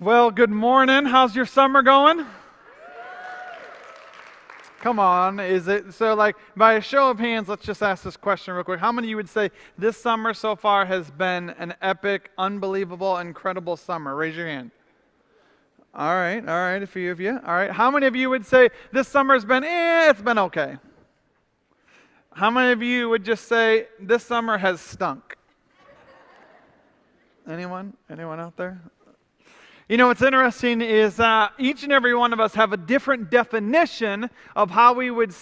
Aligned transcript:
Well, 0.00 0.30
good 0.30 0.48
morning. 0.48 1.04
How's 1.04 1.36
your 1.36 1.44
summer 1.44 1.82
going? 1.82 2.24
Come 4.80 4.98
on, 4.98 5.38
is 5.38 5.68
it 5.68 5.92
so? 5.92 6.14
Like, 6.14 6.36
by 6.56 6.72
a 6.72 6.80
show 6.80 7.10
of 7.10 7.18
hands, 7.18 7.48
let's 7.50 7.66
just 7.66 7.82
ask 7.82 8.02
this 8.04 8.16
question 8.16 8.54
real 8.54 8.64
quick. 8.64 8.80
How 8.80 8.92
many 8.92 9.08
of 9.08 9.10
you 9.10 9.16
would 9.16 9.28
say 9.28 9.50
this 9.76 9.98
summer 9.98 10.32
so 10.32 10.56
far 10.56 10.86
has 10.86 11.10
been 11.10 11.50
an 11.50 11.74
epic, 11.82 12.30
unbelievable, 12.38 13.18
incredible 13.18 13.76
summer? 13.76 14.16
Raise 14.16 14.34
your 14.34 14.46
hand. 14.46 14.70
All 15.94 16.14
right, 16.14 16.38
all 16.38 16.46
right, 16.46 16.82
a 16.82 16.86
few 16.86 17.12
of 17.12 17.20
you. 17.20 17.38
All 17.44 17.52
right, 17.52 17.70
how 17.70 17.90
many 17.90 18.06
of 18.06 18.16
you 18.16 18.30
would 18.30 18.46
say 18.46 18.70
this 18.92 19.06
summer 19.06 19.34
has 19.34 19.44
been, 19.44 19.64
eh, 19.64 20.08
it's 20.08 20.22
been 20.22 20.38
okay? 20.38 20.78
How 22.32 22.50
many 22.50 22.72
of 22.72 22.82
you 22.82 23.10
would 23.10 23.22
just 23.22 23.46
say 23.46 23.88
this 24.00 24.22
summer 24.22 24.56
has 24.56 24.80
stunk? 24.80 25.36
Anyone? 27.46 27.92
Anyone 28.08 28.40
out 28.40 28.56
there? 28.56 28.80
You 29.90 29.96
know, 29.96 30.06
what's 30.06 30.22
interesting 30.22 30.82
is 30.82 31.20
each 31.58 31.82
and 31.82 31.90
every 31.90 32.14
one 32.14 32.32
of 32.32 32.38
us 32.38 32.54
have 32.54 32.72
a 32.72 32.76
different 32.76 33.28
definition 33.28 34.30
of 34.54 34.70
how 34.70 34.92
we 34.92 35.10
would 35.10 35.34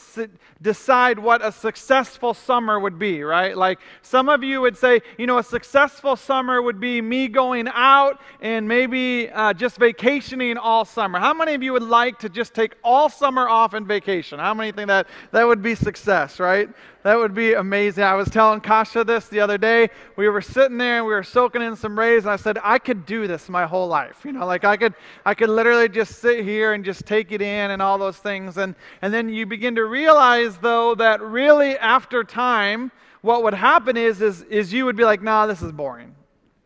decide 0.62 1.18
what 1.18 1.44
a 1.44 1.52
successful 1.52 2.32
summer 2.32 2.80
would 2.80 2.98
be, 2.98 3.22
right? 3.22 3.54
Like 3.54 3.78
some 4.00 4.30
of 4.30 4.42
you 4.42 4.62
would 4.62 4.78
say, 4.78 5.02
you 5.18 5.26
know, 5.26 5.36
a 5.36 5.42
successful 5.42 6.16
summer 6.16 6.62
would 6.62 6.80
be 6.80 7.02
me 7.02 7.28
going 7.28 7.68
out 7.74 8.22
and 8.40 8.66
maybe 8.66 9.28
uh, 9.28 9.52
just 9.52 9.76
vacationing 9.76 10.56
all 10.56 10.86
summer. 10.86 11.18
How 11.18 11.34
many 11.34 11.52
of 11.52 11.62
you 11.62 11.74
would 11.74 11.82
like 11.82 12.18
to 12.20 12.30
just 12.30 12.54
take 12.54 12.72
all 12.82 13.10
summer 13.10 13.46
off 13.50 13.74
and 13.74 13.86
vacation? 13.86 14.38
How 14.38 14.54
many 14.54 14.72
think 14.72 14.88
that 14.88 15.08
that 15.30 15.46
would 15.46 15.60
be 15.60 15.74
success, 15.74 16.40
right? 16.40 16.70
That 17.08 17.16
would 17.16 17.32
be 17.32 17.54
amazing. 17.54 18.04
I 18.04 18.12
was 18.16 18.28
telling 18.28 18.60
Kasha 18.60 19.02
this 19.02 19.28
the 19.28 19.40
other 19.40 19.56
day. 19.56 19.88
We 20.16 20.28
were 20.28 20.42
sitting 20.42 20.76
there 20.76 20.98
and 20.98 21.06
we 21.06 21.14
were 21.14 21.22
soaking 21.22 21.62
in 21.62 21.74
some 21.74 21.98
rays, 21.98 22.24
and 22.24 22.30
I 22.30 22.36
said, 22.36 22.58
I 22.62 22.78
could 22.78 23.06
do 23.06 23.26
this 23.26 23.48
my 23.48 23.64
whole 23.64 23.88
life. 23.88 24.26
You 24.26 24.32
know, 24.32 24.44
like 24.44 24.64
I 24.64 24.76
could, 24.76 24.92
I 25.24 25.32
could 25.32 25.48
literally 25.48 25.88
just 25.88 26.16
sit 26.16 26.44
here 26.44 26.74
and 26.74 26.84
just 26.84 27.06
take 27.06 27.32
it 27.32 27.40
in 27.40 27.70
and 27.70 27.80
all 27.80 27.96
those 27.96 28.18
things. 28.18 28.58
And, 28.58 28.74
and 29.00 29.14
then 29.14 29.30
you 29.30 29.46
begin 29.46 29.74
to 29.76 29.86
realize, 29.86 30.58
though, 30.58 30.94
that 30.96 31.22
really 31.22 31.78
after 31.78 32.24
time, 32.24 32.92
what 33.22 33.42
would 33.42 33.54
happen 33.54 33.96
is, 33.96 34.20
is, 34.20 34.42
is 34.42 34.70
you 34.70 34.84
would 34.84 34.96
be 34.96 35.04
like, 35.06 35.22
nah, 35.22 35.46
this 35.46 35.62
is 35.62 35.72
boring. 35.72 36.14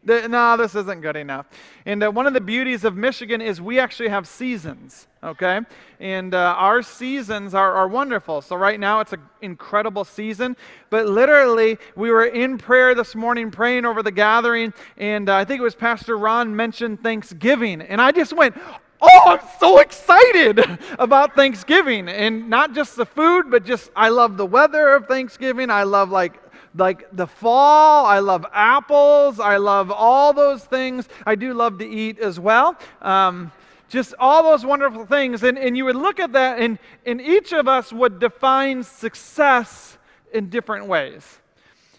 No, 0.05 0.57
this 0.57 0.75
isn't 0.75 1.01
good 1.01 1.15
enough. 1.15 1.47
And 1.87 2.03
uh, 2.03 2.11
one 2.11 2.27
of 2.27 2.35
the 2.35 2.41
beauties 2.41 2.85
of 2.85 2.97
Michigan 2.97 3.41
is 3.41 3.61
we 3.61 3.79
actually 3.79 4.09
have 4.09 4.27
seasons, 4.27 5.07
okay? 5.23 5.61
And 6.01 6.35
uh, 6.35 6.55
our 6.59 6.83
seasons 6.83 7.55
are, 7.55 7.73
are 7.73 7.87
wonderful. 7.87 8.43
So, 8.43 8.57
right 8.57 8.81
now, 8.81 8.99
it's 8.99 9.13
an 9.13 9.23
incredible 9.43 10.05
season. 10.05 10.57
But 10.91 11.07
literally, 11.07 11.79
we 11.95 12.11
were 12.11 12.25
in 12.25 12.59
prayer 12.59 12.97
this 12.97 13.15
morning 13.15 13.53
praying 13.53 13.85
over 13.85 14.03
the 14.03 14.11
gathering, 14.11 14.75
and 14.97 15.29
uh, 15.29 15.37
I 15.37 15.45
think 15.45 15.61
it 15.61 15.65
was 15.65 15.77
Pastor 15.77 16.19
Ron 16.19 16.55
mentioned 16.57 17.01
Thanksgiving. 17.03 17.81
And 17.81 18.01
I 18.01 18.11
just 18.11 18.33
went, 18.33 18.57
Oh, 19.05 19.23
I'm 19.27 19.41
so 19.59 19.79
excited 19.79 20.61
about 20.99 21.35
Thanksgiving. 21.35 22.09
And 22.09 22.49
not 22.49 22.73
just 22.73 22.97
the 22.97 23.07
food, 23.07 23.51
but 23.51 23.65
just 23.65 23.91
I 23.97 24.09
love 24.09 24.37
the 24.37 24.47
weather 24.47 24.95
of 24.95 25.07
Thanksgiving. 25.07 25.71
I 25.71 25.83
love 25.83 26.11
like 26.11 26.41
like 26.77 27.07
the 27.13 27.27
fall. 27.27 28.07
I 28.07 28.19
love 28.21 28.47
apples. 28.53 29.41
I 29.41 29.57
love 29.57 29.91
all 29.91 30.33
those 30.33 30.65
things. 30.65 31.09
I 31.27 31.35
do 31.35 31.55
love 31.55 31.79
to 31.79 31.87
eat 31.87 32.19
as 32.19 32.41
well. 32.41 32.79
Um, 33.01 33.53
just 33.89 34.15
all 34.19 34.43
those 34.43 34.65
wonderful 34.65 35.05
things. 35.05 35.43
And, 35.43 35.59
and 35.59 35.77
you 35.77 35.85
would 35.85 35.97
look 35.97 36.19
at 36.19 36.33
that, 36.33 36.59
and, 36.59 36.79
and 37.05 37.21
each 37.21 37.53
of 37.53 37.69
us 37.69 37.93
would 37.93 38.19
define 38.19 38.83
success 38.83 39.99
in 40.33 40.49
different 40.49 40.87
ways. 40.87 41.41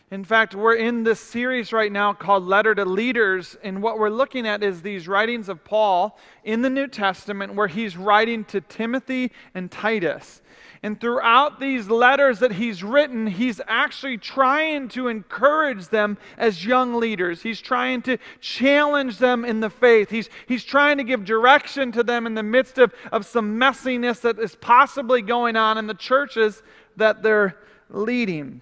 In 0.10 0.24
fact, 0.24 0.54
we're 0.54 0.76
in 0.76 1.04
this 1.04 1.20
series 1.20 1.74
right 1.74 1.92
now 1.92 2.14
called 2.14 2.44
Letter 2.44 2.76
to 2.76 2.86
Leaders, 2.86 3.58
and 3.64 3.82
what 3.82 3.98
we're 3.98 4.12
looking 4.12 4.48
at 4.48 4.64
is 4.64 4.84
these 4.84 5.08
writings 5.08 5.50
of 5.50 5.64
Paul 5.64 6.20
in 6.44 6.62
the 6.62 6.70
New 6.70 6.88
Testament 6.88 7.56
where 7.56 7.68
he's 7.68 7.98
writing 7.98 8.44
to 8.46 8.62
Timothy 8.62 9.32
and 9.56 9.72
Titus. 9.72 10.43
And 10.86 11.00
throughout 11.00 11.62
these 11.62 11.90
letters 11.90 12.40
that 12.40 12.52
he's 12.52 12.84
written, 12.84 13.26
he's 13.26 13.62
actually 13.70 14.18
trying 14.18 14.90
to 14.90 15.08
encourage 15.08 15.88
them 15.88 16.18
as 16.38 16.66
young 16.66 16.96
leaders. 16.96 17.42
He's 17.42 17.62
trying 17.62 18.02
to 18.02 18.18
challenge 18.42 19.18
them 19.18 19.46
in 19.46 19.62
the 19.62 19.70
faith. 19.70 20.10
He's, 20.10 20.30
he's 20.46 20.66
trying 20.66 20.98
to 20.98 21.06
give 21.06 21.24
direction 21.24 21.94
to 21.94 22.04
them 22.04 22.28
in 22.28 22.34
the 22.34 22.44
midst 22.44 22.80
of, 22.80 22.94
of 23.14 23.26
some 23.26 23.58
messiness 23.58 24.20
that 24.22 24.38
is 24.40 24.56
possibly 24.56 25.22
going 25.22 25.56
on 25.56 25.78
in 25.78 25.88
the 25.88 25.94
churches 25.94 26.62
that 26.98 27.24
they're 27.24 27.58
leading. 27.90 28.60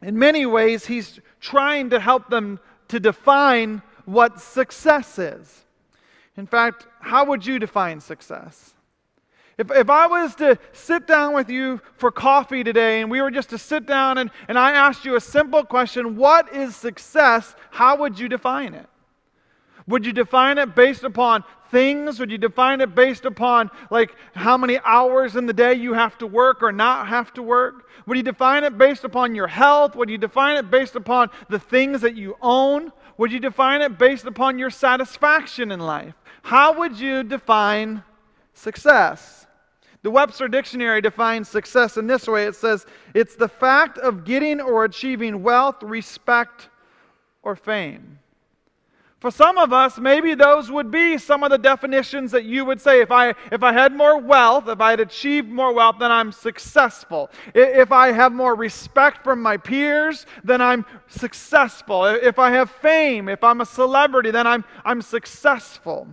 In 0.00 0.16
many 0.16 0.46
ways, 0.46 0.86
he's 0.86 1.18
trying 1.40 1.90
to 1.90 1.98
help 1.98 2.30
them 2.30 2.60
to 2.86 3.00
define 3.00 3.82
what 4.04 4.40
success 4.40 5.18
is. 5.18 5.64
In 6.36 6.46
fact, 6.46 6.86
how 7.00 7.24
would 7.24 7.44
you 7.44 7.58
define 7.58 8.00
success? 8.00 8.74
If, 9.58 9.72
if 9.72 9.90
I 9.90 10.06
was 10.06 10.36
to 10.36 10.56
sit 10.72 11.08
down 11.08 11.34
with 11.34 11.50
you 11.50 11.80
for 11.96 12.12
coffee 12.12 12.62
today 12.62 13.00
and 13.00 13.10
we 13.10 13.20
were 13.20 13.30
just 13.30 13.50
to 13.50 13.58
sit 13.58 13.86
down 13.86 14.18
and, 14.18 14.30
and 14.46 14.56
I 14.56 14.70
asked 14.70 15.04
you 15.04 15.16
a 15.16 15.20
simple 15.20 15.64
question, 15.64 16.16
what 16.16 16.54
is 16.54 16.76
success? 16.76 17.56
How 17.70 17.96
would 17.96 18.18
you 18.18 18.28
define 18.28 18.72
it? 18.72 18.86
Would 19.88 20.06
you 20.06 20.12
define 20.12 20.58
it 20.58 20.76
based 20.76 21.02
upon 21.02 21.42
things? 21.72 22.20
Would 22.20 22.30
you 22.30 22.38
define 22.38 22.80
it 22.80 22.94
based 22.94 23.24
upon 23.24 23.70
like 23.90 24.14
how 24.34 24.56
many 24.56 24.78
hours 24.84 25.34
in 25.34 25.46
the 25.46 25.52
day 25.52 25.74
you 25.74 25.92
have 25.92 26.16
to 26.18 26.26
work 26.26 26.62
or 26.62 26.70
not 26.70 27.08
have 27.08 27.32
to 27.34 27.42
work? 27.42 27.88
Would 28.06 28.16
you 28.16 28.22
define 28.22 28.62
it 28.62 28.78
based 28.78 29.02
upon 29.02 29.34
your 29.34 29.48
health? 29.48 29.96
Would 29.96 30.08
you 30.08 30.18
define 30.18 30.56
it 30.56 30.70
based 30.70 30.94
upon 30.94 31.30
the 31.48 31.58
things 31.58 32.02
that 32.02 32.14
you 32.14 32.36
own? 32.40 32.92
Would 33.16 33.32
you 33.32 33.40
define 33.40 33.82
it 33.82 33.98
based 33.98 34.26
upon 34.26 34.58
your 34.58 34.70
satisfaction 34.70 35.72
in 35.72 35.80
life? 35.80 36.14
How 36.42 36.78
would 36.78 37.00
you 37.00 37.24
define 37.24 38.04
success? 38.54 39.47
The 40.02 40.10
Webster 40.10 40.48
Dictionary 40.48 41.00
defines 41.00 41.48
success 41.48 41.96
in 41.96 42.06
this 42.06 42.28
way 42.28 42.44
it 42.44 42.54
says, 42.54 42.86
it's 43.14 43.34
the 43.34 43.48
fact 43.48 43.98
of 43.98 44.24
getting 44.24 44.60
or 44.60 44.84
achieving 44.84 45.42
wealth, 45.42 45.82
respect, 45.82 46.68
or 47.42 47.56
fame. 47.56 48.18
For 49.20 49.32
some 49.32 49.58
of 49.58 49.72
us, 49.72 49.98
maybe 49.98 50.34
those 50.34 50.70
would 50.70 50.92
be 50.92 51.18
some 51.18 51.42
of 51.42 51.50
the 51.50 51.58
definitions 51.58 52.30
that 52.30 52.44
you 52.44 52.64
would 52.64 52.80
say. 52.80 53.00
If 53.00 53.10
I, 53.10 53.34
if 53.50 53.64
I 53.64 53.72
had 53.72 53.92
more 53.92 54.16
wealth, 54.16 54.68
if 54.68 54.80
I 54.80 54.90
had 54.90 55.00
achieved 55.00 55.48
more 55.48 55.72
wealth, 55.72 55.96
then 55.98 56.12
I'm 56.12 56.30
successful. 56.30 57.28
If 57.52 57.90
I 57.90 58.12
have 58.12 58.32
more 58.32 58.54
respect 58.54 59.24
from 59.24 59.42
my 59.42 59.56
peers, 59.56 60.24
then 60.44 60.60
I'm 60.60 60.86
successful. 61.08 62.04
If 62.04 62.38
I 62.38 62.52
have 62.52 62.70
fame, 62.70 63.28
if 63.28 63.42
I'm 63.42 63.60
a 63.60 63.66
celebrity, 63.66 64.30
then 64.30 64.46
I'm, 64.46 64.64
I'm 64.84 65.02
successful. 65.02 66.06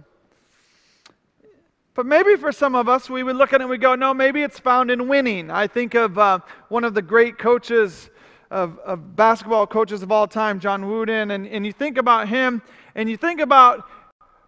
But 1.95 2.05
maybe 2.05 2.35
for 2.35 2.51
some 2.51 2.75
of 2.75 2.89
us, 2.89 3.09
we 3.09 3.23
would 3.23 3.37
look 3.37 3.53
at 3.53 3.61
it 3.61 3.63
and 3.63 3.69
we 3.69 3.77
go, 3.77 3.95
no, 3.95 4.13
maybe 4.13 4.43
it's 4.43 4.59
found 4.59 4.91
in 4.91 5.07
winning. 5.07 5.49
I 5.49 5.65
think 5.65 5.95
of 5.95 6.17
uh, 6.17 6.39
one 6.67 6.83
of 6.83 6.93
the 6.93 7.01
great 7.01 7.37
coaches 7.37 8.09
of, 8.51 8.77
of, 8.79 9.15
basketball 9.15 9.65
coaches 9.65 10.03
of 10.03 10.11
all 10.11 10.27
time, 10.27 10.59
John 10.59 10.89
Wooden, 10.89 11.31
and, 11.31 11.47
and 11.47 11.65
you 11.65 11.71
think 11.71 11.97
about 11.97 12.27
him, 12.27 12.61
and 12.95 13.09
you 13.09 13.15
think 13.15 13.39
about, 13.39 13.87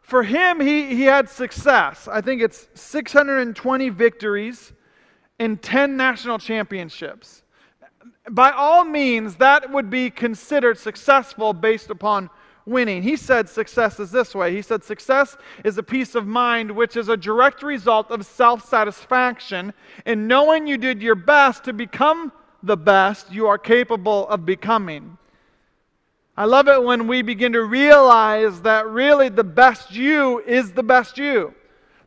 for 0.01 0.23
him, 0.23 0.59
he, 0.59 0.93
he 0.93 1.03
had 1.03 1.29
success. 1.29 2.07
I 2.09 2.19
think 2.19 2.41
it's 2.41 2.67
620 2.75 3.89
victories 3.89 4.73
and 5.39 5.61
10 5.61 5.95
national 5.95 6.39
championships. 6.39 7.43
By 8.29 8.51
all 8.51 8.83
means, 8.83 9.37
that 9.37 9.71
would 9.71 9.89
be 9.89 10.09
considered 10.09 10.77
successful 10.77 11.53
based 11.53 11.89
upon 11.89 12.29
winning. 12.67 13.01
He 13.01 13.15
said 13.15 13.49
success 13.49 13.99
is 13.99 14.11
this 14.11 14.35
way. 14.35 14.53
He 14.53 14.61
said 14.61 14.83
success 14.83 15.37
is 15.63 15.77
a 15.77 15.83
peace 15.83 16.13
of 16.13 16.27
mind 16.27 16.71
which 16.71 16.97
is 16.97 17.09
a 17.09 17.17
direct 17.17 17.63
result 17.63 18.11
of 18.11 18.25
self 18.25 18.67
satisfaction 18.67 19.73
in 20.05 20.27
knowing 20.27 20.67
you 20.67 20.77
did 20.77 21.01
your 21.01 21.15
best 21.15 21.63
to 21.63 21.73
become 21.73 22.31
the 22.61 22.77
best 22.77 23.31
you 23.31 23.47
are 23.47 23.57
capable 23.57 24.27
of 24.27 24.45
becoming. 24.45 25.17
I 26.35 26.45
love 26.45 26.67
it 26.67 26.83
when 26.83 27.07
we 27.07 27.23
begin 27.23 27.53
to 27.53 27.63
realize 27.63 28.61
that 28.61 28.87
really 28.87 29.29
the 29.29 29.43
best 29.43 29.91
you 29.91 30.39
is 30.41 30.73
the 30.73 30.83
best 30.83 31.17
you. 31.17 31.55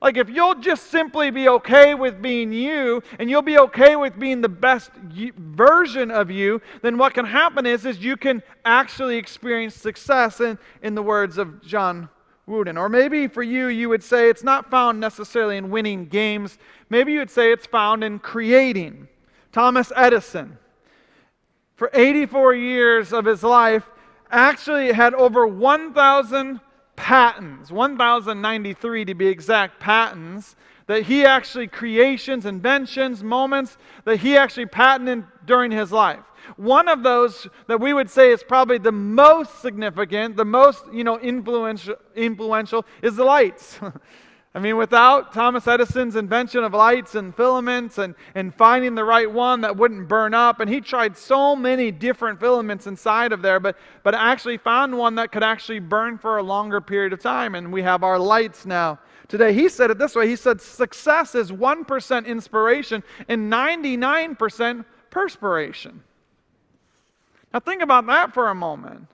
Like, 0.03 0.17
if 0.17 0.31
you'll 0.31 0.55
just 0.55 0.91
simply 0.91 1.31
be 1.31 1.49
okay 1.49 1.95
with 1.95 2.23
being 2.23 2.53
you 2.53 3.03
and 3.19 3.29
you'll 3.29 3.43
be 3.43 3.59
okay 3.59 3.97
with 3.97 4.19
being 4.19 4.41
the 4.41 4.49
best 4.49 4.91
version 4.95 6.11
of 6.11 6.31
you, 6.31 6.63
then 6.81 6.97
what 6.97 7.13
can 7.13 7.27
happen 7.27 7.67
is, 7.67 7.85
is 7.85 7.99
you 7.99 8.17
can 8.17 8.43
actually 8.65 9.19
experience 9.19 9.75
success, 9.75 10.41
in, 10.41 10.59
in 10.83 10.95
the 10.95 11.03
words 11.03 11.37
of 11.37 11.63
John 11.63 12.09
Wooden. 12.47 12.79
Or 12.79 12.89
maybe 12.89 13.29
for 13.29 13.43
you, 13.43 13.67
you 13.67 13.91
would 13.91 14.03
say 14.03 14.31
it's 14.31 14.43
not 14.43 14.71
found 14.71 14.99
necessarily 15.01 15.59
in 15.59 15.69
winning 15.69 16.07
games. 16.07 16.59
Maybe 16.89 17.13
you 17.13 17.19
would 17.19 17.31
say 17.31 17.53
it's 17.53 17.67
found 17.67 18.03
in 18.03 18.21
creating. 18.21 19.07
Thomas 19.53 19.93
Edison, 19.95 20.57
for 21.77 21.91
84 21.93 22.55
years 22.55 23.13
of 23.13 23.27
his 23.27 23.43
life, 23.43 23.85
actually 24.31 24.93
had 24.93 25.13
over 25.13 25.47
1,000 25.47 26.61
patents, 27.01 27.71
1,093 27.71 29.07
to 29.07 29.15
be 29.15 29.27
exact, 29.27 29.81
patents 29.81 30.55
that 30.87 31.05
he 31.05 31.25
actually, 31.25 31.67
creations, 31.67 32.45
inventions, 32.45 33.25
moments 33.25 33.79
that 34.05 34.19
he 34.19 34.37
actually 34.37 34.67
patented 34.67 35.25
during 35.47 35.71
his 35.71 35.91
life. 35.91 36.21
One 36.57 36.89
of 36.89 37.03
those 37.03 37.49
that 37.69 37.81
we 37.81 37.95
would 37.95 38.11
say 38.11 38.33
is 38.33 38.43
probably 38.43 38.77
the 38.77 38.93
most 38.93 39.63
significant, 39.63 40.37
the 40.37 40.45
most 40.45 40.85
you 40.93 41.05
know, 41.05 41.19
influential, 41.19 41.97
influential 42.15 42.85
is 43.03 43.17
the 43.17 43.25
lights. 43.25 43.81
I 44.53 44.59
mean, 44.59 44.77
without 44.77 45.33
Thomas 45.33 45.69
Edison's 45.69 46.17
invention 46.17 46.65
of 46.65 46.75
lights 46.75 47.15
and 47.15 47.35
filaments 47.35 47.99
and, 47.99 48.17
and 48.35 48.53
finding 48.53 48.97
the 48.97 49.05
right 49.05 49.31
one 49.31 49.61
that 49.61 49.77
wouldn't 49.77 50.09
burn 50.09 50.35
up, 50.35 50.59
and 50.59 50.69
he 50.69 50.81
tried 50.81 51.17
so 51.17 51.55
many 51.55 51.93
different 51.93 52.41
filaments 52.41 52.89
inside 52.89 53.31
of 53.31 53.43
there, 53.43 53.61
but, 53.61 53.77
but 54.03 54.13
actually 54.13 54.57
found 54.57 54.99
one 54.99 55.15
that 55.15 55.31
could 55.31 55.45
actually 55.45 55.79
burn 55.79 56.19
for 56.19 56.39
a 56.39 56.43
longer 56.43 56.81
period 56.81 57.13
of 57.13 57.21
time, 57.21 57.55
and 57.55 57.73
we 57.73 57.83
have 57.83 58.03
our 58.03 58.19
lights 58.19 58.67
now 58.67 58.99
today. 59.29 59.53
He 59.53 59.69
said 59.69 59.93
it 59.93 59.99
this 59.99 60.17
way 60.17 60.29
He 60.29 60.35
said, 60.35 60.61
Success 60.61 61.37
is 61.37 61.53
1% 61.53 62.27
inspiration 62.27 63.05
and 63.29 63.53
99% 63.53 64.85
perspiration. 65.11 66.03
Now, 67.55 67.61
think 67.61 67.83
about 67.83 68.07
that 68.07 68.35
for 68.35 68.49
a 68.49 68.55
moment. 68.55 69.07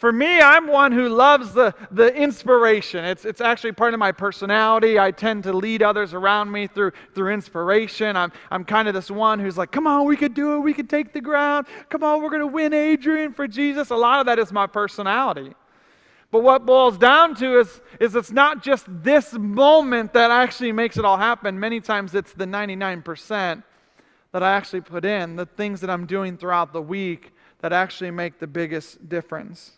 For 0.00 0.14
me, 0.14 0.40
I'm 0.40 0.66
one 0.66 0.92
who 0.92 1.10
loves 1.10 1.52
the, 1.52 1.74
the 1.90 2.14
inspiration. 2.14 3.04
It's, 3.04 3.26
it's 3.26 3.42
actually 3.42 3.72
part 3.72 3.92
of 3.92 4.00
my 4.00 4.12
personality. 4.12 4.98
I 4.98 5.10
tend 5.10 5.42
to 5.42 5.52
lead 5.52 5.82
others 5.82 6.14
around 6.14 6.50
me 6.50 6.68
through, 6.68 6.92
through 7.14 7.34
inspiration. 7.34 8.16
I'm, 8.16 8.32
I'm 8.50 8.64
kind 8.64 8.88
of 8.88 8.94
this 8.94 9.10
one 9.10 9.38
who's 9.38 9.58
like, 9.58 9.70
come 9.70 9.86
on, 9.86 10.06
we 10.06 10.16
could 10.16 10.32
do 10.32 10.54
it. 10.54 10.60
We 10.60 10.72
could 10.72 10.88
take 10.88 11.12
the 11.12 11.20
ground. 11.20 11.66
Come 11.90 12.02
on, 12.02 12.22
we're 12.22 12.30
going 12.30 12.40
to 12.40 12.46
win 12.46 12.72
Adrian 12.72 13.34
for 13.34 13.46
Jesus. 13.46 13.90
A 13.90 13.94
lot 13.94 14.20
of 14.20 14.26
that 14.26 14.38
is 14.38 14.50
my 14.50 14.66
personality. 14.66 15.52
But 16.30 16.44
what 16.44 16.64
boils 16.64 16.96
down 16.96 17.34
to 17.34 17.60
is, 17.60 17.82
is 18.00 18.16
it's 18.16 18.32
not 18.32 18.62
just 18.62 18.86
this 18.88 19.34
moment 19.34 20.14
that 20.14 20.30
actually 20.30 20.72
makes 20.72 20.96
it 20.96 21.04
all 21.04 21.18
happen. 21.18 21.60
Many 21.60 21.78
times 21.78 22.14
it's 22.14 22.32
the 22.32 22.46
99% 22.46 23.62
that 24.32 24.42
I 24.42 24.52
actually 24.52 24.80
put 24.80 25.04
in, 25.04 25.36
the 25.36 25.44
things 25.44 25.82
that 25.82 25.90
I'm 25.90 26.06
doing 26.06 26.38
throughout 26.38 26.72
the 26.72 26.80
week 26.80 27.32
that 27.58 27.74
actually 27.74 28.12
make 28.12 28.38
the 28.38 28.46
biggest 28.46 29.06
difference. 29.06 29.72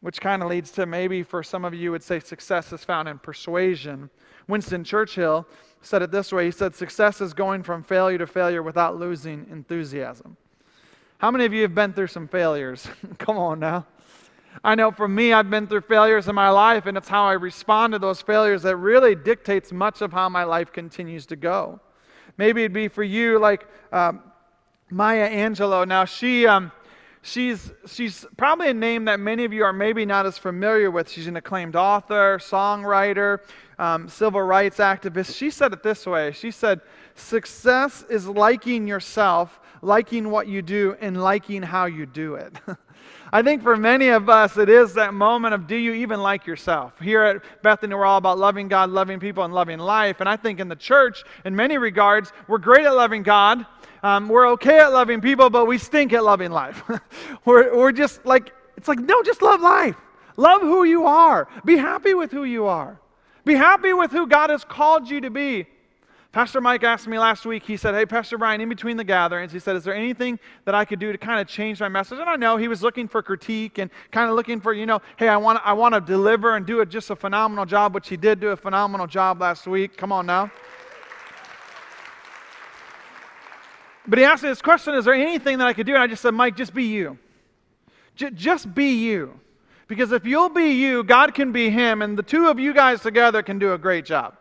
Which 0.00 0.20
kind 0.20 0.42
of 0.42 0.48
leads 0.48 0.70
to 0.72 0.86
maybe 0.86 1.22
for 1.22 1.42
some 1.42 1.64
of 1.64 1.74
you 1.74 1.90
would 1.90 2.02
say 2.02 2.20
success 2.20 2.72
is 2.72 2.84
found 2.84 3.08
in 3.08 3.18
persuasion. 3.18 4.10
Winston 4.46 4.84
Churchill 4.84 5.46
said 5.82 6.02
it 6.02 6.10
this 6.10 6.32
way 6.32 6.46
He 6.46 6.50
said, 6.50 6.74
Success 6.74 7.20
is 7.20 7.34
going 7.34 7.62
from 7.62 7.82
failure 7.82 8.18
to 8.18 8.26
failure 8.26 8.62
without 8.62 8.96
losing 8.96 9.46
enthusiasm. 9.50 10.36
How 11.18 11.32
many 11.32 11.44
of 11.44 11.52
you 11.52 11.62
have 11.62 11.74
been 11.74 11.92
through 11.92 12.06
some 12.06 12.28
failures? 12.28 12.88
Come 13.18 13.38
on 13.38 13.58
now. 13.58 13.86
I 14.62 14.74
know 14.74 14.90
for 14.90 15.08
me, 15.08 15.32
I've 15.32 15.50
been 15.50 15.66
through 15.66 15.82
failures 15.82 16.28
in 16.28 16.34
my 16.34 16.48
life, 16.48 16.86
and 16.86 16.96
it's 16.96 17.08
how 17.08 17.24
I 17.24 17.32
respond 17.32 17.92
to 17.92 17.98
those 17.98 18.22
failures 18.22 18.62
that 18.62 18.76
really 18.76 19.14
dictates 19.14 19.72
much 19.72 20.00
of 20.00 20.12
how 20.12 20.28
my 20.28 20.44
life 20.44 20.72
continues 20.72 21.26
to 21.26 21.36
go. 21.36 21.80
Maybe 22.38 22.62
it'd 22.62 22.72
be 22.72 22.88
for 22.88 23.02
you 23.02 23.38
like 23.38 23.66
um, 23.92 24.22
Maya 24.90 25.28
Angelou. 25.28 25.88
Now, 25.88 26.04
she. 26.04 26.46
Um, 26.46 26.70
She's, 27.22 27.72
she's 27.86 28.24
probably 28.36 28.68
a 28.68 28.74
name 28.74 29.06
that 29.06 29.20
many 29.20 29.44
of 29.44 29.52
you 29.52 29.64
are 29.64 29.72
maybe 29.72 30.04
not 30.06 30.26
as 30.26 30.38
familiar 30.38 30.90
with. 30.90 31.10
She's 31.10 31.26
an 31.26 31.36
acclaimed 31.36 31.76
author, 31.76 32.38
songwriter, 32.38 33.40
um, 33.78 34.08
civil 34.08 34.42
rights 34.42 34.78
activist. 34.78 35.36
She 35.36 35.50
said 35.50 35.72
it 35.72 35.82
this 35.82 36.06
way 36.06 36.32
She 36.32 36.50
said, 36.50 36.80
Success 37.14 38.04
is 38.08 38.26
liking 38.26 38.86
yourself, 38.86 39.60
liking 39.82 40.30
what 40.30 40.46
you 40.46 40.62
do, 40.62 40.96
and 41.00 41.20
liking 41.20 41.62
how 41.62 41.86
you 41.86 42.06
do 42.06 42.34
it. 42.34 42.54
I 43.32 43.42
think 43.42 43.62
for 43.62 43.76
many 43.76 44.08
of 44.08 44.28
us, 44.28 44.56
it 44.56 44.68
is 44.70 44.94
that 44.94 45.12
moment 45.12 45.52
of 45.52 45.66
do 45.66 45.76
you 45.76 45.92
even 45.92 46.20
like 46.20 46.46
yourself? 46.46 46.98
Here 46.98 47.22
at 47.22 47.62
Bethany, 47.62 47.94
we're 47.94 48.06
all 48.06 48.16
about 48.16 48.38
loving 48.38 48.68
God, 48.68 48.90
loving 48.90 49.20
people, 49.20 49.44
and 49.44 49.52
loving 49.52 49.78
life. 49.78 50.20
And 50.20 50.28
I 50.28 50.36
think 50.36 50.60
in 50.60 50.68
the 50.68 50.76
church, 50.76 51.24
in 51.44 51.54
many 51.54 51.76
regards, 51.76 52.32
we're 52.46 52.58
great 52.58 52.86
at 52.86 52.94
loving 52.94 53.22
God. 53.22 53.66
Um, 54.02 54.28
we're 54.28 54.48
okay 54.50 54.78
at 54.78 54.92
loving 54.92 55.20
people, 55.20 55.50
but 55.50 55.66
we 55.66 55.78
stink 55.78 56.12
at 56.12 56.24
loving 56.24 56.52
life. 56.52 56.82
we're, 57.44 57.76
we're 57.76 57.92
just 57.92 58.24
like, 58.24 58.52
it's 58.76 58.88
like, 58.88 59.00
no, 59.00 59.22
just 59.22 59.42
love 59.42 59.60
life. 59.60 59.96
Love 60.36 60.62
who 60.62 60.84
you 60.84 61.04
are. 61.04 61.48
Be 61.64 61.76
happy 61.76 62.14
with 62.14 62.30
who 62.30 62.44
you 62.44 62.66
are. 62.66 63.00
Be 63.44 63.54
happy 63.54 63.92
with 63.92 64.12
who 64.12 64.26
God 64.26 64.50
has 64.50 64.64
called 64.64 65.10
you 65.10 65.20
to 65.20 65.30
be. 65.30 65.66
Pastor 66.30 66.60
Mike 66.60 66.84
asked 66.84 67.08
me 67.08 67.18
last 67.18 67.46
week, 67.46 67.64
he 67.64 67.78
said, 67.78 67.94
Hey, 67.94 68.04
Pastor 68.04 68.36
Brian, 68.36 68.60
in 68.60 68.68
between 68.68 68.98
the 68.98 69.04
gatherings, 69.04 69.50
he 69.50 69.58
said, 69.58 69.74
Is 69.74 69.82
there 69.82 69.94
anything 69.94 70.38
that 70.66 70.74
I 70.74 70.84
could 70.84 70.98
do 70.98 71.10
to 71.10 71.16
kind 71.16 71.40
of 71.40 71.48
change 71.48 71.80
my 71.80 71.88
message? 71.88 72.18
And 72.18 72.28
I 72.28 72.36
know 72.36 72.58
he 72.58 72.68
was 72.68 72.82
looking 72.82 73.08
for 73.08 73.22
critique 73.22 73.78
and 73.78 73.90
kind 74.12 74.28
of 74.28 74.36
looking 74.36 74.60
for, 74.60 74.74
you 74.74 74.84
know, 74.84 75.00
hey, 75.16 75.28
I 75.28 75.38
want, 75.38 75.60
I 75.64 75.72
want 75.72 75.94
to 75.94 76.00
deliver 76.00 76.54
and 76.54 76.66
do 76.66 76.80
a, 76.80 76.86
just 76.86 77.08
a 77.08 77.16
phenomenal 77.16 77.64
job, 77.64 77.94
which 77.94 78.08
he 78.08 78.18
did 78.18 78.40
do 78.40 78.48
a 78.50 78.56
phenomenal 78.56 79.06
job 79.06 79.40
last 79.40 79.66
week. 79.66 79.96
Come 79.96 80.12
on 80.12 80.26
now. 80.26 80.50
But 84.08 84.18
he 84.18 84.24
asked 84.24 84.42
me 84.42 84.48
this 84.48 84.62
question 84.62 84.94
Is 84.94 85.04
there 85.04 85.14
anything 85.14 85.58
that 85.58 85.66
I 85.66 85.72
could 85.74 85.86
do? 85.86 85.94
And 85.94 86.02
I 86.02 86.06
just 86.06 86.22
said, 86.22 86.34
Mike, 86.34 86.56
just 86.56 86.74
be 86.74 86.84
you. 86.84 87.18
J- 88.16 88.30
just 88.30 88.74
be 88.74 88.94
you. 88.94 89.38
Because 89.86 90.12
if 90.12 90.26
you'll 90.26 90.48
be 90.48 90.72
you, 90.72 91.04
God 91.04 91.34
can 91.34 91.52
be 91.52 91.70
him, 91.70 92.02
and 92.02 92.16
the 92.18 92.22
two 92.22 92.48
of 92.48 92.58
you 92.58 92.74
guys 92.74 93.00
together 93.00 93.42
can 93.42 93.58
do 93.58 93.72
a 93.72 93.78
great 93.78 94.04
job. 94.04 94.36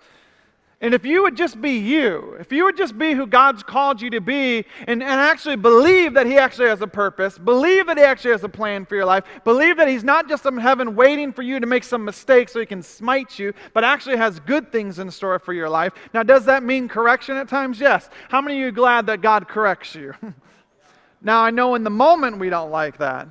And 0.79 0.93
if 0.93 1.03
you 1.03 1.23
would 1.23 1.35
just 1.35 1.59
be 1.59 1.71
you, 1.71 2.37
if 2.39 2.51
you 2.51 2.63
would 2.65 2.77
just 2.77 2.99
be 2.99 3.13
who 3.13 3.25
God's 3.25 3.63
called 3.63 3.99
you 3.99 4.11
to 4.11 4.21
be, 4.21 4.63
and, 4.81 5.01
and 5.01 5.03
actually 5.03 5.55
believe 5.55 6.13
that 6.13 6.27
He 6.27 6.37
actually 6.37 6.67
has 6.67 6.81
a 6.81 6.87
purpose, 6.87 7.39
believe 7.39 7.87
that 7.87 7.97
He 7.97 8.03
actually 8.03 8.31
has 8.31 8.43
a 8.43 8.49
plan 8.49 8.85
for 8.85 8.95
your 8.95 9.05
life, 9.05 9.23
believe 9.43 9.77
that 9.77 9.87
He's 9.87 10.03
not 10.03 10.29
just 10.29 10.45
in 10.45 10.55
heaven 10.57 10.95
waiting 10.95 11.33
for 11.33 11.41
you 11.41 11.59
to 11.59 11.65
make 11.65 11.83
some 11.83 12.05
mistakes 12.05 12.53
so 12.53 12.59
He 12.59 12.67
can 12.67 12.83
smite 12.83 13.39
you, 13.39 13.53
but 13.73 13.83
actually 13.83 14.17
has 14.17 14.39
good 14.41 14.71
things 14.71 14.99
in 14.99 15.09
store 15.09 15.39
for 15.39 15.51
your 15.51 15.67
life. 15.67 15.93
Now, 16.13 16.21
does 16.21 16.45
that 16.45 16.61
mean 16.61 16.87
correction 16.87 17.37
at 17.37 17.47
times? 17.47 17.79
Yes. 17.79 18.11
How 18.29 18.39
many 18.39 18.61
of 18.61 18.65
you 18.67 18.71
glad 18.71 19.07
that 19.07 19.21
God 19.21 19.47
corrects 19.47 19.95
you? 19.95 20.13
now, 21.23 21.41
I 21.41 21.49
know 21.49 21.73
in 21.73 21.83
the 21.83 21.89
moment 21.89 22.37
we 22.37 22.51
don't 22.51 22.69
like 22.69 22.99
that, 22.99 23.27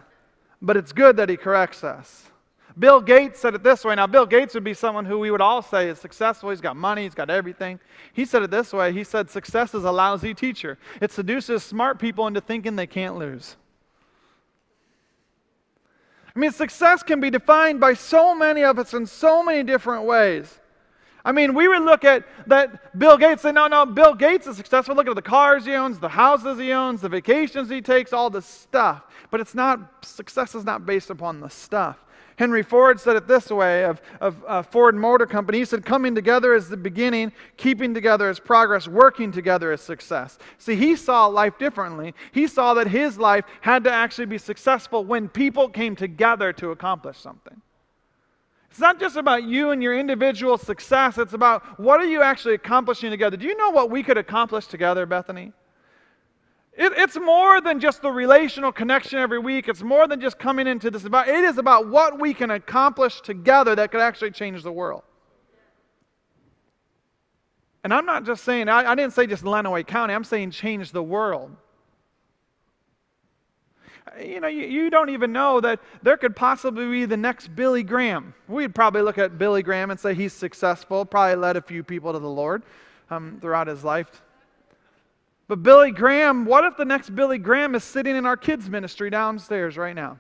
but 0.60 0.76
it's 0.76 0.90
good 0.90 1.16
that 1.18 1.28
He 1.28 1.36
corrects 1.36 1.84
us. 1.84 2.24
Bill 2.78 3.00
Gates 3.00 3.40
said 3.40 3.54
it 3.54 3.62
this 3.62 3.84
way. 3.84 3.94
Now, 3.94 4.06
Bill 4.06 4.26
Gates 4.26 4.52
would 4.52 4.64
be 4.64 4.74
someone 4.74 5.06
who 5.06 5.18
we 5.18 5.30
would 5.30 5.40
all 5.40 5.62
say 5.62 5.88
is 5.88 5.98
successful. 5.98 6.50
He's 6.50 6.60
got 6.60 6.76
money, 6.76 7.04
he's 7.04 7.14
got 7.14 7.30
everything. 7.30 7.80
He 8.12 8.26
said 8.26 8.42
it 8.42 8.50
this 8.50 8.72
way 8.72 8.92
He 8.92 9.04
said, 9.04 9.30
Success 9.30 9.74
is 9.74 9.84
a 9.84 9.90
lousy 9.90 10.34
teacher, 10.34 10.78
it 11.00 11.10
seduces 11.10 11.62
smart 11.62 11.98
people 11.98 12.26
into 12.26 12.40
thinking 12.40 12.76
they 12.76 12.86
can't 12.86 13.16
lose. 13.16 13.56
I 16.34 16.38
mean, 16.38 16.52
success 16.52 17.02
can 17.02 17.18
be 17.18 17.30
defined 17.30 17.80
by 17.80 17.94
so 17.94 18.34
many 18.34 18.62
of 18.62 18.78
us 18.78 18.92
in 18.92 19.06
so 19.06 19.42
many 19.42 19.62
different 19.62 20.04
ways. 20.04 20.60
I 21.24 21.32
mean, 21.32 21.54
we 21.54 21.66
would 21.66 21.82
look 21.82 22.04
at 22.04 22.24
that 22.46 22.96
Bill 22.96 23.16
Gates 23.16 23.40
say, 23.40 23.52
no, 23.52 23.68
no, 23.68 23.86
Bill 23.86 24.14
Gates 24.14 24.46
is 24.46 24.58
successful. 24.58 24.94
Look 24.94 25.08
at 25.08 25.14
the 25.14 25.22
cars 25.22 25.64
he 25.64 25.72
owns, 25.72 25.98
the 25.98 26.10
houses 26.10 26.58
he 26.58 26.72
owns, 26.72 27.00
the 27.00 27.08
vacations 27.08 27.70
he 27.70 27.80
takes, 27.80 28.12
all 28.12 28.28
the 28.28 28.42
stuff. 28.42 29.02
But 29.30 29.40
it's 29.40 29.54
not, 29.54 30.04
success 30.04 30.54
is 30.54 30.64
not 30.64 30.84
based 30.84 31.08
upon 31.08 31.40
the 31.40 31.48
stuff. 31.48 32.04
Henry 32.36 32.62
Ford 32.62 33.00
said 33.00 33.16
it 33.16 33.26
this 33.26 33.50
way 33.50 33.84
of, 33.84 34.00
of 34.20 34.44
uh, 34.46 34.62
Ford 34.62 34.94
Motor 34.94 35.26
Company. 35.26 35.58
He 35.58 35.64
said, 35.64 35.84
coming 35.84 36.14
together 36.14 36.54
is 36.54 36.68
the 36.68 36.76
beginning, 36.76 37.32
keeping 37.56 37.94
together 37.94 38.28
is 38.28 38.38
progress, 38.38 38.86
working 38.86 39.32
together 39.32 39.72
is 39.72 39.80
success. 39.80 40.38
See, 40.58 40.76
he 40.76 40.96
saw 40.96 41.26
life 41.26 41.58
differently. 41.58 42.14
He 42.32 42.46
saw 42.46 42.74
that 42.74 42.88
his 42.88 43.18
life 43.18 43.46
had 43.62 43.84
to 43.84 43.92
actually 43.92 44.26
be 44.26 44.38
successful 44.38 45.04
when 45.04 45.28
people 45.28 45.68
came 45.68 45.96
together 45.96 46.52
to 46.54 46.72
accomplish 46.72 47.18
something. 47.18 47.62
It's 48.70 48.80
not 48.80 49.00
just 49.00 49.16
about 49.16 49.44
you 49.44 49.70
and 49.70 49.82
your 49.82 49.98
individual 49.98 50.58
success, 50.58 51.16
it's 51.16 51.32
about 51.32 51.80
what 51.80 51.98
are 52.00 52.06
you 52.06 52.20
actually 52.20 52.52
accomplishing 52.52 53.10
together. 53.10 53.38
Do 53.38 53.46
you 53.46 53.56
know 53.56 53.70
what 53.70 53.90
we 53.90 54.02
could 54.02 54.18
accomplish 54.18 54.66
together, 54.66 55.06
Bethany? 55.06 55.52
It, 56.76 56.92
it's 56.96 57.18
more 57.18 57.60
than 57.62 57.80
just 57.80 58.02
the 58.02 58.10
relational 58.10 58.70
connection 58.70 59.18
every 59.18 59.38
week. 59.38 59.66
It's 59.66 59.82
more 59.82 60.06
than 60.06 60.20
just 60.20 60.38
coming 60.38 60.66
into 60.66 60.90
this. 60.90 61.04
About, 61.04 61.26
it 61.26 61.42
is 61.44 61.56
about 61.56 61.88
what 61.88 62.20
we 62.20 62.34
can 62.34 62.50
accomplish 62.50 63.22
together 63.22 63.74
that 63.74 63.90
could 63.90 64.02
actually 64.02 64.32
change 64.32 64.62
the 64.62 64.72
world. 64.72 65.02
And 67.82 67.94
I'm 67.94 68.04
not 68.04 68.26
just 68.26 68.44
saying, 68.44 68.68
I, 68.68 68.90
I 68.90 68.94
didn't 68.94 69.14
say 69.14 69.26
just 69.26 69.44
Lenawee 69.44 69.86
County, 69.86 70.12
I'm 70.12 70.24
saying 70.24 70.50
change 70.50 70.92
the 70.92 71.02
world. 71.02 71.56
You 74.20 74.40
know, 74.40 74.48
you, 74.48 74.64
you 74.66 74.90
don't 74.90 75.10
even 75.10 75.32
know 75.32 75.60
that 75.60 75.80
there 76.02 76.16
could 76.16 76.34
possibly 76.34 76.90
be 76.90 77.04
the 77.04 77.16
next 77.16 77.54
Billy 77.54 77.82
Graham. 77.82 78.34
We'd 78.48 78.74
probably 78.74 79.02
look 79.02 79.18
at 79.18 79.38
Billy 79.38 79.62
Graham 79.62 79.90
and 79.90 80.00
say 80.00 80.14
he's 80.14 80.32
successful, 80.32 81.04
probably 81.04 81.36
led 81.36 81.56
a 81.56 81.62
few 81.62 81.82
people 81.82 82.12
to 82.12 82.18
the 82.18 82.28
Lord 82.28 82.64
um, 83.10 83.38
throughout 83.40 83.66
his 83.66 83.84
life. 83.84 84.22
But 85.48 85.62
Billy 85.62 85.92
Graham, 85.92 86.44
what 86.44 86.64
if 86.64 86.76
the 86.76 86.84
next 86.84 87.14
Billy 87.14 87.38
Graham 87.38 87.74
is 87.74 87.84
sitting 87.84 88.16
in 88.16 88.26
our 88.26 88.36
kids' 88.36 88.68
ministry 88.68 89.10
downstairs 89.10 89.76
right 89.76 89.94
now? 89.94 90.18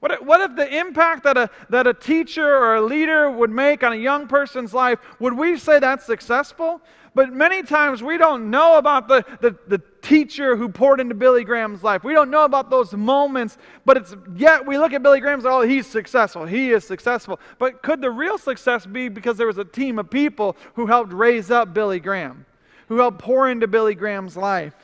What 0.00 0.10
if, 0.10 0.22
what 0.22 0.40
if 0.40 0.56
the 0.56 0.78
impact 0.80 1.22
that 1.22 1.36
a, 1.36 1.48
that 1.70 1.86
a 1.86 1.94
teacher 1.94 2.44
or 2.44 2.74
a 2.74 2.82
leader 2.82 3.30
would 3.30 3.50
make 3.50 3.84
on 3.84 3.92
a 3.92 3.96
young 3.96 4.26
person's 4.26 4.74
life, 4.74 4.98
would 5.20 5.32
we 5.32 5.56
say 5.56 5.78
that's 5.78 6.04
successful? 6.04 6.80
But 7.14 7.32
many 7.32 7.62
times 7.62 8.02
we 8.02 8.18
don't 8.18 8.50
know 8.50 8.78
about 8.78 9.06
the, 9.06 9.24
the, 9.40 9.56
the 9.68 9.80
teacher 10.00 10.56
who 10.56 10.68
poured 10.68 10.98
into 10.98 11.14
Billy 11.14 11.44
Graham's 11.44 11.84
life. 11.84 12.02
We 12.02 12.14
don't 12.14 12.30
know 12.30 12.44
about 12.44 12.68
those 12.68 12.92
moments, 12.94 13.58
but 13.84 13.96
it's 13.96 14.16
yet 14.34 14.66
we 14.66 14.76
look 14.76 14.92
at 14.92 15.04
Billy 15.04 15.20
Graham's, 15.20 15.46
oh, 15.46 15.60
he's 15.60 15.86
successful. 15.86 16.46
He 16.46 16.72
is 16.72 16.84
successful. 16.84 17.38
But 17.60 17.80
could 17.82 18.00
the 18.00 18.10
real 18.10 18.38
success 18.38 18.84
be 18.84 19.08
because 19.08 19.36
there 19.36 19.46
was 19.46 19.58
a 19.58 19.64
team 19.64 20.00
of 20.00 20.10
people 20.10 20.56
who 20.74 20.86
helped 20.86 21.12
raise 21.12 21.52
up 21.52 21.72
Billy 21.72 22.00
Graham? 22.00 22.44
Who 22.92 22.98
helped 22.98 23.20
pour 23.20 23.48
into 23.48 23.66
Billy 23.66 23.94
Graham's 23.94 24.36
life. 24.36 24.74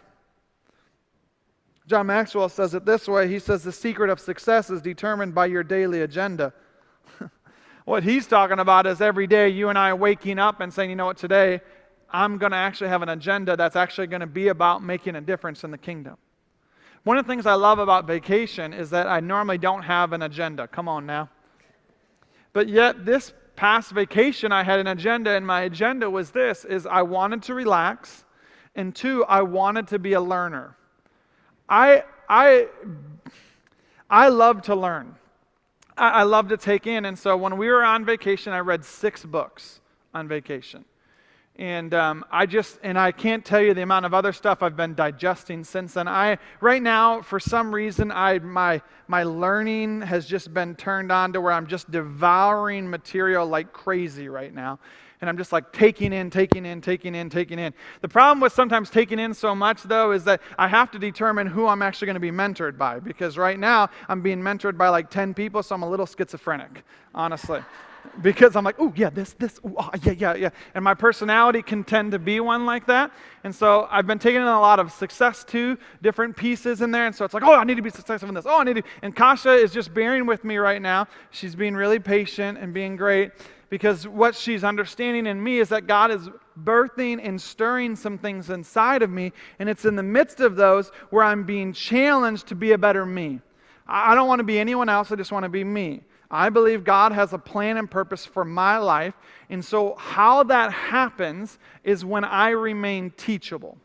John 1.86 2.06
Maxwell 2.06 2.48
says 2.48 2.72
it 2.72 2.86
this 2.86 3.06
way 3.06 3.28
He 3.28 3.38
says, 3.38 3.62
The 3.62 3.70
secret 3.70 4.08
of 4.08 4.18
success 4.18 4.70
is 4.70 4.80
determined 4.80 5.34
by 5.34 5.44
your 5.44 5.62
daily 5.62 6.00
agenda. 6.00 6.54
what 7.84 8.02
he's 8.02 8.26
talking 8.26 8.60
about 8.60 8.86
is 8.86 9.02
every 9.02 9.26
day 9.26 9.50
you 9.50 9.68
and 9.68 9.78
I 9.78 9.92
waking 9.92 10.38
up 10.38 10.60
and 10.60 10.72
saying, 10.72 10.88
You 10.88 10.96
know 10.96 11.04
what, 11.04 11.18
today 11.18 11.60
I'm 12.08 12.38
going 12.38 12.52
to 12.52 12.56
actually 12.56 12.88
have 12.88 13.02
an 13.02 13.10
agenda 13.10 13.58
that's 13.58 13.76
actually 13.76 14.06
going 14.06 14.20
to 14.20 14.26
be 14.26 14.48
about 14.48 14.82
making 14.82 15.14
a 15.16 15.20
difference 15.20 15.62
in 15.62 15.70
the 15.70 15.76
kingdom. 15.76 16.16
One 17.04 17.18
of 17.18 17.26
the 17.26 17.30
things 17.30 17.44
I 17.44 17.54
love 17.54 17.78
about 17.78 18.06
vacation 18.06 18.72
is 18.72 18.88
that 18.88 19.06
I 19.06 19.20
normally 19.20 19.58
don't 19.58 19.82
have 19.82 20.14
an 20.14 20.22
agenda. 20.22 20.66
Come 20.66 20.88
on 20.88 21.04
now. 21.04 21.28
But 22.54 22.70
yet 22.70 23.04
this 23.04 23.34
past 23.58 23.90
vacation 23.90 24.52
I 24.52 24.62
had 24.62 24.78
an 24.78 24.86
agenda 24.86 25.32
and 25.32 25.44
my 25.44 25.62
agenda 25.62 26.08
was 26.08 26.30
this 26.30 26.64
is 26.64 26.86
I 26.86 27.02
wanted 27.02 27.42
to 27.42 27.54
relax 27.54 28.24
and 28.76 28.94
two 28.94 29.24
I 29.24 29.42
wanted 29.42 29.88
to 29.88 29.98
be 29.98 30.12
a 30.12 30.20
learner. 30.20 30.76
I 31.68 32.04
I 32.28 32.68
I 34.08 34.28
love 34.28 34.62
to 34.62 34.76
learn. 34.76 35.16
I, 35.96 36.08
I 36.08 36.22
love 36.22 36.50
to 36.50 36.56
take 36.56 36.86
in 36.86 37.04
and 37.04 37.18
so 37.18 37.36
when 37.36 37.58
we 37.58 37.68
were 37.68 37.82
on 37.82 38.04
vacation 38.04 38.52
I 38.52 38.60
read 38.60 38.84
6 38.84 39.24
books 39.24 39.80
on 40.14 40.28
vacation. 40.28 40.84
And 41.58 41.92
um, 41.92 42.24
I 42.30 42.46
just, 42.46 42.78
and 42.84 42.96
I 42.96 43.10
can't 43.10 43.44
tell 43.44 43.60
you 43.60 43.74
the 43.74 43.82
amount 43.82 44.06
of 44.06 44.14
other 44.14 44.32
stuff 44.32 44.62
I've 44.62 44.76
been 44.76 44.94
digesting 44.94 45.64
since 45.64 45.94
then. 45.94 46.06
I, 46.06 46.38
right 46.60 46.80
now, 46.80 47.20
for 47.20 47.40
some 47.40 47.74
reason, 47.74 48.12
I, 48.12 48.38
my, 48.38 48.80
my 49.08 49.24
learning 49.24 50.02
has 50.02 50.24
just 50.24 50.54
been 50.54 50.76
turned 50.76 51.10
on 51.10 51.32
to 51.32 51.40
where 51.40 51.52
I'm 51.52 51.66
just 51.66 51.90
devouring 51.90 52.88
material 52.88 53.44
like 53.44 53.72
crazy 53.72 54.28
right 54.28 54.54
now. 54.54 54.78
And 55.20 55.28
I'm 55.28 55.36
just 55.36 55.50
like 55.50 55.72
taking 55.72 56.12
in, 56.12 56.30
taking 56.30 56.64
in, 56.64 56.80
taking 56.80 57.16
in, 57.16 57.28
taking 57.28 57.58
in. 57.58 57.74
The 58.02 58.08
problem 58.08 58.38
with 58.38 58.52
sometimes 58.52 58.88
taking 58.88 59.18
in 59.18 59.34
so 59.34 59.52
much, 59.52 59.82
though, 59.82 60.12
is 60.12 60.22
that 60.24 60.40
I 60.56 60.68
have 60.68 60.92
to 60.92 60.98
determine 61.00 61.48
who 61.48 61.66
I'm 61.66 61.82
actually 61.82 62.06
going 62.06 62.14
to 62.14 62.20
be 62.20 62.30
mentored 62.30 62.78
by. 62.78 63.00
Because 63.00 63.36
right 63.36 63.58
now, 63.58 63.90
I'm 64.08 64.22
being 64.22 64.40
mentored 64.40 64.78
by 64.78 64.90
like 64.90 65.10
10 65.10 65.34
people, 65.34 65.64
so 65.64 65.74
I'm 65.74 65.82
a 65.82 65.90
little 65.90 66.06
schizophrenic, 66.06 66.84
honestly 67.16 67.62
because 68.22 68.56
I'm 68.56 68.64
like, 68.64 68.76
oh, 68.78 68.92
yeah, 68.96 69.10
this, 69.10 69.32
this, 69.34 69.60
ooh, 69.64 69.74
oh, 69.78 69.90
yeah, 70.02 70.12
yeah, 70.12 70.34
yeah. 70.34 70.50
And 70.74 70.84
my 70.84 70.94
personality 70.94 71.62
can 71.62 71.84
tend 71.84 72.12
to 72.12 72.18
be 72.18 72.40
one 72.40 72.66
like 72.66 72.86
that. 72.86 73.12
And 73.44 73.54
so 73.54 73.86
I've 73.90 74.06
been 74.06 74.18
taking 74.18 74.40
in 74.40 74.46
a 74.46 74.60
lot 74.60 74.80
of 74.80 74.92
success 74.92 75.44
to 75.44 75.78
different 76.02 76.36
pieces 76.36 76.80
in 76.80 76.90
there. 76.90 77.06
And 77.06 77.14
so 77.14 77.24
it's 77.24 77.34
like, 77.34 77.44
oh, 77.44 77.54
I 77.54 77.64
need 77.64 77.76
to 77.76 77.82
be 77.82 77.90
successful 77.90 78.28
in 78.28 78.34
this. 78.34 78.46
Oh, 78.46 78.60
I 78.60 78.64
need 78.64 78.76
to. 78.76 78.82
And 79.02 79.14
Kasha 79.14 79.52
is 79.52 79.72
just 79.72 79.94
bearing 79.94 80.26
with 80.26 80.44
me 80.44 80.56
right 80.56 80.82
now. 80.82 81.06
She's 81.30 81.54
being 81.54 81.74
really 81.74 81.98
patient 81.98 82.58
and 82.58 82.74
being 82.74 82.96
great 82.96 83.32
because 83.70 84.08
what 84.08 84.34
she's 84.34 84.64
understanding 84.64 85.26
in 85.26 85.42
me 85.42 85.58
is 85.58 85.68
that 85.68 85.86
God 85.86 86.10
is 86.10 86.28
birthing 86.64 87.20
and 87.22 87.40
stirring 87.40 87.94
some 87.94 88.18
things 88.18 88.50
inside 88.50 89.02
of 89.02 89.10
me. 89.10 89.32
And 89.58 89.68
it's 89.68 89.84
in 89.84 89.94
the 89.94 90.02
midst 90.02 90.40
of 90.40 90.56
those 90.56 90.90
where 91.10 91.22
I'm 91.22 91.44
being 91.44 91.72
challenged 91.72 92.48
to 92.48 92.54
be 92.54 92.72
a 92.72 92.78
better 92.78 93.04
me. 93.06 93.40
I 93.86 94.14
don't 94.14 94.28
want 94.28 94.40
to 94.40 94.44
be 94.44 94.58
anyone 94.58 94.88
else, 94.88 95.10
I 95.10 95.16
just 95.16 95.32
want 95.32 95.44
to 95.44 95.48
be 95.48 95.64
me. 95.64 96.02
I 96.30 96.50
believe 96.50 96.84
God 96.84 97.12
has 97.12 97.32
a 97.32 97.38
plan 97.38 97.78
and 97.78 97.90
purpose 97.90 98.26
for 98.26 98.44
my 98.44 98.76
life. 98.78 99.14
And 99.48 99.64
so, 99.64 99.94
how 99.96 100.42
that 100.44 100.72
happens 100.72 101.58
is 101.84 102.04
when 102.04 102.24
I 102.24 102.50
remain 102.50 103.10
teachable, 103.16 103.78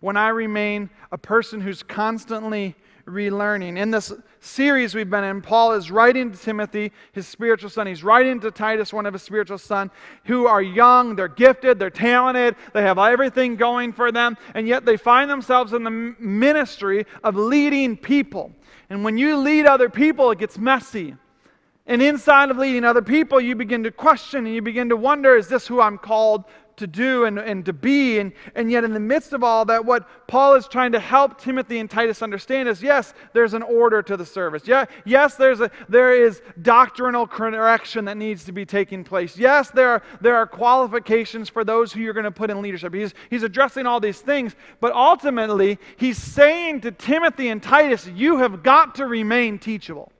when 0.00 0.16
I 0.16 0.28
remain 0.28 0.90
a 1.12 1.18
person 1.18 1.60
who's 1.60 1.82
constantly 1.82 2.74
relearning. 3.06 3.76
In 3.78 3.90
this 3.90 4.12
series 4.40 4.94
we've 4.94 5.10
been 5.10 5.24
in, 5.24 5.42
Paul 5.42 5.72
is 5.72 5.90
writing 5.90 6.30
to 6.32 6.38
Timothy, 6.38 6.92
his 7.12 7.26
spiritual 7.26 7.70
son. 7.70 7.86
He's 7.86 8.04
writing 8.04 8.40
to 8.40 8.50
Titus, 8.50 8.92
one 8.92 9.06
of 9.06 9.12
his 9.12 9.22
spiritual 9.22 9.58
sons, 9.58 9.90
who 10.24 10.46
are 10.46 10.62
young, 10.62 11.16
they're 11.16 11.28
gifted, 11.28 11.78
they're 11.78 11.90
talented, 11.90 12.56
they 12.72 12.82
have 12.82 12.98
everything 12.98 13.56
going 13.56 13.92
for 13.92 14.12
them, 14.12 14.36
and 14.54 14.66
yet 14.66 14.84
they 14.84 14.96
find 14.96 15.30
themselves 15.30 15.72
in 15.72 15.84
the 15.84 15.90
ministry 15.90 17.06
of 17.24 17.36
leading 17.36 17.96
people. 17.96 18.52
And 18.88 19.04
when 19.04 19.18
you 19.18 19.36
lead 19.36 19.66
other 19.66 19.88
people, 19.88 20.30
it 20.30 20.38
gets 20.38 20.58
messy. 20.58 21.16
And 21.86 22.02
inside 22.02 22.50
of 22.50 22.58
leading 22.58 22.84
other 22.84 23.02
people, 23.02 23.40
you 23.40 23.56
begin 23.56 23.82
to 23.84 23.90
question 23.90 24.46
and 24.46 24.54
you 24.54 24.62
begin 24.62 24.90
to 24.90 24.96
wonder 24.96 25.36
is 25.36 25.48
this 25.48 25.66
who 25.66 25.80
I'm 25.80 25.98
called 25.98 26.44
to 26.76 26.86
do 26.86 27.24
and, 27.24 27.38
and 27.38 27.64
to 27.64 27.72
be? 27.72 28.18
And, 28.18 28.32
and 28.54 28.70
yet, 28.70 28.84
in 28.84 28.92
the 28.92 29.00
midst 29.00 29.32
of 29.32 29.42
all 29.42 29.64
that, 29.66 29.84
what 29.84 30.08
Paul 30.26 30.54
is 30.54 30.68
trying 30.68 30.92
to 30.92 31.00
help 31.00 31.40
Timothy 31.40 31.78
and 31.78 31.90
Titus 31.90 32.22
understand 32.22 32.68
is 32.68 32.82
yes, 32.82 33.14
there's 33.32 33.54
an 33.54 33.62
order 33.62 34.02
to 34.02 34.16
the 34.16 34.26
service. 34.26 34.66
Yeah, 34.66 34.86
yes, 35.04 35.36
there's 35.36 35.60
a, 35.60 35.70
there 35.88 36.12
is 36.12 36.42
doctrinal 36.62 37.26
correction 37.26 38.04
that 38.06 38.16
needs 38.16 38.44
to 38.44 38.52
be 38.52 38.66
taking 38.66 39.02
place. 39.02 39.36
Yes, 39.36 39.70
there 39.70 39.88
are, 39.88 40.02
there 40.20 40.36
are 40.36 40.46
qualifications 40.46 41.48
for 41.48 41.64
those 41.64 41.92
who 41.92 42.00
you're 42.00 42.14
going 42.14 42.24
to 42.24 42.30
put 42.30 42.50
in 42.50 42.60
leadership. 42.60 42.94
He's, 42.94 43.14
he's 43.30 43.42
addressing 43.42 43.86
all 43.86 44.00
these 44.00 44.20
things, 44.20 44.54
but 44.80 44.92
ultimately, 44.92 45.78
he's 45.96 46.18
saying 46.18 46.82
to 46.82 46.92
Timothy 46.92 47.48
and 47.48 47.62
Titus, 47.62 48.06
you 48.06 48.38
have 48.38 48.62
got 48.62 48.96
to 48.96 49.06
remain 49.06 49.58
teachable. 49.58 50.12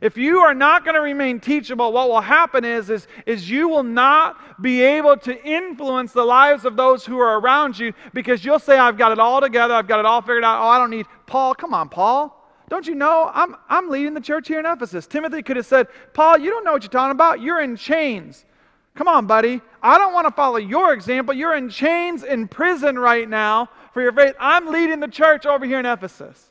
If 0.00 0.16
you 0.16 0.40
are 0.40 0.54
not 0.54 0.84
going 0.84 0.94
to 0.94 1.00
remain 1.00 1.40
teachable, 1.40 1.92
what 1.92 2.08
will 2.08 2.20
happen 2.20 2.64
is, 2.64 2.90
is, 2.90 3.06
is 3.24 3.48
you 3.48 3.68
will 3.68 3.82
not 3.82 4.60
be 4.62 4.82
able 4.82 5.16
to 5.18 5.44
influence 5.44 6.12
the 6.12 6.24
lives 6.24 6.64
of 6.64 6.76
those 6.76 7.04
who 7.04 7.18
are 7.18 7.38
around 7.38 7.78
you 7.78 7.92
because 8.12 8.44
you'll 8.44 8.58
say, 8.58 8.78
I've 8.78 8.98
got 8.98 9.12
it 9.12 9.18
all 9.18 9.40
together, 9.40 9.74
I've 9.74 9.88
got 9.88 10.00
it 10.00 10.06
all 10.06 10.20
figured 10.20 10.44
out. 10.44 10.62
Oh, 10.62 10.68
I 10.68 10.78
don't 10.78 10.90
need 10.90 11.06
Paul. 11.26 11.54
Come 11.54 11.74
on, 11.74 11.88
Paul. 11.88 12.32
Don't 12.68 12.86
you 12.86 12.94
know 12.94 13.30
I'm, 13.32 13.56
I'm 13.68 13.88
leading 13.90 14.14
the 14.14 14.20
church 14.20 14.48
here 14.48 14.58
in 14.58 14.66
Ephesus? 14.66 15.06
Timothy 15.06 15.42
could 15.42 15.56
have 15.56 15.66
said, 15.66 15.86
Paul, 16.14 16.38
you 16.38 16.50
don't 16.50 16.64
know 16.64 16.72
what 16.72 16.82
you're 16.82 16.90
talking 16.90 17.12
about. 17.12 17.40
You're 17.40 17.60
in 17.60 17.76
chains. 17.76 18.44
Come 18.96 19.08
on, 19.08 19.26
buddy. 19.26 19.60
I 19.82 19.98
don't 19.98 20.14
want 20.14 20.26
to 20.26 20.32
follow 20.32 20.56
your 20.56 20.92
example. 20.92 21.34
You're 21.34 21.54
in 21.54 21.68
chains 21.68 22.24
in 22.24 22.48
prison 22.48 22.98
right 22.98 23.28
now 23.28 23.68
for 23.92 24.02
your 24.02 24.12
faith. 24.12 24.34
I'm 24.40 24.66
leading 24.66 25.00
the 25.00 25.08
church 25.08 25.46
over 25.46 25.64
here 25.64 25.78
in 25.78 25.86
Ephesus. 25.86 26.50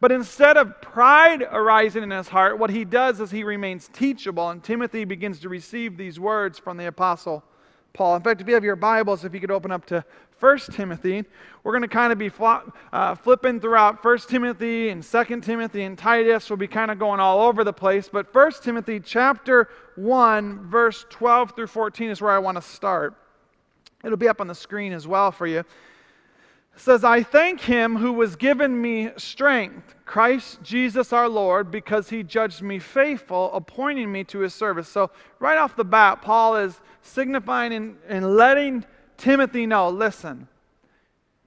But 0.00 0.12
instead 0.12 0.56
of 0.56 0.80
pride 0.80 1.42
arising 1.42 2.04
in 2.04 2.10
his 2.10 2.28
heart, 2.28 2.58
what 2.58 2.70
he 2.70 2.84
does 2.84 3.20
is 3.20 3.30
he 3.32 3.42
remains 3.42 3.88
teachable, 3.92 4.50
and 4.50 4.62
Timothy 4.62 5.04
begins 5.04 5.40
to 5.40 5.48
receive 5.48 5.96
these 5.96 6.20
words 6.20 6.58
from 6.58 6.76
the 6.76 6.86
Apostle 6.86 7.42
Paul. 7.94 8.14
In 8.14 8.22
fact, 8.22 8.40
if 8.40 8.46
you 8.46 8.54
have 8.54 8.62
your 8.62 8.76
Bibles, 8.76 9.24
if 9.24 9.34
you 9.34 9.40
could 9.40 9.50
open 9.50 9.72
up 9.72 9.86
to 9.86 10.04
1 10.38 10.58
Timothy, 10.70 11.24
we're 11.64 11.72
going 11.72 11.82
to 11.82 11.88
kind 11.88 12.12
of 12.12 12.18
be 12.18 12.30
uh, 12.92 13.14
flipping 13.16 13.60
throughout 13.60 14.04
1 14.04 14.18
Timothy 14.28 14.90
and 14.90 15.02
2 15.02 15.40
Timothy 15.40 15.82
and 15.82 15.98
Titus. 15.98 16.48
We'll 16.48 16.58
be 16.58 16.68
kind 16.68 16.92
of 16.92 17.00
going 17.00 17.18
all 17.18 17.40
over 17.40 17.64
the 17.64 17.72
place. 17.72 18.08
But 18.08 18.32
1 18.32 18.52
Timothy 18.62 19.00
chapter 19.00 19.68
1, 19.96 20.68
verse 20.68 21.06
12 21.10 21.56
through 21.56 21.66
14 21.66 22.10
is 22.10 22.20
where 22.20 22.30
I 22.30 22.38
want 22.38 22.56
to 22.56 22.62
start. 22.62 23.14
It'll 24.04 24.16
be 24.16 24.28
up 24.28 24.40
on 24.40 24.46
the 24.46 24.54
screen 24.54 24.92
as 24.92 25.08
well 25.08 25.32
for 25.32 25.48
you 25.48 25.64
says, 26.80 27.04
I 27.04 27.22
thank 27.22 27.60
him 27.60 27.96
who 27.96 28.12
was 28.12 28.36
given 28.36 28.80
me 28.80 29.10
strength, 29.16 29.94
Christ 30.04 30.62
Jesus 30.62 31.12
our 31.12 31.28
Lord, 31.28 31.70
because 31.70 32.10
he 32.10 32.22
judged 32.22 32.62
me 32.62 32.78
faithful, 32.78 33.52
appointing 33.52 34.10
me 34.10 34.24
to 34.24 34.40
his 34.40 34.54
service. 34.54 34.88
So, 34.88 35.10
right 35.38 35.58
off 35.58 35.76
the 35.76 35.84
bat, 35.84 36.22
Paul 36.22 36.56
is 36.56 36.80
signifying 37.02 37.72
and, 37.72 37.96
and 38.08 38.36
letting 38.36 38.84
Timothy 39.16 39.66
know 39.66 39.88
listen, 39.88 40.48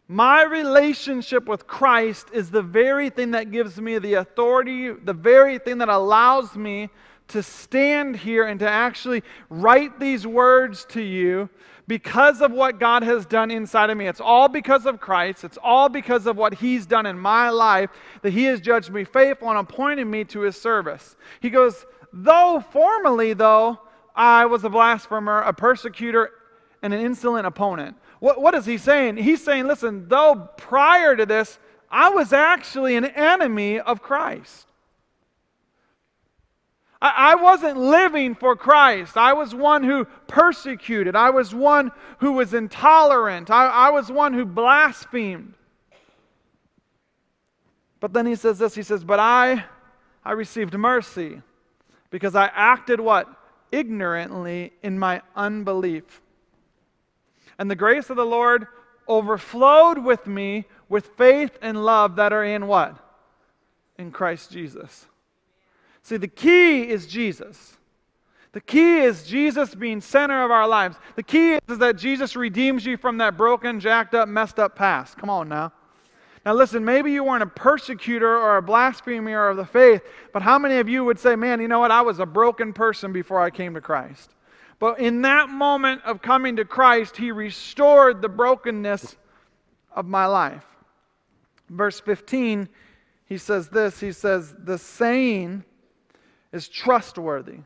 my 0.07 0.43
relationship 0.43 1.47
with 1.47 1.67
Christ 1.67 2.27
is 2.33 2.51
the 2.51 2.61
very 2.61 3.09
thing 3.09 3.31
that 3.31 3.51
gives 3.51 3.79
me 3.79 3.97
the 3.97 4.15
authority, 4.15 4.91
the 4.91 5.13
very 5.13 5.57
thing 5.57 5.77
that 5.77 5.87
allows 5.87 6.55
me 6.55 6.89
to 7.29 7.41
stand 7.41 8.17
here 8.17 8.45
and 8.45 8.59
to 8.59 8.69
actually 8.69 9.23
write 9.49 9.99
these 10.01 10.27
words 10.27 10.85
to 10.89 11.01
you 11.01 11.49
because 11.91 12.39
of 12.39 12.53
what 12.53 12.79
God 12.79 13.03
has 13.03 13.25
done 13.25 13.51
inside 13.51 13.89
of 13.89 13.97
me. 13.97 14.07
It's 14.07 14.21
all 14.21 14.47
because 14.47 14.85
of 14.85 15.01
Christ. 15.01 15.43
It's 15.43 15.57
all 15.61 15.89
because 15.89 16.25
of 16.25 16.37
what 16.37 16.53
He's 16.53 16.85
done 16.85 17.05
in 17.05 17.19
my 17.19 17.49
life 17.49 17.89
that 18.21 18.31
He 18.31 18.45
has 18.45 18.61
judged 18.61 18.91
me 18.91 19.03
faithful 19.03 19.49
and 19.49 19.59
appointed 19.59 20.05
me 20.05 20.23
to 20.23 20.39
His 20.39 20.55
service. 20.55 21.17
He 21.41 21.49
goes, 21.49 21.85
Though 22.13 22.63
formerly, 22.71 23.33
though, 23.33 23.77
I 24.15 24.45
was 24.45 24.63
a 24.63 24.69
blasphemer, 24.69 25.41
a 25.41 25.51
persecutor, 25.51 26.31
and 26.81 26.93
an 26.93 27.01
insolent 27.01 27.45
opponent. 27.45 27.97
What, 28.21 28.41
what 28.41 28.55
is 28.55 28.65
he 28.65 28.77
saying? 28.77 29.17
He's 29.17 29.43
saying, 29.43 29.67
listen, 29.67 30.07
though 30.07 30.47
prior 30.55 31.17
to 31.17 31.25
this, 31.25 31.59
I 31.89 32.11
was 32.11 32.31
actually 32.31 32.95
an 32.95 33.03
enemy 33.03 33.81
of 33.81 34.01
Christ. 34.01 34.70
I, 37.01 37.35
wasn't 37.35 37.79
living 37.79 38.35
for 38.35 38.55
Christ. 38.55 39.17
I 39.17 39.33
was 39.33 39.55
one 39.55 39.83
who 39.83 40.05
persecuted. 40.27 41.15
I 41.15 41.31
was 41.31 41.53
one 41.53 41.91
who 42.19 42.33
was 42.33 42.53
intolerant. 42.53 43.49
I, 43.49 43.67
I 43.67 43.89
was 43.89 44.11
one 44.11 44.33
who 44.33 44.45
blasphemed. 44.45 45.55
But 47.99 48.13
then 48.13 48.27
he 48.27 48.35
says 48.35 48.59
this 48.59 48.75
he 48.75 48.83
says, 48.83 49.03
But 49.03 49.19
I, 49.19 49.65
I 50.23 50.33
received 50.33 50.75
mercy 50.75 51.41
because 52.11 52.35
I 52.35 52.51
acted 52.53 52.99
what? 52.99 53.27
Ignorantly 53.71 54.73
in 54.83 54.99
my 54.99 55.21
unbelief. 55.35 56.21
And 57.57 57.69
the 57.69 57.75
grace 57.75 58.09
of 58.09 58.15
the 58.17 58.25
Lord 58.25 58.67
overflowed 59.07 59.97
with 59.97 60.27
me 60.27 60.65
with 60.87 61.07
faith 61.17 61.57
and 61.61 61.83
love 61.83 62.17
that 62.17 62.33
are 62.33 62.43
in 62.43 62.67
what? 62.67 62.97
In 63.97 64.11
Christ 64.11 64.51
Jesus. 64.51 65.07
See, 66.03 66.17
the 66.17 66.27
key 66.27 66.89
is 66.89 67.07
Jesus. 67.07 67.77
The 68.53 68.61
key 68.61 68.99
is 68.99 69.23
Jesus 69.23 69.73
being 69.73 70.01
center 70.01 70.43
of 70.43 70.51
our 70.51 70.67
lives. 70.67 70.97
The 71.15 71.23
key 71.23 71.53
is, 71.53 71.77
that 71.77 71.97
Jesus 71.97 72.35
redeems 72.35 72.85
you 72.85 72.97
from 72.97 73.17
that 73.19 73.37
broken, 73.37 73.79
jacked 73.79 74.13
up, 74.13 74.27
messed 74.27 74.59
up 74.59 74.75
past. 74.75 75.17
Come 75.17 75.29
on 75.29 75.47
now. 75.47 75.71
Now, 76.45 76.53
listen, 76.53 76.83
maybe 76.83 77.11
you 77.11 77.23
weren't 77.23 77.43
a 77.43 77.47
persecutor 77.47 78.35
or 78.35 78.57
a 78.57 78.61
blasphemer 78.61 79.47
of 79.47 79.57
the 79.57 79.65
faith, 79.65 80.01
but 80.33 80.41
how 80.41 80.57
many 80.57 80.77
of 80.79 80.89
you 80.89 81.05
would 81.05 81.19
say, 81.19 81.35
man, 81.35 81.61
you 81.61 81.67
know 81.67 81.79
what? 81.79 81.91
I 81.91 82.01
was 82.01 82.19
a 82.19 82.25
broken 82.25 82.73
person 82.73 83.13
before 83.13 83.39
I 83.39 83.51
came 83.51 83.75
to 83.75 83.81
Christ. 83.81 84.33
But 84.79 84.99
in 84.99 85.21
that 85.21 85.49
moment 85.49 86.01
of 86.03 86.23
coming 86.23 86.55
to 86.55 86.65
Christ, 86.65 87.15
He 87.15 87.31
restored 87.31 88.21
the 88.21 88.29
brokenness 88.29 89.15
of 89.95 90.07
my 90.07 90.25
life. 90.25 90.65
Verse 91.69 91.99
15, 91.99 92.67
he 93.27 93.37
says 93.37 93.69
this 93.69 93.99
He 93.99 94.11
says, 94.11 94.53
The 94.57 94.77
saying 94.77 95.63
is 96.51 96.67
trustworthy 96.67 97.59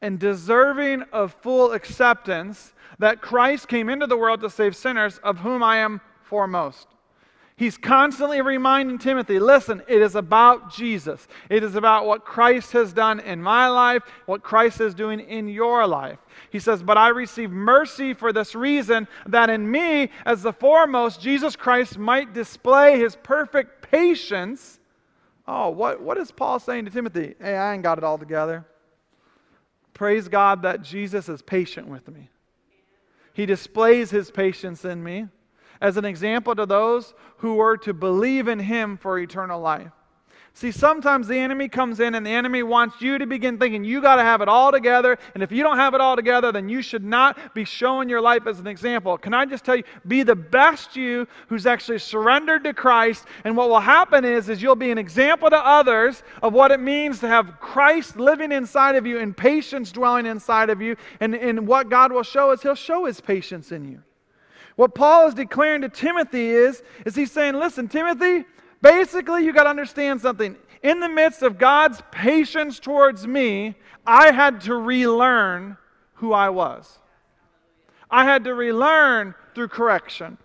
and 0.00 0.18
deserving 0.18 1.02
of 1.12 1.32
full 1.40 1.72
acceptance 1.72 2.74
that 2.98 3.22
Christ 3.22 3.68
came 3.68 3.88
into 3.88 4.06
the 4.06 4.16
world 4.16 4.40
to 4.42 4.50
save 4.50 4.76
sinners, 4.76 5.18
of 5.18 5.38
whom 5.38 5.62
I 5.62 5.78
am 5.78 6.00
foremost. 6.22 6.88
He's 7.56 7.78
constantly 7.78 8.40
reminding 8.40 8.98
Timothy 8.98 9.38
listen, 9.38 9.82
it 9.86 10.02
is 10.02 10.16
about 10.16 10.74
Jesus. 10.74 11.28
It 11.48 11.62
is 11.62 11.76
about 11.76 12.04
what 12.04 12.24
Christ 12.24 12.72
has 12.72 12.92
done 12.92 13.20
in 13.20 13.40
my 13.40 13.68
life, 13.68 14.02
what 14.26 14.42
Christ 14.42 14.80
is 14.80 14.92
doing 14.92 15.20
in 15.20 15.46
your 15.48 15.86
life. 15.86 16.18
He 16.50 16.58
says, 16.58 16.82
But 16.82 16.98
I 16.98 17.08
receive 17.08 17.50
mercy 17.52 18.12
for 18.12 18.32
this 18.32 18.56
reason, 18.56 19.06
that 19.26 19.50
in 19.50 19.70
me, 19.70 20.10
as 20.26 20.42
the 20.42 20.52
foremost, 20.52 21.20
Jesus 21.20 21.54
Christ 21.54 21.96
might 21.96 22.34
display 22.34 22.98
his 22.98 23.14
perfect 23.14 23.88
patience. 23.88 24.80
Oh, 25.46 25.68
what, 25.70 26.00
what 26.00 26.16
is 26.18 26.30
Paul 26.30 26.58
saying 26.58 26.86
to 26.86 26.90
Timothy? 26.90 27.34
Hey, 27.40 27.56
I 27.56 27.74
ain't 27.74 27.82
got 27.82 27.98
it 27.98 28.04
all 28.04 28.18
together. 28.18 28.64
Praise 29.92 30.28
God 30.28 30.62
that 30.62 30.82
Jesus 30.82 31.28
is 31.28 31.42
patient 31.42 31.86
with 31.86 32.08
me. 32.08 32.30
He 33.32 33.46
displays 33.46 34.10
his 34.10 34.30
patience 34.30 34.84
in 34.84 35.02
me 35.02 35.28
as 35.80 35.96
an 35.96 36.04
example 36.04 36.54
to 36.54 36.66
those 36.66 37.14
who 37.38 37.54
were 37.54 37.76
to 37.78 37.92
believe 37.92 38.48
in 38.48 38.58
him 38.58 38.96
for 38.96 39.18
eternal 39.18 39.60
life. 39.60 39.92
See, 40.56 40.70
sometimes 40.70 41.26
the 41.26 41.36
enemy 41.36 41.68
comes 41.68 41.98
in 41.98 42.14
and 42.14 42.24
the 42.24 42.30
enemy 42.30 42.62
wants 42.62 43.00
you 43.00 43.18
to 43.18 43.26
begin 43.26 43.58
thinking 43.58 43.82
you 43.82 44.00
got 44.00 44.16
to 44.16 44.22
have 44.22 44.40
it 44.40 44.48
all 44.48 44.70
together. 44.70 45.18
And 45.34 45.42
if 45.42 45.50
you 45.50 45.64
don't 45.64 45.78
have 45.78 45.94
it 45.94 46.00
all 46.00 46.14
together, 46.14 46.52
then 46.52 46.68
you 46.68 46.80
should 46.80 47.02
not 47.02 47.54
be 47.54 47.64
showing 47.64 48.08
your 48.08 48.20
life 48.20 48.46
as 48.46 48.60
an 48.60 48.68
example. 48.68 49.18
Can 49.18 49.34
I 49.34 49.46
just 49.46 49.64
tell 49.64 49.74
you, 49.74 49.82
be 50.06 50.22
the 50.22 50.36
best 50.36 50.94
you 50.94 51.26
who's 51.48 51.66
actually 51.66 51.98
surrendered 51.98 52.62
to 52.64 52.72
Christ. 52.72 53.24
And 53.42 53.56
what 53.56 53.68
will 53.68 53.80
happen 53.80 54.24
is, 54.24 54.48
is 54.48 54.62
you'll 54.62 54.76
be 54.76 54.92
an 54.92 54.98
example 54.98 55.50
to 55.50 55.58
others 55.58 56.22
of 56.40 56.52
what 56.52 56.70
it 56.70 56.78
means 56.78 57.18
to 57.20 57.28
have 57.28 57.58
Christ 57.58 58.16
living 58.16 58.52
inside 58.52 58.94
of 58.94 59.08
you 59.08 59.18
and 59.18 59.36
patience 59.36 59.90
dwelling 59.90 60.24
inside 60.24 60.70
of 60.70 60.80
you. 60.80 60.94
And, 61.18 61.34
and 61.34 61.66
what 61.66 61.88
God 61.88 62.12
will 62.12 62.22
show 62.22 62.52
is 62.52 62.62
He'll 62.62 62.76
show 62.76 63.06
His 63.06 63.20
patience 63.20 63.72
in 63.72 63.90
you. 63.90 64.02
What 64.76 64.94
Paul 64.94 65.26
is 65.28 65.34
declaring 65.34 65.82
to 65.82 65.88
Timothy 65.88 66.50
is, 66.50 66.82
is 67.06 67.14
he's 67.14 67.30
saying, 67.30 67.54
listen, 67.54 67.86
Timothy, 67.88 68.44
basically 68.84 69.44
you 69.44 69.52
got 69.52 69.64
to 69.64 69.70
understand 69.70 70.20
something. 70.20 70.56
In 70.82 71.00
the 71.00 71.08
midst 71.08 71.42
of 71.42 71.58
God's 71.58 72.02
patience 72.12 72.78
towards 72.78 73.26
me, 73.26 73.74
I 74.06 74.30
had 74.30 74.60
to 74.62 74.74
relearn 74.74 75.78
who 76.14 76.34
I 76.34 76.50
was. 76.50 76.98
I 78.10 78.24
had 78.24 78.44
to 78.44 78.54
relearn 78.54 79.34
through 79.54 79.68
correction. 79.68 80.36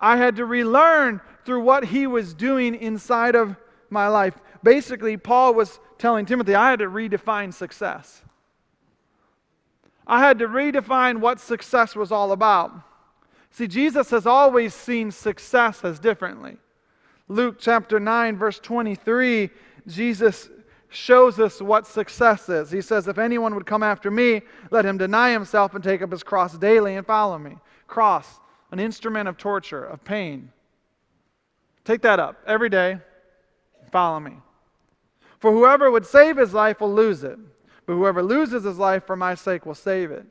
I 0.00 0.16
had 0.16 0.36
to 0.36 0.44
relearn 0.44 1.20
through 1.44 1.62
what 1.62 1.84
he 1.86 2.06
was 2.06 2.34
doing 2.34 2.74
inside 2.74 3.36
of 3.36 3.56
my 3.88 4.08
life. 4.08 4.34
Basically, 4.62 5.16
Paul 5.16 5.54
was 5.54 5.78
telling 5.96 6.26
Timothy, 6.26 6.56
I 6.56 6.70
had 6.70 6.80
to 6.80 6.90
redefine 6.90 7.54
success. 7.54 8.22
I 10.06 10.18
had 10.18 10.40
to 10.40 10.48
redefine 10.48 11.20
what 11.20 11.38
success 11.38 11.94
was 11.94 12.10
all 12.10 12.32
about. 12.32 12.72
See, 13.50 13.68
Jesus 13.68 14.10
has 14.10 14.26
always 14.26 14.74
seen 14.74 15.10
success 15.12 15.84
as 15.84 16.00
differently. 16.00 16.58
Luke 17.28 17.56
chapter 17.58 18.00
9, 18.00 18.36
verse 18.36 18.58
23, 18.58 19.50
Jesus 19.86 20.48
shows 20.88 21.38
us 21.38 21.60
what 21.60 21.86
success 21.86 22.48
is. 22.48 22.70
He 22.70 22.80
says, 22.80 23.06
If 23.06 23.18
anyone 23.18 23.54
would 23.54 23.66
come 23.66 23.82
after 23.82 24.10
me, 24.10 24.42
let 24.70 24.86
him 24.86 24.96
deny 24.96 25.30
himself 25.30 25.74
and 25.74 25.84
take 25.84 26.00
up 26.00 26.10
his 26.10 26.22
cross 26.22 26.56
daily 26.56 26.96
and 26.96 27.06
follow 27.06 27.38
me. 27.38 27.56
Cross, 27.86 28.40
an 28.70 28.78
instrument 28.78 29.28
of 29.28 29.36
torture, 29.36 29.84
of 29.84 30.02
pain. 30.04 30.50
Take 31.84 32.02
that 32.02 32.18
up 32.18 32.36
every 32.46 32.70
day. 32.70 32.98
Follow 33.92 34.20
me. 34.20 34.36
For 35.38 35.52
whoever 35.52 35.90
would 35.90 36.06
save 36.06 36.36
his 36.36 36.52
life 36.52 36.80
will 36.80 36.92
lose 36.92 37.22
it, 37.24 37.38
but 37.86 37.94
whoever 37.94 38.22
loses 38.22 38.64
his 38.64 38.78
life 38.78 39.06
for 39.06 39.16
my 39.16 39.34
sake 39.34 39.66
will 39.66 39.74
save 39.74 40.10
it. 40.10 40.26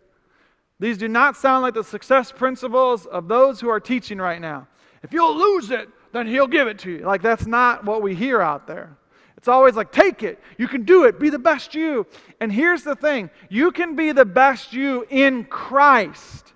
These 0.80 0.98
do 0.98 1.08
not 1.08 1.36
sound 1.36 1.64
like 1.64 1.74
the 1.74 1.84
success 1.84 2.32
principles 2.32 3.06
of 3.06 3.28
those 3.28 3.60
who 3.60 3.70
are 3.70 3.80
teaching 3.80 4.20
right 4.20 4.42
now. 4.42 4.68
If 5.02 5.14
you'll 5.14 5.36
lose 5.36 5.72
it, 5.72 5.90
then 6.12 6.28
he'll 6.28 6.48
give 6.48 6.68
it 6.68 6.80
to 6.80 6.92
you. 6.92 7.00
Like, 7.00 7.22
that's 7.22 7.46
not 7.46 7.86
what 7.86 8.02
we 8.02 8.16
hear 8.16 8.42
out 8.42 8.68
there. 8.68 8.96
It's 9.38 9.48
always 9.48 9.76
like, 9.76 9.92
take 9.92 10.24
it. 10.24 10.40
You 10.58 10.68
can 10.68 10.84
do 10.84 11.04
it. 11.04 11.20
Be 11.20 11.30
the 11.30 11.40
best 11.40 11.76
you. 11.76 12.08
And 12.40 12.52
here's 12.52 12.84
the 12.84 12.96
thing 12.96 13.30
you 13.50 13.72
can 13.72 13.96
be 13.96 14.12
the 14.12 14.26
best 14.26 14.74
you 14.74 15.06
in 15.10 15.46
Christ. 15.46 16.54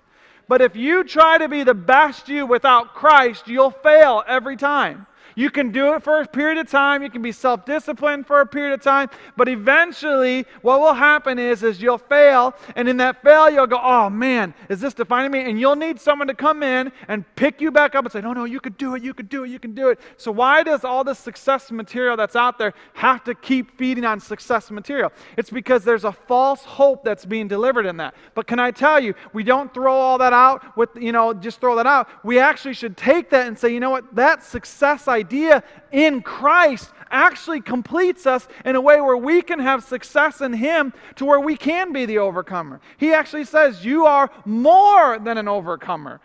But 0.48 0.60
if 0.60 0.76
you 0.76 1.04
try 1.04 1.38
to 1.38 1.48
be 1.48 1.62
the 1.62 1.74
best 1.74 2.28
you 2.28 2.44
without 2.44 2.94
Christ, 2.94 3.48
you'll 3.48 3.70
fail 3.70 4.22
every 4.26 4.56
time. 4.56 5.06
You 5.34 5.50
can 5.50 5.72
do 5.72 5.94
it 5.94 6.02
for 6.02 6.20
a 6.20 6.26
period 6.26 6.58
of 6.58 6.68
time. 6.68 7.02
You 7.02 7.10
can 7.10 7.22
be 7.22 7.32
self-disciplined 7.32 8.26
for 8.26 8.40
a 8.40 8.46
period 8.46 8.74
of 8.74 8.82
time. 8.82 9.10
But 9.36 9.48
eventually, 9.48 10.46
what 10.62 10.80
will 10.80 10.94
happen 10.94 11.38
is, 11.38 11.62
is 11.62 11.80
you'll 11.80 11.98
fail. 11.98 12.54
And 12.76 12.88
in 12.88 12.96
that 12.98 13.22
fail, 13.22 13.50
you'll 13.50 13.66
go, 13.66 13.80
oh 13.82 14.10
man, 14.10 14.54
is 14.68 14.80
this 14.80 14.94
defining 14.94 15.30
me? 15.30 15.40
And 15.40 15.58
you'll 15.58 15.76
need 15.76 16.00
someone 16.00 16.28
to 16.28 16.34
come 16.34 16.62
in 16.62 16.92
and 17.08 17.24
pick 17.36 17.60
you 17.60 17.70
back 17.70 17.94
up 17.94 18.04
and 18.04 18.12
say, 18.12 18.20
no, 18.20 18.32
no, 18.32 18.44
you 18.44 18.60
can 18.60 18.74
do 18.74 18.94
it. 18.94 19.02
You 19.02 19.14
can 19.14 19.26
do 19.26 19.44
it. 19.44 19.48
You 19.50 19.58
can 19.58 19.74
do 19.74 19.88
it. 19.88 20.00
So 20.16 20.30
why 20.30 20.62
does 20.62 20.84
all 20.84 21.04
this 21.04 21.18
success 21.18 21.70
material 21.70 22.16
that's 22.16 22.36
out 22.36 22.58
there 22.58 22.74
have 22.94 23.24
to 23.24 23.34
keep 23.34 23.78
feeding 23.78 24.04
on 24.04 24.20
success 24.20 24.70
material? 24.70 25.12
It's 25.36 25.50
because 25.50 25.84
there's 25.84 26.04
a 26.04 26.12
false 26.12 26.62
hope 26.62 27.04
that's 27.04 27.24
being 27.24 27.48
delivered 27.48 27.86
in 27.86 27.96
that. 27.96 28.14
But 28.34 28.46
can 28.46 28.58
I 28.58 28.70
tell 28.70 29.00
you, 29.00 29.14
we 29.32 29.42
don't 29.42 29.72
throw 29.72 29.94
all 29.94 30.18
that 30.18 30.32
out 30.32 30.76
with, 30.76 30.90
you 30.96 31.12
know, 31.12 31.32
just 31.32 31.60
throw 31.60 31.76
that 31.76 31.86
out. 31.86 32.08
We 32.24 32.38
actually 32.38 32.74
should 32.74 32.96
take 32.96 33.30
that 33.30 33.46
and 33.46 33.58
say, 33.58 33.72
you 33.72 33.80
know 33.80 33.90
what, 33.90 34.14
that 34.14 34.42
success 34.42 35.08
idea 35.08 35.21
idea 35.22 35.62
in 35.90 36.22
Christ 36.22 36.90
actually 37.12 37.60
completes 37.60 38.26
us 38.26 38.48
in 38.64 38.74
a 38.74 38.80
way 38.80 39.00
where 39.00 39.16
we 39.16 39.42
can 39.42 39.60
have 39.60 39.84
success 39.84 40.40
in 40.40 40.52
Him 40.52 40.92
to 41.16 41.24
where 41.24 41.38
we 41.38 41.56
can 41.56 41.92
be 41.92 42.06
the 42.06 42.18
overcomer. 42.18 42.80
He 42.96 43.12
actually 43.12 43.44
says, 43.44 43.84
You 43.84 44.06
are 44.06 44.30
more 44.44 45.18
than 45.18 45.38
an 45.38 45.46
overcomer 45.46 46.20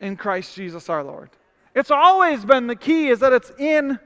in 0.00 0.16
Christ 0.16 0.54
Jesus 0.54 0.88
our 0.88 1.02
Lord. 1.02 1.30
It's 1.74 1.90
always 1.90 2.44
been 2.44 2.66
the 2.66 2.76
key 2.76 3.08
is 3.08 3.20
that 3.20 3.32
it's 3.32 3.52
in 3.58 3.98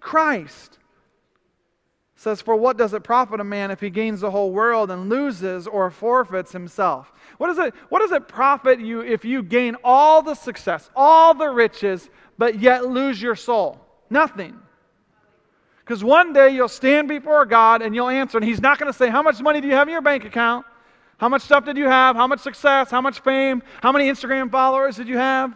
Christ. 0.00 0.78
It 2.16 2.20
says, 2.20 2.40
For 2.40 2.56
what 2.56 2.76
does 2.76 2.94
it 2.94 3.04
profit 3.04 3.40
a 3.40 3.44
man 3.44 3.70
if 3.70 3.80
he 3.80 3.90
gains 3.90 4.20
the 4.20 4.30
whole 4.30 4.52
world 4.52 4.90
and 4.90 5.08
loses 5.08 5.66
or 5.66 5.90
forfeits 5.90 6.52
himself? 6.52 7.12
What, 7.38 7.50
is 7.50 7.58
it, 7.58 7.74
what 7.90 8.00
does 8.00 8.12
it 8.12 8.26
profit 8.26 8.80
you 8.80 9.00
if 9.00 9.24
you 9.24 9.42
gain 9.42 9.76
all 9.84 10.22
the 10.22 10.34
success, 10.34 10.90
all 10.96 11.34
the 11.34 11.48
riches, 11.48 12.08
but 12.38 12.58
yet 12.58 12.86
lose 12.86 13.20
your 13.20 13.36
soul? 13.36 13.83
Nothing. 14.14 14.56
Because 15.80 16.04
one 16.04 16.32
day 16.32 16.50
you'll 16.50 16.68
stand 16.68 17.08
before 17.08 17.44
God 17.44 17.82
and 17.82 17.96
you'll 17.96 18.08
answer, 18.08 18.38
and 18.38 18.46
He's 18.46 18.60
not 18.60 18.78
going 18.78 18.90
to 18.90 18.96
say, 18.96 19.10
How 19.10 19.22
much 19.22 19.40
money 19.40 19.60
do 19.60 19.66
you 19.66 19.74
have 19.74 19.88
in 19.88 19.92
your 19.92 20.02
bank 20.02 20.24
account? 20.24 20.64
How 21.18 21.28
much 21.28 21.42
stuff 21.42 21.64
did 21.64 21.76
you 21.76 21.88
have? 21.88 22.14
How 22.14 22.28
much 22.28 22.38
success? 22.38 22.92
How 22.92 23.00
much 23.00 23.18
fame? 23.20 23.60
How 23.82 23.90
many 23.90 24.08
Instagram 24.08 24.52
followers 24.52 24.94
did 24.94 25.08
you 25.08 25.18
have? 25.18 25.52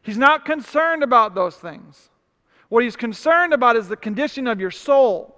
He's 0.00 0.16
not 0.16 0.44
concerned 0.44 1.02
about 1.02 1.34
those 1.34 1.56
things. 1.56 2.08
What 2.68 2.84
He's 2.84 2.94
concerned 2.94 3.52
about 3.52 3.74
is 3.74 3.88
the 3.88 3.96
condition 3.96 4.46
of 4.46 4.60
your 4.60 4.70
soul. 4.70 5.34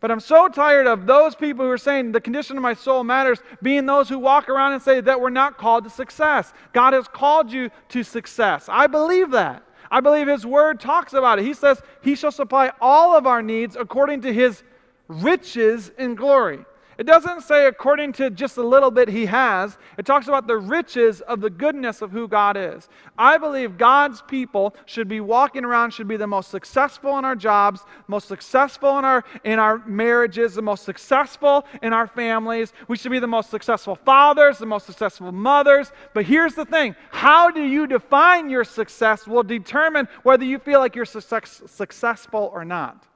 But 0.00 0.10
I'm 0.10 0.18
so 0.18 0.48
tired 0.48 0.88
of 0.88 1.06
those 1.06 1.36
people 1.36 1.64
who 1.64 1.70
are 1.70 1.78
saying 1.78 2.10
the 2.10 2.20
condition 2.20 2.56
of 2.56 2.62
my 2.64 2.74
soul 2.74 3.04
matters, 3.04 3.38
being 3.62 3.86
those 3.86 4.08
who 4.08 4.18
walk 4.18 4.48
around 4.48 4.72
and 4.72 4.82
say 4.82 5.00
that 5.00 5.20
we're 5.20 5.30
not 5.30 5.58
called 5.58 5.84
to 5.84 5.90
success. 5.90 6.52
God 6.72 6.92
has 6.92 7.06
called 7.06 7.52
you 7.52 7.70
to 7.90 8.02
success. 8.02 8.64
I 8.68 8.88
believe 8.88 9.30
that. 9.30 9.62
I 9.92 10.00
believe 10.00 10.26
his 10.26 10.46
word 10.46 10.80
talks 10.80 11.12
about 11.12 11.38
it. 11.38 11.44
He 11.44 11.52
says, 11.52 11.82
He 12.00 12.14
shall 12.14 12.32
supply 12.32 12.72
all 12.80 13.14
of 13.14 13.26
our 13.26 13.42
needs 13.42 13.76
according 13.76 14.22
to 14.22 14.32
his 14.32 14.62
riches 15.06 15.92
in 15.98 16.14
glory. 16.14 16.64
It 16.98 17.04
doesn't 17.04 17.42
say 17.42 17.66
according 17.66 18.12
to 18.14 18.30
just 18.30 18.56
a 18.58 18.62
little 18.62 18.90
bit 18.90 19.08
he 19.08 19.26
has. 19.26 19.78
It 19.96 20.04
talks 20.04 20.28
about 20.28 20.46
the 20.46 20.58
riches 20.58 21.20
of 21.22 21.40
the 21.40 21.50
goodness 21.50 22.02
of 22.02 22.10
who 22.10 22.28
God 22.28 22.56
is. 22.56 22.88
I 23.16 23.38
believe 23.38 23.78
God's 23.78 24.22
people 24.22 24.74
should 24.84 25.08
be 25.08 25.20
walking 25.20 25.64
around, 25.64 25.92
should 25.92 26.08
be 26.08 26.16
the 26.16 26.26
most 26.26 26.50
successful 26.50 27.18
in 27.18 27.24
our 27.24 27.36
jobs, 27.36 27.80
most 28.08 28.28
successful 28.28 28.98
in 28.98 29.04
our, 29.04 29.24
in 29.44 29.58
our 29.58 29.78
marriages, 29.86 30.54
the 30.54 30.62
most 30.62 30.84
successful 30.84 31.66
in 31.82 31.92
our 31.92 32.06
families. 32.06 32.72
We 32.88 32.96
should 32.96 33.12
be 33.12 33.18
the 33.18 33.26
most 33.26 33.50
successful 33.50 33.96
fathers, 33.96 34.58
the 34.58 34.66
most 34.66 34.86
successful 34.86 35.32
mothers. 35.32 35.92
But 36.12 36.26
here's 36.26 36.54
the 36.54 36.64
thing 36.64 36.94
how 37.10 37.50
do 37.50 37.62
you 37.62 37.86
define 37.86 38.50
your 38.50 38.64
success 38.64 39.26
will 39.26 39.42
determine 39.42 40.08
whether 40.22 40.44
you 40.44 40.58
feel 40.58 40.80
like 40.80 40.94
you're 40.94 41.04
success, 41.04 41.62
successful 41.66 42.50
or 42.52 42.64
not. 42.64 43.06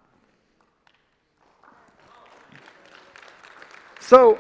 So, 4.07 4.39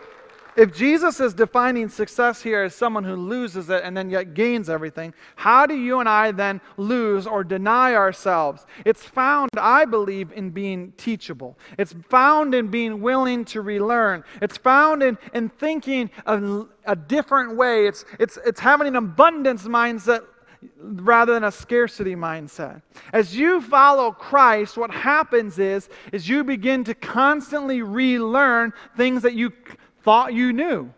if 0.56 0.72
Jesus 0.72 1.18
is 1.18 1.34
defining 1.34 1.88
success 1.88 2.40
here 2.40 2.62
as 2.62 2.72
someone 2.72 3.02
who 3.02 3.16
loses 3.16 3.68
it 3.68 3.82
and 3.82 3.96
then 3.96 4.08
yet 4.08 4.32
gains 4.32 4.70
everything, 4.70 5.12
how 5.34 5.66
do 5.66 5.74
you 5.74 5.98
and 5.98 6.08
I 6.08 6.30
then 6.30 6.60
lose 6.76 7.26
or 7.26 7.42
deny 7.42 7.94
ourselves? 7.94 8.64
It's 8.84 9.02
found, 9.02 9.50
I 9.58 9.84
believe, 9.84 10.30
in 10.30 10.50
being 10.50 10.92
teachable. 10.96 11.58
It's 11.78 11.96
found 12.08 12.54
in 12.54 12.68
being 12.68 13.02
willing 13.02 13.44
to 13.46 13.60
relearn. 13.60 14.22
It's 14.40 14.56
found 14.56 15.02
in, 15.02 15.18
in 15.34 15.48
thinking 15.48 16.10
a, 16.26 16.64
a 16.86 16.94
different 16.94 17.56
way. 17.56 17.88
It's, 17.88 18.04
it's, 18.20 18.38
it's 18.46 18.60
having 18.60 18.86
an 18.86 18.96
abundance 18.96 19.64
mindset 19.64 20.22
rather 20.78 21.34
than 21.34 21.44
a 21.44 21.52
scarcity 21.52 22.14
mindset. 22.14 22.82
As 23.12 23.36
you 23.36 23.60
follow 23.60 24.12
Christ, 24.12 24.76
what 24.76 24.90
happens 24.90 25.58
is, 25.58 25.88
is 26.12 26.28
you 26.28 26.44
begin 26.44 26.84
to 26.84 26.94
constantly 26.94 27.82
relearn 27.82 28.72
things 28.96 29.22
that 29.22 29.34
you 29.34 29.52
thought 30.02 30.32
you 30.34 30.52
knew. 30.52 30.92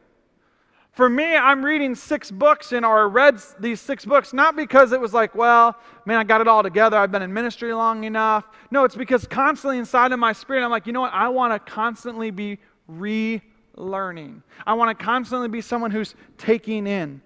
For 0.99 1.09
me, 1.09 1.37
I'm 1.37 1.64
reading 1.64 1.94
six 1.94 2.29
books 2.29 2.73
and 2.73 2.85
or 2.85 3.09
read 3.09 3.40
these 3.61 3.81
six 3.81 4.05
books 4.05 4.33
not 4.33 4.57
because 4.57 4.90
it 4.90 5.01
was 5.01 5.14
like, 5.14 5.33
well, 5.33 5.77
man, 6.05 6.18
I 6.18 6.25
got 6.25 6.40
it 6.40 6.49
all 6.49 6.64
together. 6.64 6.97
I've 6.97 7.12
been 7.12 7.23
in 7.23 7.33
ministry 7.33 7.73
long 7.73 8.03
enough. 8.03 8.49
No, 8.73 8.83
it's 8.83 8.97
because 8.97 9.25
constantly 9.25 9.79
inside 9.79 10.11
of 10.11 10.18
my 10.18 10.33
spirit, 10.33 10.64
I'm 10.64 10.73
like, 10.73 10.88
you 10.88 10.92
know 10.92 11.03
what? 11.03 11.12
I 11.12 11.29
want 11.29 11.53
to 11.53 11.73
constantly 11.73 12.33
be 12.33 12.59
relearning. 12.90 14.42
I 14.66 14.75
want 14.75 14.99
to 14.99 15.05
constantly 15.05 15.47
be 15.47 15.61
someone 15.61 15.92
who's 15.92 16.16
taking 16.37 16.88
in. 16.88 17.23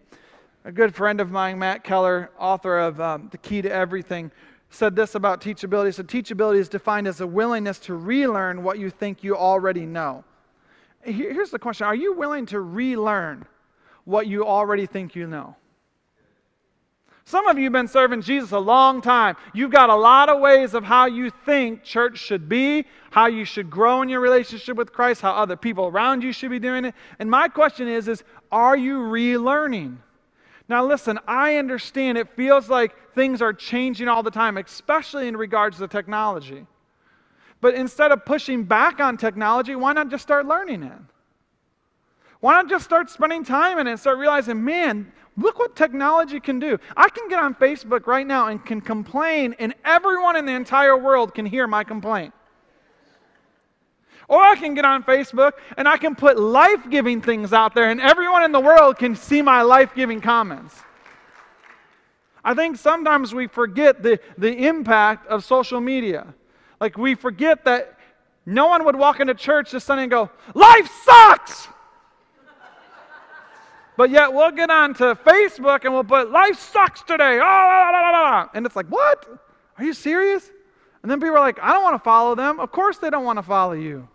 A 0.65 0.71
good 0.71 0.95
friend 0.95 1.21
of 1.21 1.31
mine, 1.31 1.59
Matt 1.59 1.83
Keller, 1.83 2.31
author 2.39 2.79
of 2.79 3.01
um, 3.01 3.29
The 3.33 3.39
Key 3.39 3.63
to 3.63 3.73
Everything, 3.73 4.31
said 4.71 4.95
this 4.95 5.17
about 5.17 5.41
teachability. 5.41 5.93
So, 5.93 6.05
Teachability 6.05 6.59
is 6.59 6.69
defined 6.69 7.09
as 7.09 7.21
a 7.21 7.27
willingness 7.27 7.79
to 7.81 7.95
relearn 7.95 8.63
what 8.63 8.79
you 8.79 8.89
think 8.89 9.25
you 9.25 9.37
already 9.37 9.87
know. 9.87 10.25
Here's 11.03 11.51
the 11.51 11.59
question 11.59 11.87
Are 11.87 11.95
you 11.95 12.15
willing 12.15 12.47
to 12.47 12.61
relearn 12.61 13.45
what 14.05 14.29
you 14.29 14.47
already 14.47 14.87
think 14.87 15.17
you 15.17 15.27
know? 15.27 15.57
Some 17.25 17.49
of 17.49 17.57
you 17.57 17.65
have 17.65 17.73
been 17.73 17.89
serving 17.89 18.23
Jesus 18.23 18.53
a 18.53 18.59
long 18.59 19.01
time. 19.01 19.37
You've 19.55 19.71
got 19.71 19.91
a 19.91 19.97
lot 19.97 20.29
of 20.29 20.41
ways 20.41 20.75
of 20.75 20.85
how 20.85 21.07
you 21.07 21.31
think 21.45 21.83
church 21.83 22.19
should 22.19 22.49
be, 22.49 22.85
how 23.11 23.27
you 23.27 23.45
should 23.45 23.71
grow 23.71 24.03
in 24.03 24.09
your 24.09 24.21
relationship 24.21 24.77
with 24.77 24.93
Christ, 24.93 25.23
how 25.23 25.33
other 25.33 25.57
people 25.57 25.87
around 25.87 26.23
you 26.23 26.33
should 26.33 26.51
be 26.51 26.59
doing 26.59 26.85
it. 26.85 26.95
And 27.19 27.31
my 27.31 27.49
question 27.49 27.89
is, 27.89 28.07
is 28.07 28.23
are 28.51 28.77
you 28.77 28.99
relearning? 28.99 29.99
Now 30.69 30.85
listen, 30.85 31.19
I 31.27 31.57
understand 31.57 32.19
it 32.19 32.35
feels 32.37 32.69
like 32.69 32.95
things 33.15 33.43
are 33.43 33.53
changing 33.53 34.09
all 34.09 34.23
the 34.23 34.31
time, 34.31 34.57
especially 34.57 35.29
in 35.29 35.37
regards 35.37 35.79
to 35.79 35.89
technology. 35.89 36.67
But 37.61 37.75
instead 37.75 38.11
of 38.11 38.25
pushing 38.25 38.65
back 38.65 39.01
on 39.01 39.17
technology, 39.17 39.77
why 39.77 39.93
not 39.93 40.09
just 40.09 40.23
start 40.23 40.47
learning 40.47 40.83
it? 40.83 40.99
Why 42.41 42.55
not 42.55 42.69
just 42.69 42.85
start 42.85 43.09
spending 43.09 43.45
time 43.45 43.79
in 43.79 43.87
it 43.87 43.91
and 43.93 44.01
start 44.01 44.19
realizing, 44.19 44.65
man, 44.65 45.13
look 45.37 45.61
what 45.61 45.77
technology 45.77 46.41
can 46.41 46.59
do. 46.59 46.79
I 46.97 47.09
can 47.09 47.29
get 47.29 47.39
on 47.39 47.55
Facebook 47.55 48.09
right 48.09 48.27
now 48.27 48.49
and 48.49 48.65
can 48.65 48.81
complain, 48.81 49.55
and 49.61 49.75
everyone 49.85 50.35
in 50.37 50.45
the 50.45 50.53
entire 50.53 50.97
world 50.97 51.35
can 51.35 51.47
hear 51.47 51.69
my 51.69 51.85
complaint. 51.85 52.35
Or 54.33 54.43
I 54.43 54.57
can 54.57 54.73
get 54.73 54.87
on 54.87 55.03
Facebook 55.03 55.53
and 55.77 55.87
I 55.87 55.99
can 55.99 56.15
put 56.15 56.39
life 56.39 56.89
giving 56.89 57.21
things 57.21 57.53
out 57.53 57.75
there, 57.75 57.91
and 57.91 58.01
everyone 58.01 58.43
in 58.45 58.51
the 58.51 58.61
world 58.61 58.97
can 58.97 59.15
see 59.15 59.43
my 59.43 59.61
life 59.61 59.95
giving 59.95 60.23
comments. 60.23 60.75
I 62.43 62.55
think 62.55 62.79
sometimes 62.79 63.35
we 63.35 63.47
forget 63.47 64.03
the, 64.03 64.19
the 64.39 64.67
impact 64.67 65.27
of 65.27 65.45
social 65.45 65.83
media. 65.83 66.33
Like 66.81 66.97
we 66.97 67.15
forget 67.15 67.67
that 67.67 67.99
no 68.47 68.69
one 68.69 68.87
would 68.87 68.97
walk 68.97 69.21
into 69.21 69.35
church 69.35 69.71
this 69.71 69.85
Sunday 69.85 70.05
and 70.05 70.11
go, 70.11 70.31
Life 70.55 70.91
sucks! 71.05 71.69
but 73.99 74.09
yet 74.09 74.33
we'll 74.33 74.51
get 74.51 74.71
on 74.71 74.95
to 74.95 75.15
Facebook 75.15 75.85
and 75.85 75.93
we'll 75.93 76.05
put, 76.05 76.31
Life 76.31 76.59
sucks 76.59 77.03
today! 77.03 77.39
Oh, 77.39 78.49
and 78.55 78.65
it's 78.65 78.77
like, 78.77 78.87
What? 78.87 79.29
Are 79.77 79.85
you 79.85 79.93
serious? 79.93 80.51
And 81.03 81.11
then 81.11 81.21
people 81.21 81.37
are 81.37 81.41
like, 81.41 81.59
I 81.61 81.75
don't 81.75 81.83
want 81.83 81.97
to 81.97 82.03
follow 82.03 82.35
them. 82.35 82.61
Of 82.61 82.73
course 82.73 82.97
they 82.97 83.11
don't 83.11 83.25
want 83.25 83.37
to 83.37 83.43
follow 83.43 83.73
you. 83.73 84.09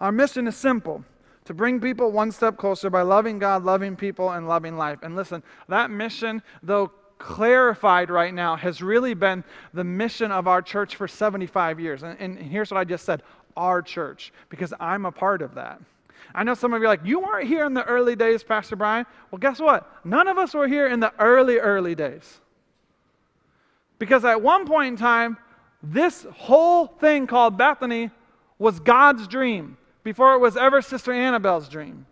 Our 0.00 0.12
mission 0.12 0.46
is 0.48 0.56
simple 0.56 1.04
to 1.44 1.54
bring 1.54 1.80
people 1.80 2.10
one 2.10 2.32
step 2.32 2.56
closer 2.56 2.90
by 2.90 3.02
loving 3.02 3.38
God, 3.38 3.64
loving 3.64 3.96
people, 3.96 4.30
and 4.30 4.48
loving 4.48 4.76
life. 4.76 5.00
And 5.02 5.16
listen, 5.16 5.42
that 5.68 5.90
mission, 5.90 6.42
though 6.62 6.92
clarified 7.18 8.10
right 8.10 8.32
now 8.32 8.56
has 8.56 8.80
really 8.80 9.14
been 9.14 9.44
the 9.74 9.84
mission 9.84 10.32
of 10.32 10.48
our 10.48 10.62
church 10.62 10.96
for 10.96 11.06
75 11.06 11.78
years. 11.78 12.02
And, 12.02 12.18
and, 12.18 12.38
here's 12.38 12.70
what 12.70 12.78
I 12.78 12.84
just 12.84 13.04
said 13.04 13.22
our 13.56 13.82
church, 13.82 14.32
because 14.48 14.72
I'm 14.80 15.04
a 15.04 15.12
part 15.12 15.42
of 15.42 15.54
that. 15.56 15.80
I 16.34 16.44
know 16.44 16.54
some 16.54 16.72
of 16.72 16.80
you 16.80 16.86
are 16.86 16.88
like, 16.88 17.04
you 17.04 17.18
weren't 17.18 17.48
here 17.48 17.66
in 17.66 17.74
the 17.74 17.84
early 17.84 18.16
days, 18.16 18.42
Pastor 18.42 18.76
Brian. 18.76 19.04
Well, 19.30 19.38
guess 19.38 19.60
what? 19.60 19.90
None 20.04 20.28
of 20.28 20.38
us 20.38 20.54
were 20.54 20.68
here 20.68 20.86
in 20.86 21.00
the 21.00 21.12
early, 21.18 21.58
early 21.58 21.94
days. 21.94 22.40
Because 23.98 24.24
at 24.24 24.40
one 24.40 24.66
point 24.66 24.88
in 24.88 24.96
time, 24.96 25.36
this 25.82 26.26
whole 26.32 26.86
thing 26.86 27.26
called 27.26 27.58
Bethany 27.58 28.10
was 28.58 28.78
God's 28.78 29.26
dream 29.26 29.76
before 30.02 30.34
it 30.34 30.40
was 30.40 30.56
ever 30.56 30.82
Sister 30.82 31.12
Annabelle's 31.12 31.68
dream. 31.68 32.06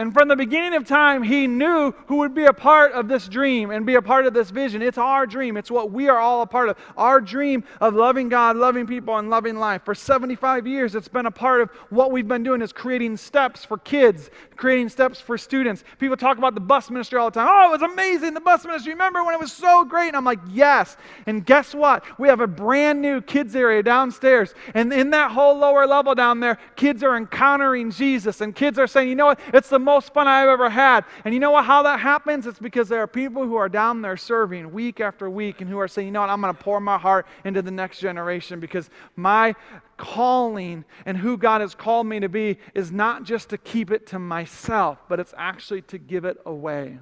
And 0.00 0.14
from 0.14 0.28
the 0.28 0.36
beginning 0.36 0.72
of 0.72 0.86
time, 0.86 1.22
he 1.22 1.46
knew 1.46 1.92
who 2.06 2.16
would 2.16 2.34
be 2.34 2.46
a 2.46 2.54
part 2.54 2.92
of 2.92 3.06
this 3.06 3.28
dream 3.28 3.70
and 3.70 3.84
be 3.84 3.96
a 3.96 4.02
part 4.02 4.24
of 4.24 4.32
this 4.32 4.48
vision. 4.48 4.80
It's 4.80 4.96
our 4.96 5.26
dream. 5.26 5.58
It's 5.58 5.70
what 5.70 5.90
we 5.90 6.08
are 6.08 6.16
all 6.16 6.40
a 6.40 6.46
part 6.46 6.70
of. 6.70 6.78
Our 6.96 7.20
dream 7.20 7.64
of 7.82 7.92
loving 7.92 8.30
God, 8.30 8.56
loving 8.56 8.86
people, 8.86 9.18
and 9.18 9.28
loving 9.28 9.56
life. 9.56 9.82
For 9.84 9.94
75 9.94 10.66
years, 10.66 10.94
it's 10.94 11.06
been 11.06 11.26
a 11.26 11.30
part 11.30 11.60
of 11.60 11.68
what 11.90 12.12
we've 12.12 12.26
been 12.26 12.42
doing 12.42 12.62
is 12.62 12.72
creating 12.72 13.18
steps 13.18 13.62
for 13.62 13.76
kids, 13.76 14.30
creating 14.56 14.88
steps 14.88 15.20
for 15.20 15.36
students. 15.36 15.84
People 15.98 16.16
talk 16.16 16.38
about 16.38 16.54
the 16.54 16.62
bus 16.62 16.88
ministry 16.88 17.18
all 17.18 17.30
the 17.30 17.38
time. 17.38 17.48
Oh, 17.50 17.68
it 17.68 17.78
was 17.78 17.92
amazing, 17.92 18.32
the 18.32 18.40
bus 18.40 18.64
ministry. 18.64 18.94
Remember 18.94 19.22
when 19.22 19.34
it 19.34 19.40
was 19.40 19.52
so 19.52 19.84
great? 19.84 20.08
And 20.08 20.16
I'm 20.16 20.24
like, 20.24 20.40
yes. 20.50 20.96
And 21.26 21.44
guess 21.44 21.74
what? 21.74 22.04
We 22.18 22.26
have 22.28 22.40
a 22.40 22.46
brand 22.46 23.02
new 23.02 23.20
kids 23.20 23.54
area 23.54 23.82
downstairs. 23.82 24.54
And 24.72 24.94
in 24.94 25.10
that 25.10 25.30
whole 25.30 25.58
lower 25.58 25.86
level 25.86 26.14
down 26.14 26.40
there, 26.40 26.56
kids 26.74 27.02
are 27.02 27.18
encountering 27.18 27.90
Jesus. 27.90 28.40
And 28.40 28.56
kids 28.56 28.78
are 28.78 28.86
saying, 28.86 29.10
you 29.10 29.14
know 29.14 29.26
what? 29.26 29.40
It's 29.52 29.68
the 29.68 29.89
most 29.90 30.14
fun 30.14 30.28
I've 30.28 30.48
ever 30.48 30.70
had. 30.70 31.04
And 31.24 31.34
you 31.34 31.40
know 31.40 31.50
what, 31.50 31.64
how 31.64 31.82
that 31.82 32.00
happens? 32.00 32.46
It's 32.46 32.58
because 32.58 32.88
there 32.88 33.00
are 33.00 33.06
people 33.06 33.44
who 33.44 33.56
are 33.56 33.68
down 33.68 34.02
there 34.02 34.16
serving 34.16 34.72
week 34.72 35.00
after 35.00 35.28
week 35.28 35.60
and 35.60 35.68
who 35.68 35.78
are 35.78 35.88
saying, 35.88 36.06
you 36.06 36.12
know 36.12 36.20
what, 36.20 36.30
I'm 36.30 36.40
going 36.40 36.54
to 36.54 36.62
pour 36.62 36.80
my 36.80 36.96
heart 36.96 37.26
into 37.44 37.60
the 37.60 37.70
next 37.70 37.98
generation 37.98 38.60
because 38.60 38.88
my 39.16 39.54
calling 39.96 40.84
and 41.06 41.16
who 41.16 41.36
God 41.36 41.60
has 41.60 41.74
called 41.74 42.06
me 42.06 42.20
to 42.20 42.28
be 42.28 42.58
is 42.74 42.92
not 42.92 43.24
just 43.24 43.50
to 43.50 43.58
keep 43.58 43.90
it 43.90 44.06
to 44.08 44.18
myself, 44.18 44.98
but 45.08 45.18
it's 45.20 45.34
actually 45.36 45.82
to 45.82 45.98
give 45.98 46.24
it 46.24 46.38
away. 46.46 46.98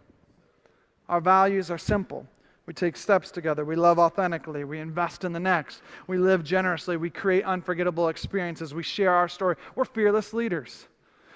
Our 1.08 1.20
values 1.20 1.70
are 1.70 1.78
simple. 1.78 2.26
We 2.66 2.74
take 2.74 2.96
steps 2.96 3.30
together. 3.30 3.64
We 3.64 3.76
love 3.76 3.98
authentically. 3.98 4.64
We 4.64 4.78
invest 4.78 5.24
in 5.24 5.32
the 5.32 5.40
next. 5.40 5.80
We 6.06 6.18
live 6.18 6.44
generously. 6.44 6.98
We 6.98 7.08
create 7.08 7.44
unforgettable 7.44 8.08
experiences. 8.08 8.74
We 8.74 8.82
share 8.82 9.14
our 9.14 9.28
story. 9.28 9.56
We're 9.74 9.86
fearless 9.86 10.34
leaders. 10.34 10.86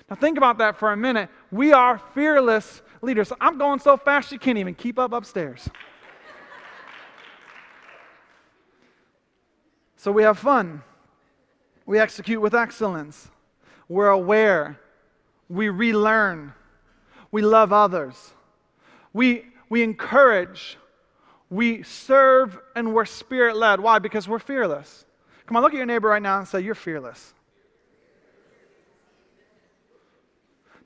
Now, 0.09 0.17
think 0.17 0.37
about 0.37 0.59
that 0.59 0.79
for 0.79 0.93
a 0.93 0.97
minute. 0.97 1.29
We 1.51 1.73
are 1.73 1.99
fearless 2.15 2.83
leaders. 3.01 3.33
I'm 3.41 3.59
going 3.59 3.79
so 3.79 3.97
fast 3.97 4.33
you 4.33 4.38
can't 4.38 4.59
even 4.59 4.75
keep 4.75 4.99
up 4.99 5.12
upstairs. 5.12 5.69
so 9.97 10.12
we 10.12 10.23
have 10.23 10.38
fun. 10.38 10.83
We 11.87 11.99
execute 11.99 12.41
with 12.41 12.55
excellence. 12.55 13.31
We're 13.88 14.09
aware. 14.09 14.79
We 15.49 15.69
relearn. 15.69 16.55
We 17.31 17.43
love 17.43 17.73
others. 17.73 18.33
We, 19.12 19.47
we 19.69 19.83
encourage. 19.83 20.79
We 21.51 21.83
serve 21.83 22.59
and 22.75 22.95
we're 22.95 23.05
spirit 23.05 23.57
led. 23.57 23.81
Why? 23.81 23.99
Because 23.99 24.29
we're 24.29 24.38
fearless. 24.38 25.05
Come 25.47 25.57
on, 25.57 25.62
look 25.62 25.73
at 25.73 25.77
your 25.77 25.87
neighbor 25.87 26.09
right 26.09 26.23
now 26.23 26.38
and 26.38 26.49
say, 26.49 26.61
You're 26.61 26.75
fearless. 26.75 27.35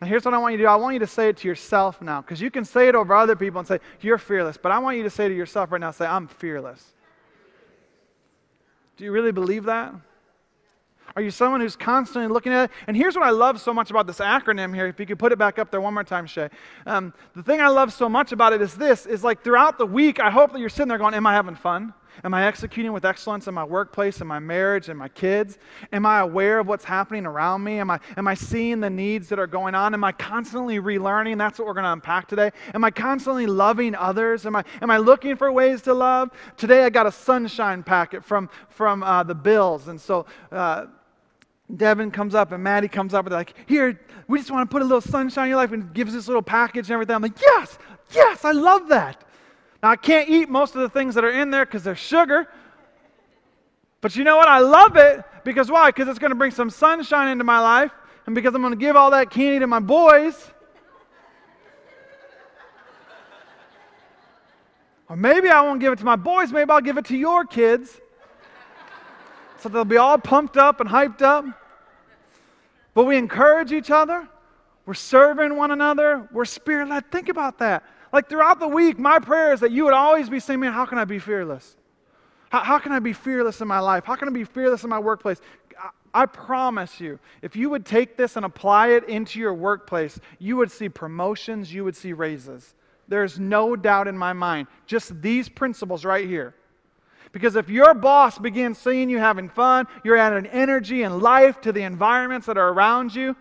Now, 0.00 0.06
here's 0.06 0.24
what 0.24 0.34
I 0.34 0.38
want 0.38 0.52
you 0.52 0.58
to 0.58 0.64
do 0.64 0.68
I 0.68 0.76
want 0.76 0.94
you 0.94 1.00
to 1.00 1.06
say 1.06 1.28
it 1.28 1.38
to 1.38 1.48
yourself 1.48 2.02
now, 2.02 2.20
because 2.20 2.40
you 2.40 2.50
can 2.50 2.64
say 2.64 2.88
it 2.88 2.94
over 2.94 3.14
other 3.14 3.36
people 3.36 3.58
and 3.58 3.66
say, 3.66 3.78
You're 4.00 4.18
fearless. 4.18 4.56
But 4.56 4.72
I 4.72 4.78
want 4.78 4.96
you 4.96 5.02
to 5.04 5.10
say 5.10 5.28
to 5.28 5.34
yourself 5.34 5.72
right 5.72 5.80
now, 5.80 5.90
say, 5.90 6.06
I'm 6.06 6.28
fearless. 6.28 6.92
Do 8.96 9.04
you 9.04 9.12
really 9.12 9.32
believe 9.32 9.64
that? 9.64 9.94
Are 11.14 11.22
you 11.22 11.30
someone 11.30 11.60
who's 11.60 11.76
constantly 11.76 12.30
looking 12.30 12.52
at 12.52 12.64
it? 12.64 12.70
And 12.86 12.96
here's 12.96 13.14
what 13.14 13.24
I 13.24 13.30
love 13.30 13.60
so 13.60 13.72
much 13.72 13.90
about 13.90 14.06
this 14.06 14.18
acronym 14.18 14.74
here. 14.74 14.86
If 14.86 15.00
you 15.00 15.06
could 15.06 15.18
put 15.18 15.32
it 15.32 15.38
back 15.38 15.58
up 15.58 15.70
there 15.70 15.80
one 15.80 15.94
more 15.94 16.04
time, 16.04 16.26
Shay. 16.26 16.50
Um, 16.84 17.14
the 17.34 17.42
thing 17.42 17.60
I 17.60 17.68
love 17.68 17.92
so 17.92 18.08
much 18.08 18.32
about 18.32 18.52
it 18.52 18.60
is 18.60 18.74
this: 18.74 19.06
is 19.06 19.24
like 19.24 19.42
throughout 19.42 19.78
the 19.78 19.86
week, 19.86 20.20
I 20.20 20.30
hope 20.30 20.52
that 20.52 20.58
you're 20.58 20.68
sitting 20.68 20.88
there 20.88 20.98
going, 20.98 21.14
"Am 21.14 21.26
I 21.26 21.32
having 21.32 21.54
fun? 21.54 21.94
Am 22.24 22.34
I 22.34 22.46
executing 22.46 22.92
with 22.92 23.04
excellence 23.04 23.46
in 23.46 23.54
my 23.54 23.64
workplace, 23.64 24.20
in 24.20 24.26
my 24.26 24.38
marriage, 24.38 24.88
in 24.88 24.96
my 24.96 25.08
kids? 25.08 25.58
Am 25.92 26.06
I 26.06 26.20
aware 26.20 26.58
of 26.58 26.66
what's 26.66 26.84
happening 26.84 27.26
around 27.26 27.62
me? 27.62 27.78
Am 27.78 27.90
I, 27.90 28.00
am 28.16 28.26
I 28.26 28.34
seeing 28.34 28.80
the 28.80 28.90
needs 28.90 29.28
that 29.28 29.38
are 29.38 29.46
going 29.46 29.74
on? 29.74 29.94
Am 29.94 30.04
I 30.04 30.12
constantly 30.12 30.78
relearning? 30.78 31.38
That's 31.38 31.58
what 31.58 31.66
we're 31.66 31.74
going 31.74 31.84
to 31.84 31.92
unpack 31.92 32.28
today. 32.28 32.50
Am 32.74 32.84
I 32.84 32.90
constantly 32.90 33.46
loving 33.46 33.94
others? 33.94 34.46
Am 34.46 34.56
I, 34.56 34.64
am 34.80 34.90
I 34.90 34.98
looking 34.98 35.36
for 35.36 35.50
ways 35.52 35.82
to 35.82 35.94
love? 35.94 36.30
Today 36.56 36.84
I 36.84 36.90
got 36.90 37.06
a 37.06 37.12
sunshine 37.12 37.82
packet 37.82 38.24
from, 38.24 38.48
from 38.68 39.02
uh, 39.02 39.22
the 39.22 39.34
Bills. 39.34 39.88
And 39.88 40.00
so, 40.00 40.26
uh, 40.50 40.86
Devin 41.74 42.12
comes 42.12 42.34
up 42.34 42.52
and 42.52 42.62
Maddie 42.62 42.88
comes 42.88 43.12
up 43.12 43.26
and 43.26 43.32
they're 43.32 43.40
like, 43.40 43.54
Here, 43.66 44.00
we 44.28 44.38
just 44.38 44.50
want 44.50 44.68
to 44.68 44.72
put 44.72 44.82
a 44.82 44.84
little 44.84 45.00
sunshine 45.00 45.46
in 45.46 45.48
your 45.50 45.56
life 45.56 45.72
and 45.72 45.92
gives 45.92 46.12
this 46.12 46.28
little 46.28 46.42
package 46.42 46.86
and 46.86 46.92
everything. 46.92 47.16
I'm 47.16 47.22
like, 47.22 47.40
Yes, 47.40 47.78
yes, 48.12 48.44
I 48.44 48.52
love 48.52 48.88
that. 48.88 49.24
Now, 49.82 49.90
I 49.90 49.96
can't 49.96 50.28
eat 50.28 50.48
most 50.48 50.74
of 50.74 50.80
the 50.80 50.88
things 50.88 51.14
that 51.14 51.24
are 51.24 51.30
in 51.30 51.50
there 51.50 51.64
because 51.64 51.84
they're 51.84 51.94
sugar. 51.94 52.48
But 54.00 54.16
you 54.16 54.24
know 54.24 54.36
what? 54.36 54.48
I 54.48 54.58
love 54.58 54.96
it 54.96 55.24
because 55.44 55.70
why? 55.70 55.90
Because 55.90 56.08
it's 56.08 56.18
going 56.18 56.30
to 56.30 56.36
bring 56.36 56.50
some 56.50 56.70
sunshine 56.70 57.28
into 57.28 57.44
my 57.44 57.60
life 57.60 57.92
and 58.26 58.34
because 58.34 58.54
I'm 58.54 58.62
going 58.62 58.72
to 58.72 58.78
give 58.78 58.96
all 58.96 59.10
that 59.10 59.30
candy 59.30 59.58
to 59.60 59.66
my 59.66 59.80
boys. 59.80 60.50
Or 65.08 65.16
maybe 65.16 65.48
I 65.48 65.60
won't 65.60 65.80
give 65.80 65.92
it 65.92 65.98
to 66.00 66.04
my 66.04 66.16
boys, 66.16 66.52
maybe 66.52 66.70
I'll 66.70 66.80
give 66.80 66.98
it 66.98 67.04
to 67.06 67.16
your 67.16 67.44
kids. 67.44 68.00
So 69.58 69.68
they'll 69.68 69.84
be 69.84 69.96
all 69.96 70.18
pumped 70.18 70.56
up 70.56 70.80
and 70.80 70.88
hyped 70.88 71.22
up. 71.22 71.44
But 72.94 73.04
we 73.04 73.16
encourage 73.16 73.72
each 73.72 73.90
other. 73.90 74.28
We're 74.84 74.94
serving 74.94 75.56
one 75.56 75.70
another. 75.70 76.28
We're 76.32 76.44
spirit 76.44 76.88
led. 76.88 77.10
Think 77.10 77.28
about 77.28 77.58
that. 77.58 77.84
Like 78.16 78.30
throughout 78.30 78.60
the 78.60 78.66
week, 78.66 78.98
my 78.98 79.18
prayer 79.18 79.52
is 79.52 79.60
that 79.60 79.72
you 79.72 79.84
would 79.84 79.92
always 79.92 80.30
be 80.30 80.40
saying, 80.40 80.60
Man, 80.60 80.72
how 80.72 80.86
can 80.86 80.96
I 80.96 81.04
be 81.04 81.18
fearless? 81.18 81.76
How, 82.48 82.60
how 82.60 82.78
can 82.78 82.92
I 82.92 82.98
be 82.98 83.12
fearless 83.12 83.60
in 83.60 83.68
my 83.68 83.78
life? 83.78 84.06
How 84.06 84.16
can 84.16 84.26
I 84.26 84.30
be 84.30 84.44
fearless 84.44 84.84
in 84.84 84.88
my 84.88 84.98
workplace? 84.98 85.38
I, 85.78 86.22
I 86.22 86.24
promise 86.24 86.98
you, 86.98 87.18
if 87.42 87.56
you 87.56 87.68
would 87.68 87.84
take 87.84 88.16
this 88.16 88.36
and 88.36 88.46
apply 88.46 88.92
it 88.92 89.06
into 89.06 89.38
your 89.38 89.52
workplace, 89.52 90.18
you 90.38 90.56
would 90.56 90.70
see 90.70 90.88
promotions, 90.88 91.74
you 91.74 91.84
would 91.84 91.94
see 91.94 92.14
raises. 92.14 92.74
There's 93.06 93.38
no 93.38 93.76
doubt 93.76 94.08
in 94.08 94.16
my 94.16 94.32
mind. 94.32 94.68
Just 94.86 95.20
these 95.20 95.50
principles 95.50 96.02
right 96.06 96.26
here. 96.26 96.54
Because 97.32 97.54
if 97.54 97.68
your 97.68 97.92
boss 97.92 98.38
begins 98.38 98.78
seeing 98.78 99.10
you 99.10 99.18
having 99.18 99.50
fun, 99.50 99.86
you're 100.04 100.16
adding 100.16 100.50
energy 100.52 101.02
and 101.02 101.20
life 101.20 101.60
to 101.60 101.70
the 101.70 101.82
environments 101.82 102.46
that 102.46 102.56
are 102.56 102.70
around 102.70 103.14
you. 103.14 103.36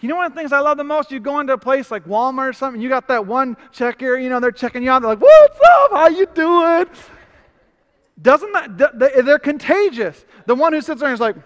You 0.00 0.08
know 0.08 0.16
one 0.16 0.26
of 0.26 0.32
the 0.32 0.40
things 0.40 0.52
I 0.52 0.60
love 0.60 0.78
the 0.78 0.84
most? 0.84 1.10
You 1.10 1.20
go 1.20 1.40
into 1.40 1.52
a 1.52 1.58
place 1.58 1.90
like 1.90 2.06
Walmart 2.06 2.48
or 2.48 2.52
something, 2.54 2.80
you 2.80 2.88
got 2.88 3.06
that 3.08 3.26
one 3.26 3.56
checker, 3.70 4.16
you 4.16 4.30
know, 4.30 4.40
they're 4.40 4.50
checking 4.50 4.82
you 4.82 4.90
out. 4.90 5.02
They're 5.02 5.10
like, 5.10 5.20
what's 5.20 5.58
up? 5.60 5.92
How 5.92 6.08
you 6.08 6.26
doing? 6.26 6.86
Doesn't 8.22 8.52
that, 8.52 8.98
they're 8.98 9.38
contagious. 9.38 10.24
The 10.46 10.54
one 10.54 10.72
who 10.72 10.80
sits 10.80 11.00
there 11.00 11.10
and 11.10 11.14
is 11.14 11.20
like, 11.20 11.36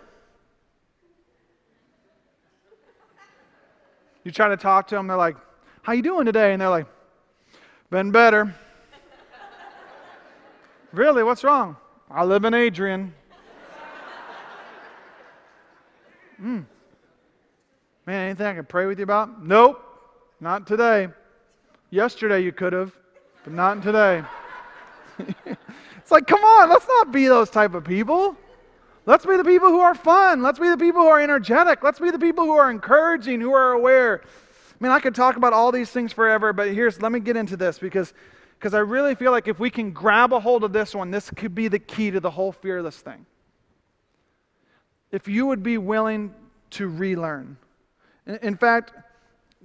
you 4.23 4.31
try 4.31 4.49
to 4.49 4.57
talk 4.57 4.87
to 4.89 4.95
them, 4.95 5.09
they're 5.09 5.17
like, 5.17 5.37
how 5.83 5.93
you 5.93 6.03
doing 6.03 6.25
today? 6.25 6.53
And 6.53 6.63
they're 6.63 6.71
like, 6.71 6.87
been 7.91 8.11
better. 8.11 8.55
really? 10.93 11.23
What's 11.23 11.45
wrong? 11.45 11.77
I 12.11 12.25
live 12.25 12.45
in 12.45 12.55
Adrian. 12.55 13.15
Hmm. 16.37 16.61
Man, 18.07 18.27
anything 18.27 18.47
I 18.47 18.55
can 18.55 18.65
pray 18.65 18.87
with 18.87 18.99
you 18.99 19.05
about? 19.05 19.45
Nope, 19.45 19.83
not 20.41 20.67
today. 20.67 21.09
Yesterday 21.91 22.41
you 22.41 22.53
could 22.53 22.73
have, 22.73 22.93
but 23.45 23.53
not 23.53 23.83
today. 23.83 24.23
it's 25.47 26.11
like, 26.11 26.27
come 26.27 26.43
on, 26.43 26.69
let's 26.69 26.87
not 26.87 27.13
be 27.13 27.27
those 27.29 27.49
type 27.49 27.75
of 27.75 27.85
people. 27.85 28.37
Let's 29.07 29.25
be 29.25 29.37
the 29.37 29.45
people 29.45 29.69
who 29.69 29.81
are 29.81 29.95
fun. 29.95 30.43
Let's 30.43 30.59
be 30.59 30.69
the 30.69 30.77
people 30.77 31.03
who 31.03 31.09
are 31.09 31.21
energetic. 31.21 31.83
Let's 31.83 31.99
be 31.99 32.11
the 32.11 32.19
people 32.19 32.45
who 32.45 32.53
are 32.53 32.71
encouraging, 32.71 33.41
who 33.41 33.53
are 33.53 33.73
aware. 33.73 34.23
I 34.25 34.85
mean, 34.85 34.93
I 34.93 35.01
could 35.01 35.15
talk 35.15 35.37
about 35.37 35.53
all 35.53 35.73
these 35.73 35.91
things 35.91 36.13
forever, 36.13 36.53
but 36.53 36.69
here's, 36.69 37.01
let 37.01 37.13
me 37.13 37.21
get 37.21 37.37
into 37.37 37.57
this 37.57 37.79
because, 37.79 38.13
because 38.59 38.75
I 38.75 38.81
really 38.81 39.15
feel 39.15 39.31
like 39.31 39.47
if 39.47 39.59
we 39.59 39.71
can 39.71 39.93
grab 39.93 40.33
a 40.33 40.41
hold 40.41 40.65
of 40.65 40.73
this 40.73 40.95
one, 40.95 41.11
this 41.11 41.31
could 41.31 41.55
be 41.55 41.69
the 41.69 41.79
key 41.79 42.11
to 42.11 42.21
the 42.21 42.31
whole 42.31 42.53
fearless 42.53 42.99
thing. 42.99 43.25
If 45.13 45.29
you 45.29 45.47
would 45.47 45.63
be 45.63 45.79
willing 45.79 46.35
to 46.71 46.89
relearn. 46.89 47.57
In, 48.27 48.57
fact, 48.57 48.93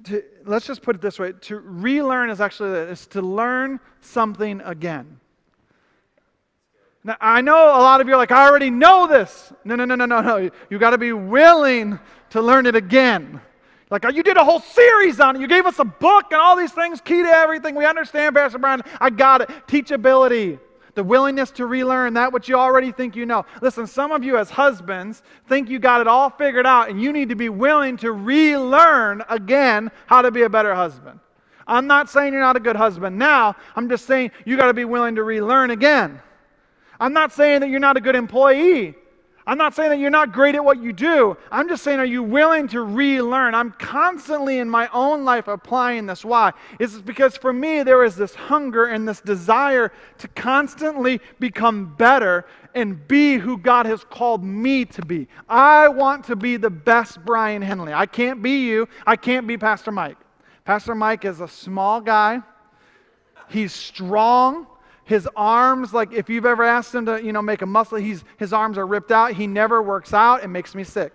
to, 0.06 0.24
let's 0.45 0.65
just 0.65 0.82
put 0.82 0.95
it 0.95 1.02
this 1.02 1.17
way 1.17 1.34
to 1.41 1.60
relearn 1.60 2.30
is 2.30 2.41
actually 2.41 2.78
is 2.80 3.08
to 3.08 3.22
learn 3.22 3.80
something 4.02 4.62
again. 4.62 5.19
Now, 7.04 7.15
I 7.22 7.39
know 7.41 7.56
a 7.56 7.82
lot 7.82 8.02
of 8.02 8.08
you 8.08 8.13
are 8.13 8.17
like, 8.17 8.32
I 8.32 8.45
already 8.48 8.69
know 8.69 9.08
this. 9.08 9.54
No, 9.63 9.76
no, 9.76 9.86
no, 9.86 9.95
no, 9.95 10.06
no, 10.06 10.19
no. 10.22 10.50
You 10.69 10.80
got 10.80 10.89
to 10.89 10.98
be 10.98 11.13
willing 11.13 11.98
to 12.32 12.41
learn 12.41 12.65
it 12.65 12.76
again. 12.76 13.39
Like, 13.89 14.04
you 14.13 14.22
did 14.22 14.38
a 14.38 14.43
whole 14.43 14.60
series 14.60 15.19
on 15.19 15.38
it. 15.38 15.41
You 15.41 15.48
gave 15.48 15.65
us 15.65 15.80
a 15.80 15.86
book 15.86 16.26
and 16.32 16.39
all 16.39 16.56
these 16.56 16.74
things, 16.74 17.02
key 17.02 17.24
to 17.24 17.30
everything. 17.30 17.74
We 17.74 17.86
understand, 17.86 18.36
Pastor 18.36 18.60
Brian. 18.60 18.82
I 19.00 19.10
got 19.10 19.41
it. 19.41 19.50
Teachability, 19.67 20.60
the 20.95 21.04
willingness 21.04 21.52
to 21.52 21.65
relearn 21.65 22.13
that 22.13 22.34
which 22.34 22.49
you 22.49 22.56
already 22.56 22.91
think 22.91 23.15
you 23.15 23.25
know. 23.25 23.45
Listen, 23.62 23.88
some 23.88 24.12
of 24.12 24.23
you 24.23 24.38
as 24.38 24.49
husbands 24.49 25.23
think 25.47 25.69
you 25.69 25.80
got 25.80 26.02
it 26.02 26.08
all 26.08 26.30
figured 26.30 26.65
out, 26.65 26.89
and 26.89 27.02
you 27.02 27.13
need 27.13 27.30
to 27.30 27.36
be 27.36 27.49
willing 27.49 27.97
to 27.97 28.12
relearn 28.12 29.23
again 29.30 29.91
how 30.08 30.21
to 30.21 30.32
be 30.32 30.43
a 30.43 30.49
better 30.49 30.73
husband. 30.75 31.19
I'm 31.67 31.88
not 31.88 32.10
saying 32.10 32.34
you're 32.34 32.41
not 32.41 32.58
a 32.58 32.60
good 32.60 32.75
husband 32.75 33.17
now. 33.17 33.56
I'm 33.75 33.88
just 33.89 34.06
saying 34.06 34.32
you 34.45 34.58
got 34.58 34.67
to 34.67 34.73
be 34.73 34.86
willing 34.86 35.15
to 35.15 35.23
relearn 35.23 35.69
again. 35.71 36.19
I'm 36.99 37.13
not 37.13 37.32
saying 37.32 37.62
that 37.62 37.69
you're 37.69 37.80
not 37.80 37.95
a 37.95 38.02
good 38.02 38.15
employee. 38.15 38.95
I'm 39.49 39.57
not 39.57 39.73
saying 39.73 39.89
that 39.89 39.97
you're 39.97 40.12
not 40.12 40.31
great 40.31 40.53
at 40.53 40.63
what 40.63 40.79
you 40.79 40.93
do. 40.93 41.35
I'm 41.51 41.67
just 41.67 41.83
saying, 41.83 41.99
are 41.99 42.05
you 42.05 42.21
willing 42.21 42.67
to 42.67 42.83
relearn? 42.83 43.55
I'm 43.55 43.71
constantly 43.71 44.59
in 44.59 44.69
my 44.69 44.88
own 44.93 45.25
life 45.25 45.47
applying 45.47 46.05
this. 46.05 46.23
Why? 46.23 46.53
It's 46.79 47.01
because 47.01 47.35
for 47.35 47.51
me, 47.51 47.81
there 47.81 48.03
is 48.03 48.15
this 48.15 48.35
hunger 48.35 48.85
and 48.85 49.07
this 49.07 49.21
desire 49.21 49.91
to 50.19 50.27
constantly 50.27 51.19
become 51.39 51.95
better 51.95 52.45
and 52.75 53.07
be 53.07 53.38
who 53.39 53.57
God 53.57 53.88
has 53.88 54.03
called 54.03 54.43
me 54.43 54.85
to 54.85 55.03
be. 55.03 55.27
I 55.49 55.88
want 55.88 56.25
to 56.25 56.35
be 56.35 56.55
the 56.57 56.69
best 56.69 57.25
Brian 57.25 57.63
Henley. 57.63 57.91
I 57.91 58.05
can't 58.05 58.43
be 58.43 58.67
you, 58.67 58.88
I 59.07 59.15
can't 59.15 59.47
be 59.47 59.57
Pastor 59.57 59.91
Mike. 59.91 60.17
Pastor 60.63 60.93
Mike 60.93 61.25
is 61.25 61.41
a 61.41 61.47
small 61.47 62.01
guy, 62.01 62.43
he's 63.47 63.73
strong. 63.73 64.67
His 65.10 65.28
arms, 65.36 65.91
like 65.91 66.13
if 66.13 66.30
you've 66.30 66.45
ever 66.45 66.63
asked 66.63 66.93
him 66.93 67.08
to, 67.08 67.19
you 67.19 67.34
know, 67.34 67.41
make 67.41 67.63
a 67.63 67.65
muscle, 67.65 67.98
he's, 67.98 68.24
his 68.38 68.54
arms 68.54 68.78
are 68.78 68.86
ripped 68.86 69.12
out. 69.12 69.34
He 69.34 69.48
never 69.48 69.82
works 69.82 70.13
out. 70.13 70.43
It 70.43 70.50
makes 70.50 70.76
me 70.76 70.84
sick. 70.84 71.12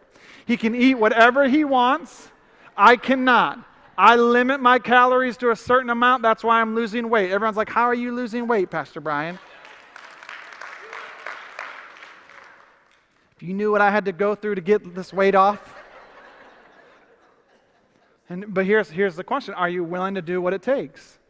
He 0.46 0.57
can 0.57 0.74
eat 0.74 0.96
whatever 0.96 1.46
he 1.46 1.62
wants. 1.62 2.33
I 2.76 2.96
cannot. 2.96 3.64
I 3.96 4.16
limit 4.16 4.61
my 4.61 4.80
calories 4.80 5.37
to 5.37 5.52
a 5.52 5.57
certain 5.57 5.90
amount. 5.90 6.22
That's 6.22 6.42
why 6.42 6.61
I'm 6.61 6.74
losing 6.74 7.09
weight. 7.09 7.30
Everyone's 7.30 7.57
like, 7.57 7.68
How 7.68 7.85
are 7.85 7.94
you 7.94 8.12
losing 8.12 8.48
weight, 8.48 8.68
Pastor 8.68 9.00
Brian? 9.00 9.38
If 13.37 13.44
you 13.44 13.54
knew 13.54 13.70
what 13.70 13.80
I 13.80 13.92
had 13.92 14.07
to 14.07 14.12
go 14.12 14.35
through 14.35 14.57
to 14.57 14.61
get 14.61 14.92
this 14.96 15.12
weight 15.12 15.37
off. 15.37 15.72
And, 18.28 18.52
but 18.52 18.66
here's, 18.66 18.90
here's 18.90 19.14
the 19.14 19.22
question 19.22 19.54
Are 19.54 19.68
you 19.68 19.85
willing 19.85 20.16
to 20.16 20.22
do 20.22 20.40
what 20.40 20.52
it 20.52 20.62
takes? 20.62 21.20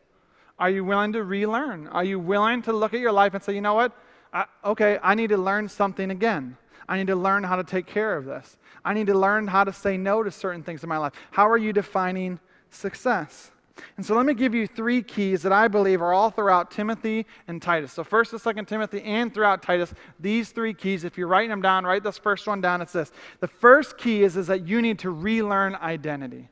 Are 0.59 0.71
you 0.71 0.85
willing 0.85 1.13
to 1.13 1.23
relearn? 1.25 1.89
Are 1.89 2.05
you 2.05 2.19
willing 2.19 2.63
to 2.63 2.73
look 2.73 2.95
at 2.95 3.01
your 3.01 3.13
life 3.13 3.35
and 3.35 3.43
say, 3.43 3.55
you 3.55 3.61
know 3.61 3.75
what? 3.75 3.93
I, 4.33 4.47
okay, 4.65 4.99
I 5.03 5.15
need 5.15 5.29
to 5.29 5.37
learn 5.37 5.69
something 5.69 6.11
again. 6.11 6.57
I 6.89 6.97
need 6.97 7.07
to 7.09 7.17
learn 7.17 7.45
how 7.45 7.57
to 7.57 7.65
take 7.65 7.87
care 7.87 8.17
of 8.17 8.25
this. 8.25 8.57
I 8.85 8.95
need 8.95 9.07
to 9.07 9.15
learn 9.15 9.47
how 9.47 9.65
to 9.65 9.73
say 9.73 9.97
no 9.97 10.23
to 10.23 10.31
certain 10.31 10.63
things 10.63 10.83
in 10.83 10.89
my 10.89 10.99
life. 10.99 11.13
How 11.31 11.49
are 11.49 11.59
you 11.59 11.73
defining 11.73 12.39
success? 12.71 13.51
And 13.97 14.07
so 14.07 14.15
let 14.15 14.27
me 14.27 14.35
give 14.35 14.55
you 14.55 14.67
three 14.67 15.03
keys 15.03 15.43
that 15.43 15.53
I 15.53 15.67
believe 15.67 16.01
are 16.01 16.13
all 16.13 16.31
throughout 16.31 16.71
Timothy 16.71 17.27
and 17.49 17.61
Titus. 17.61 17.93
So 17.93 18.05
first 18.05 18.33
and 18.33 18.41
second 18.41 18.67
Timothy 18.67 19.03
and 19.03 19.33
throughout 19.33 19.63
Titus, 19.63 19.93
these 20.21 20.51
three 20.51 20.75
keys, 20.75 21.05
if 21.05 21.19
you're 21.19 21.27
writing 21.27 21.51
them 21.51 21.63
down, 21.63 21.85
write 21.85 22.05
this 22.05 22.19
first 22.19 22.47
one 22.47 22.61
down. 22.61 22.81
It's 22.83 22.93
this. 22.93 23.11
The 23.41 23.49
first 23.49 23.99
key 23.99 24.23
is, 24.23 24.37
is 24.37 24.47
that 24.47 24.67
you 24.67 24.81
need 24.81 25.01
to 25.01 25.11
relearn 25.11 25.75
identity. 25.75 26.49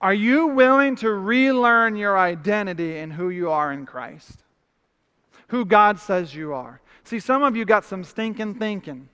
Are 0.00 0.14
you 0.14 0.48
willing 0.48 0.96
to 0.96 1.10
relearn 1.10 1.96
your 1.96 2.18
identity 2.18 2.98
and 2.98 3.12
who 3.12 3.30
you 3.30 3.50
are 3.50 3.72
in 3.72 3.86
Christ? 3.86 4.42
Who 5.48 5.64
God 5.64 5.98
says 5.98 6.34
you 6.34 6.52
are. 6.52 6.80
See, 7.04 7.20
some 7.20 7.42
of 7.42 7.56
you 7.56 7.64
got 7.64 7.84
some 7.84 8.04
stinking 8.04 8.54
thinking. 8.54 9.08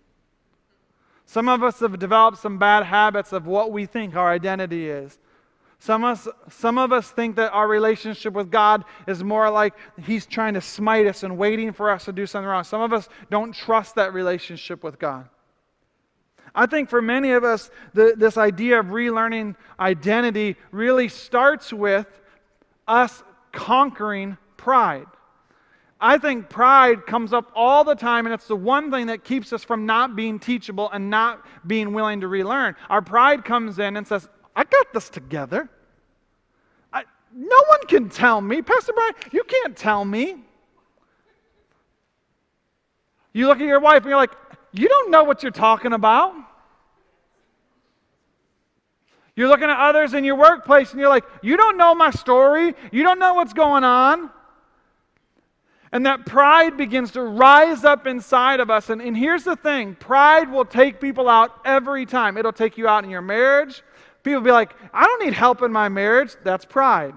Some 1.27 1.49
of 1.49 1.63
us 1.63 1.79
have 1.81 1.99
developed 1.99 2.39
some 2.39 2.59
bad 2.59 2.85
habits 2.85 3.33
of 3.33 3.47
what 3.47 3.71
we 3.71 3.87
think 3.87 4.17
our 4.17 4.31
identity 4.31 4.89
is. 4.89 5.19
Some 5.79 6.05
of, 6.05 6.19
us, 6.19 6.29
some 6.51 6.77
of 6.77 6.93
us 6.93 7.11
think 7.11 7.37
that 7.37 7.53
our 7.53 7.67
relationship 7.67 8.35
with 8.35 8.51
God 8.51 8.85
is 9.07 9.25
more 9.25 9.49
like 9.49 9.75
He's 10.03 10.27
trying 10.27 10.55
to 10.55 10.61
smite 10.61 11.07
us 11.07 11.23
and 11.23 11.39
waiting 11.39 11.73
for 11.73 11.91
us 11.91 12.05
to 12.05 12.13
do 12.13 12.27
something 12.27 12.49
wrong. 12.49 12.65
Some 12.65 12.83
of 12.83 12.93
us 12.93 13.09
don't 13.31 13.55
trust 13.55 13.95
that 13.95 14.13
relationship 14.13 14.85
with 14.85 14.99
God. 14.99 15.29
I 16.55 16.67
think 16.67 16.89
for 16.89 17.01
many 17.01 17.33
of 17.33 17.45
us, 17.45 17.71
the, 17.95 18.15
this 18.17 18.37
idea 18.37 18.81
of 18.81 18.87
relearning 18.87 19.57
identity 19.79 20.57
really 20.73 21.09
starts 21.09 21.73
with 21.73 22.07
us 22.89 23.23
conquering 23.53 24.37
pride. 24.57 25.07
I 26.01 26.17
think 26.17 26.49
pride 26.49 27.07
comes 27.07 27.33
up 27.33 27.53
all 27.55 27.85
the 27.85 27.95
time, 27.95 28.27
and 28.27 28.35
it's 28.35 28.49
the 28.49 28.57
one 28.57 28.91
thing 28.91 29.07
that 29.09 29.23
keeps 29.23 29.53
us 29.53 29.63
from 29.63 29.85
not 29.85 30.17
being 30.17 30.39
teachable 30.39 30.91
and 30.91 31.11
not 31.11 31.45
being 31.67 31.93
willing 31.93 32.23
to 32.23 32.29
relearn. 32.29 32.75
Our 32.89 33.03
pride 33.03 33.45
comes 33.45 33.79
in 33.79 33.97
and 33.97 34.07
says, 34.07 34.29
I 34.57 34.65
got 34.65 34.93
this 34.95 35.11
together. 35.11 35.69
I, 36.93 37.05
no 37.35 37.63
one 37.69 37.87
can 37.87 38.09
tell 38.09 38.41
me. 38.41 38.63
Pastor 38.63 38.93
Brian, 38.95 39.15
you 39.31 39.45
can't 39.45 39.77
tell 39.77 40.05
me. 40.05 40.37
You 43.33 43.47
look 43.47 43.61
at 43.61 43.67
your 43.67 43.81
wife 43.81 43.99
and 43.99 44.07
you're 44.07 44.17
like, 44.17 44.33
you 44.73 44.89
don't 44.89 45.11
know 45.11 45.25
what 45.25 45.43
you're 45.43 45.53
talking 45.53 45.93
about. 45.93 46.35
You're 49.37 49.49
looking 49.49 49.71
at 49.71 49.79
others 49.79 50.15
in 50.15 50.25
your 50.25 50.37
workplace 50.37 50.91
and 50.91 51.01
you're 51.01 51.09
like, 51.09 51.25
You 51.43 51.57
don't 51.57 51.77
know 51.77 51.95
my 51.95 52.11
story. 52.11 52.75
You 52.93 53.03
don't 53.03 53.19
know 53.19 53.35
what's 53.35 53.53
going 53.53 53.85
on. 53.85 54.31
And 55.93 56.07
that 56.07 56.25
pride 56.25 56.77
begins 56.77 57.13
to 57.13 57.23
rise 57.23 57.85
up 57.85 58.07
inside 58.07 58.61
of 58.61 58.71
us. 58.71 58.91
And, 58.91 59.03
and 59.03 59.17
here's 59.17 59.45
the 59.45 59.57
thing 59.57 59.97
pride 59.97 60.51
will 60.51 60.65
take 60.65 61.01
people 61.01 61.29
out 61.29 61.53
every 61.65 62.07
time. 62.07 62.37
It'll 62.37 62.53
take 62.53 62.79
you 62.79 62.87
out 62.87 63.05
in 63.05 63.11
your 63.11 63.23
marriage. 63.23 63.83
People 64.23 64.43
be 64.43 64.53
like, 64.53 64.75
I 64.93 65.05
don't 65.05 65.25
need 65.25 65.33
help 65.33 65.63
in 65.63 65.73
my 65.73 65.89
marriage. 65.89 66.37
That's 66.45 66.65
pride. 66.65 67.15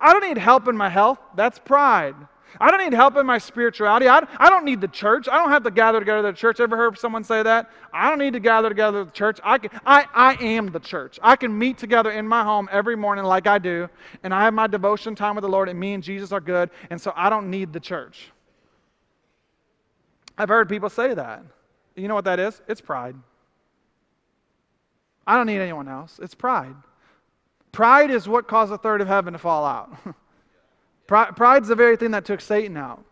I 0.00 0.12
don't 0.12 0.26
need 0.26 0.38
help 0.38 0.66
in 0.66 0.76
my 0.76 0.88
health. 0.88 1.18
That's 1.36 1.58
pride. 1.58 2.14
I 2.60 2.70
don't 2.70 2.80
need 2.80 2.94
help 2.94 3.16
in 3.16 3.26
my 3.26 3.38
spirituality. 3.38 4.08
I, 4.08 4.26
I 4.38 4.50
don't 4.50 4.64
need 4.64 4.80
the 4.80 4.88
church. 4.88 5.28
I 5.28 5.36
don't 5.38 5.50
have 5.50 5.64
to 5.64 5.70
gather 5.70 5.98
together 5.98 6.22
the 6.22 6.32
church. 6.32 6.60
Ever 6.60 6.76
heard 6.76 6.98
someone 6.98 7.24
say 7.24 7.42
that? 7.42 7.70
I 7.92 8.08
don't 8.08 8.18
need 8.18 8.32
to 8.34 8.40
gather 8.40 8.68
together 8.68 9.04
the 9.04 9.10
church. 9.10 9.40
I, 9.42 9.58
can, 9.58 9.70
I, 9.84 10.06
I 10.14 10.34
am 10.44 10.66
the 10.66 10.80
church. 10.80 11.18
I 11.22 11.36
can 11.36 11.56
meet 11.56 11.78
together 11.78 12.10
in 12.10 12.26
my 12.26 12.42
home 12.42 12.68
every 12.70 12.96
morning 12.96 13.24
like 13.24 13.46
I 13.46 13.58
do, 13.58 13.88
and 14.22 14.34
I 14.34 14.44
have 14.44 14.54
my 14.54 14.66
devotion 14.66 15.14
time 15.14 15.34
with 15.34 15.42
the 15.42 15.48
Lord, 15.48 15.68
and 15.68 15.78
me 15.78 15.94
and 15.94 16.02
Jesus 16.02 16.32
are 16.32 16.40
good, 16.40 16.70
and 16.90 17.00
so 17.00 17.12
I 17.16 17.30
don't 17.30 17.50
need 17.50 17.72
the 17.72 17.80
church. 17.80 18.30
I've 20.36 20.48
heard 20.48 20.68
people 20.68 20.90
say 20.90 21.14
that. 21.14 21.42
You 21.96 22.08
know 22.08 22.14
what 22.14 22.24
that 22.24 22.40
is? 22.40 22.60
It's 22.68 22.80
pride. 22.80 23.16
I 25.26 25.36
don't 25.36 25.46
need 25.46 25.60
anyone 25.60 25.88
else. 25.88 26.18
It's 26.22 26.34
pride. 26.34 26.74
Pride 27.72 28.10
is 28.10 28.28
what 28.28 28.46
caused 28.46 28.72
the 28.72 28.78
third 28.78 29.00
of 29.00 29.08
heaven 29.08 29.32
to 29.32 29.38
fall 29.38 29.64
out. 29.64 29.96
Pride's 31.06 31.68
the 31.68 31.74
very 31.74 31.96
thing 31.96 32.12
that 32.12 32.24
took 32.24 32.40
Satan 32.40 32.76
out. 32.76 33.04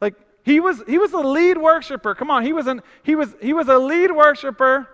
Like 0.00 0.14
he 0.44 0.60
was 0.60 0.82
he 0.88 0.98
was 0.98 1.12
a 1.12 1.18
lead 1.18 1.58
worshiper. 1.58 2.14
Come 2.14 2.30
on, 2.30 2.44
he 2.44 2.52
was 2.52 2.66
an 2.66 2.82
he 3.02 3.14
was 3.14 3.34
he 3.40 3.52
was 3.52 3.68
a 3.68 3.78
lead 3.78 4.10
worshiper. 4.10 4.88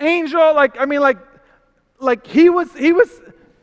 Angel, 0.00 0.54
like 0.54 0.80
I 0.80 0.86
mean, 0.86 1.00
like 1.00 1.18
like 1.98 2.26
he 2.26 2.48
was 2.48 2.72
he 2.74 2.92
was 2.92 3.08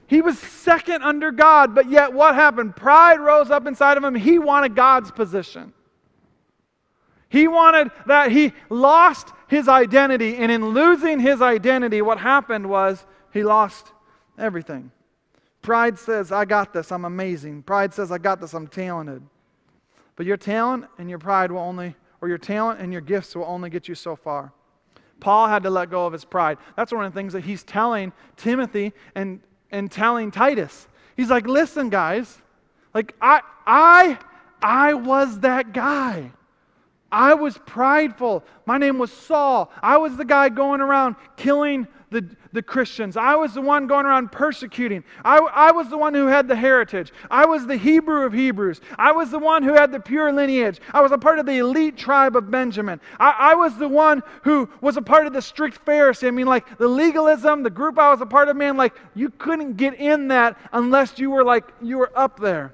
he 0.08 0.22
was 0.22 0.40
second 0.40 1.04
under 1.04 1.32
God, 1.32 1.76
but 1.76 1.90
yet 1.90 2.14
what 2.14 2.36
happened? 2.36 2.76
Pride 2.76 3.20
rose 3.20 3.52
up 3.52 3.68
inside 3.68 3.98
of 3.98 4.04
him. 4.04 4.16
He 4.16 4.40
wanted 4.40 4.76
God's 4.76 5.12
position. 5.12 5.74
He 7.30 7.48
wanted 7.48 7.92
that 8.08 8.32
he 8.32 8.54
lost 8.70 9.28
his 9.48 9.68
identity, 9.68 10.36
and 10.36 10.52
in 10.52 10.70
losing 10.70 11.20
his 11.20 11.42
identity, 11.42 12.02
what 12.02 12.18
happened 12.18 12.68
was 12.68 13.06
he 13.32 13.44
lost 13.44 13.92
everything. 14.38 14.92
Pride 15.62 16.00
says, 16.00 16.32
I 16.32 16.46
got 16.46 16.74
this, 16.74 16.92
I'm 16.92 17.06
amazing. 17.06 17.64
Pride 17.64 17.94
says, 17.94 18.12
I 18.12 18.18
got 18.18 18.40
this, 18.40 18.54
I'm 18.54 18.68
talented. 18.68 19.22
But 20.16 20.26
your 20.26 20.38
talent 20.38 20.86
and 20.98 21.10
your 21.10 21.20
pride 21.20 21.52
will 21.52 21.60
only, 21.60 21.96
or 22.22 22.28
your 22.28 22.38
talent 22.38 22.80
and 22.80 22.92
your 22.92 23.02
gifts 23.02 23.36
will 23.36 23.46
only 23.46 23.70
get 23.70 23.88
you 23.88 23.96
so 23.96 24.16
far. 24.16 24.54
Paul 25.20 25.48
had 25.48 25.64
to 25.64 25.70
let 25.70 25.90
go 25.90 26.06
of 26.06 26.14
his 26.14 26.26
pride. 26.26 26.58
That's 26.76 26.92
one 26.92 27.06
of 27.06 27.14
the 27.14 27.20
things 27.20 27.34
that 27.34 27.44
he's 27.44 27.64
telling 27.64 28.14
Timothy 28.38 28.94
and, 29.16 29.42
and 29.72 29.92
telling 29.92 30.32
Titus. 30.32 30.88
He's 31.18 31.30
like, 31.30 31.46
listen, 31.46 31.90
guys, 31.90 32.42
like 32.94 33.16
I 33.22 33.42
I 33.68 34.18
I 34.62 34.94
was 34.94 35.42
that 35.42 35.74
guy. 35.74 36.32
I 37.12 37.34
was 37.34 37.58
prideful. 37.66 38.44
My 38.66 38.78
name 38.78 39.00
was 39.00 39.12
Saul. 39.12 39.72
I 39.82 39.98
was 39.98 40.16
the 40.16 40.26
guy 40.26 40.50
going 40.50 40.80
around 40.80 41.16
killing 41.38 41.88
the, 42.12 42.28
the 42.52 42.62
Christians. 42.62 43.16
I 43.16 43.36
was 43.36 43.54
the 43.54 43.62
one 43.62 43.88
going 43.88 44.06
around 44.06 44.32
persecuting. 44.32 45.04
I, 45.24 45.38
I 45.38 45.72
was 45.72 45.90
the 45.90 45.98
one 45.98 46.14
who 46.14 46.28
had 46.28 46.48
the 46.48 46.56
heritage. 46.56 47.14
I 47.30 47.46
was 47.46 47.68
the 47.68 47.78
Hebrew 47.78 48.26
of 48.26 48.34
Hebrews. 48.34 48.82
I 48.98 49.12
was 49.12 49.30
the 49.32 49.40
one 49.40 49.64
who 49.64 49.74
had 49.74 49.92
the 49.92 50.00
pure 50.00 50.32
lineage. 50.32 50.80
I 50.94 51.02
was 51.02 51.12
a 51.12 51.18
part 51.18 51.40
of 51.40 51.46
the 51.46 51.58
elite 51.58 51.98
tribe 51.98 52.36
of 52.36 52.50
Benjamin. 52.50 53.00
I, 53.20 53.36
I 53.52 53.56
was 53.56 53.78
the 53.78 53.88
one 53.88 54.24
who 54.44 54.70
was 54.82 54.98
a 54.98 55.02
part 55.02 55.28
of 55.28 55.34
the 55.34 55.42
strict 55.42 55.86
Pharisee. 55.86 56.28
I 56.28 56.32
mean, 56.32 56.48
like 56.48 56.78
the 56.78 56.88
legalism, 56.88 57.64
the 57.64 57.70
group 57.70 58.00
I 58.00 58.10
was 58.10 58.22
a 58.22 58.26
part 58.26 58.50
of, 58.50 58.58
man, 58.58 58.78
like 58.78 58.96
you 59.14 59.30
couldn't 59.30 59.78
get 59.78 59.96
in 59.96 60.30
that 60.30 60.58
unless 60.74 61.20
you 61.20 61.32
were 61.32 61.44
like, 61.44 61.66
you 61.82 61.98
were 61.98 62.12
up 62.16 62.40
there. 62.40 62.74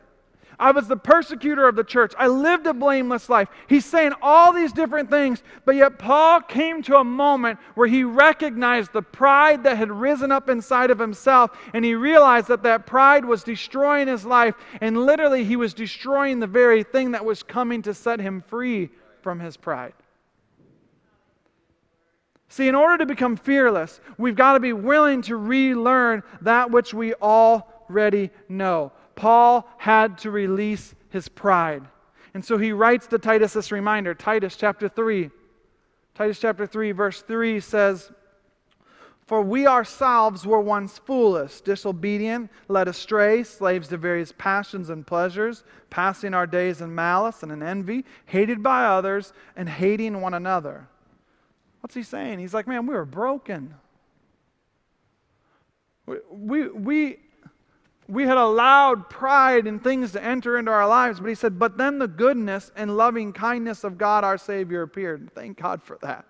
I 0.59 0.71
was 0.71 0.87
the 0.87 0.97
persecutor 0.97 1.67
of 1.67 1.75
the 1.75 1.83
church. 1.83 2.13
I 2.17 2.27
lived 2.27 2.65
a 2.67 2.73
blameless 2.73 3.29
life. 3.29 3.49
He's 3.67 3.85
saying 3.85 4.13
all 4.21 4.53
these 4.53 4.71
different 4.71 5.09
things, 5.09 5.43
but 5.65 5.75
yet 5.75 5.99
Paul 5.99 6.41
came 6.41 6.81
to 6.83 6.97
a 6.97 7.03
moment 7.03 7.59
where 7.75 7.87
he 7.87 8.03
recognized 8.03 8.93
the 8.93 9.01
pride 9.01 9.63
that 9.63 9.77
had 9.77 9.91
risen 9.91 10.31
up 10.31 10.49
inside 10.49 10.91
of 10.91 10.99
himself, 10.99 11.51
and 11.73 11.83
he 11.83 11.95
realized 11.95 12.47
that 12.47 12.63
that 12.63 12.85
pride 12.85 13.25
was 13.25 13.43
destroying 13.43 14.07
his 14.07 14.25
life, 14.25 14.55
and 14.81 15.05
literally 15.05 15.43
he 15.43 15.55
was 15.55 15.73
destroying 15.73 16.39
the 16.39 16.47
very 16.47 16.83
thing 16.83 17.11
that 17.11 17.25
was 17.25 17.43
coming 17.43 17.81
to 17.81 17.93
set 17.93 18.19
him 18.19 18.41
free 18.41 18.89
from 19.21 19.39
his 19.39 19.57
pride. 19.57 19.93
See, 22.47 22.69
in 22.69 22.75
order 22.75 22.99
to 22.99 23.05
become 23.05 23.35
fearless, 23.35 23.99
we've 24.17 24.35
got 24.35 24.53
to 24.53 24.61
be 24.61 24.71
willing 24.71 25.21
to 25.23 25.35
relearn 25.35 26.23
that 26.41 26.71
which 26.71 26.93
we 26.93 27.13
already 27.15 28.29
know. 28.47 28.93
Paul 29.15 29.67
had 29.77 30.17
to 30.19 30.31
release 30.31 30.93
his 31.09 31.27
pride. 31.27 31.83
And 32.33 32.43
so 32.43 32.57
he 32.57 32.73
writes 32.73 33.07
to 33.07 33.17
Titus 33.17 33.53
this 33.53 33.71
reminder 33.71 34.13
Titus 34.13 34.55
chapter 34.57 34.89
3. 34.89 35.29
Titus 36.13 36.39
chapter 36.39 36.65
3, 36.65 36.91
verse 36.91 37.21
3 37.21 37.59
says, 37.59 38.11
For 39.25 39.41
we 39.41 39.67
ourselves 39.67 40.45
were 40.45 40.59
once 40.59 40.97
foolish, 40.97 41.61
disobedient, 41.61 42.49
led 42.67 42.87
astray, 42.87 43.43
slaves 43.43 43.89
to 43.89 43.97
various 43.97 44.33
passions 44.37 44.89
and 44.89 45.05
pleasures, 45.05 45.63
passing 45.89 46.33
our 46.33 46.47
days 46.47 46.81
in 46.81 46.93
malice 46.93 47.43
and 47.43 47.51
in 47.51 47.63
envy, 47.63 48.05
hated 48.25 48.61
by 48.61 48.85
others, 48.85 49.33
and 49.55 49.67
hating 49.67 50.21
one 50.21 50.33
another. 50.33 50.87
What's 51.81 51.95
he 51.95 52.03
saying? 52.03 52.39
He's 52.39 52.53
like, 52.53 52.67
Man, 52.67 52.87
we 52.87 52.95
were 52.95 53.05
broken. 53.05 53.75
We, 56.05 56.17
we, 56.29 56.67
we 56.69 57.17
we 58.07 58.23
had 58.23 58.37
allowed 58.37 59.09
pride 59.09 59.65
and 59.65 59.83
things 59.83 60.11
to 60.11 60.23
enter 60.23 60.57
into 60.57 60.71
our 60.71 60.87
lives, 60.87 61.19
but 61.19 61.27
he 61.29 61.35
said, 61.35 61.57
But 61.57 61.77
then 61.77 61.97
the 61.99 62.07
goodness 62.07 62.71
and 62.75 62.95
loving 62.95 63.33
kindness 63.33 63.83
of 63.83 63.97
God 63.97 64.23
our 64.23 64.37
Savior 64.37 64.83
appeared. 64.83 65.31
Thank 65.33 65.57
God 65.61 65.81
for 65.81 65.97
that. 66.01 66.25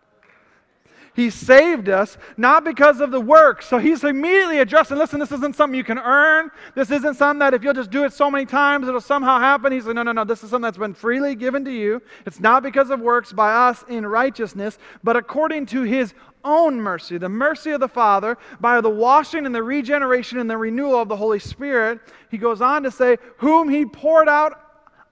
He 1.15 1.29
saved 1.29 1.87
us 1.87 2.17
not 2.35 2.65
because 2.65 2.99
of 2.99 3.09
the 3.09 3.21
work. 3.21 3.61
So 3.61 3.77
he's 3.77 4.03
immediately 4.03 4.59
addressing 4.59 4.97
listen, 4.97 5.19
this 5.19 5.31
isn't 5.31 5.55
something 5.55 5.77
you 5.77 5.83
can 5.83 5.97
earn. 5.97 6.51
This 6.75 6.91
isn't 6.91 7.15
something 7.15 7.39
that 7.39 7.53
if 7.53 7.63
you'll 7.63 7.73
just 7.73 7.89
do 7.89 8.03
it 8.03 8.11
so 8.11 8.29
many 8.29 8.45
times, 8.45 8.85
it'll 8.87 8.99
somehow 8.99 9.39
happen. 9.39 9.71
He's 9.71 9.85
like, 9.85 9.95
no, 9.95 10.03
no, 10.03 10.11
no. 10.11 10.25
This 10.25 10.43
is 10.43 10.49
something 10.49 10.63
that's 10.63 10.77
been 10.77 10.93
freely 10.93 11.33
given 11.33 11.63
to 11.65 11.71
you. 11.71 12.01
It's 12.25 12.41
not 12.41 12.63
because 12.63 12.89
of 12.89 12.99
works 12.99 13.31
by 13.31 13.53
us 13.53 13.85
in 13.87 14.05
righteousness, 14.05 14.77
but 15.05 15.15
according 15.15 15.67
to 15.67 15.83
his 15.83 16.13
own 16.43 16.81
mercy, 16.81 17.17
the 17.17 17.29
mercy 17.29 17.71
of 17.71 17.79
the 17.79 17.87
Father, 17.87 18.37
by 18.59 18.81
the 18.81 18.89
washing 18.89 19.45
and 19.45 19.55
the 19.55 19.63
regeneration 19.63 20.37
and 20.37 20.49
the 20.49 20.57
renewal 20.57 21.01
of 21.01 21.07
the 21.07 21.15
Holy 21.15 21.39
Spirit. 21.39 21.99
He 22.29 22.37
goes 22.37 22.59
on 22.59 22.83
to 22.83 22.91
say, 22.91 23.17
whom 23.37 23.69
he 23.69 23.85
poured 23.85 24.27
out 24.27 24.59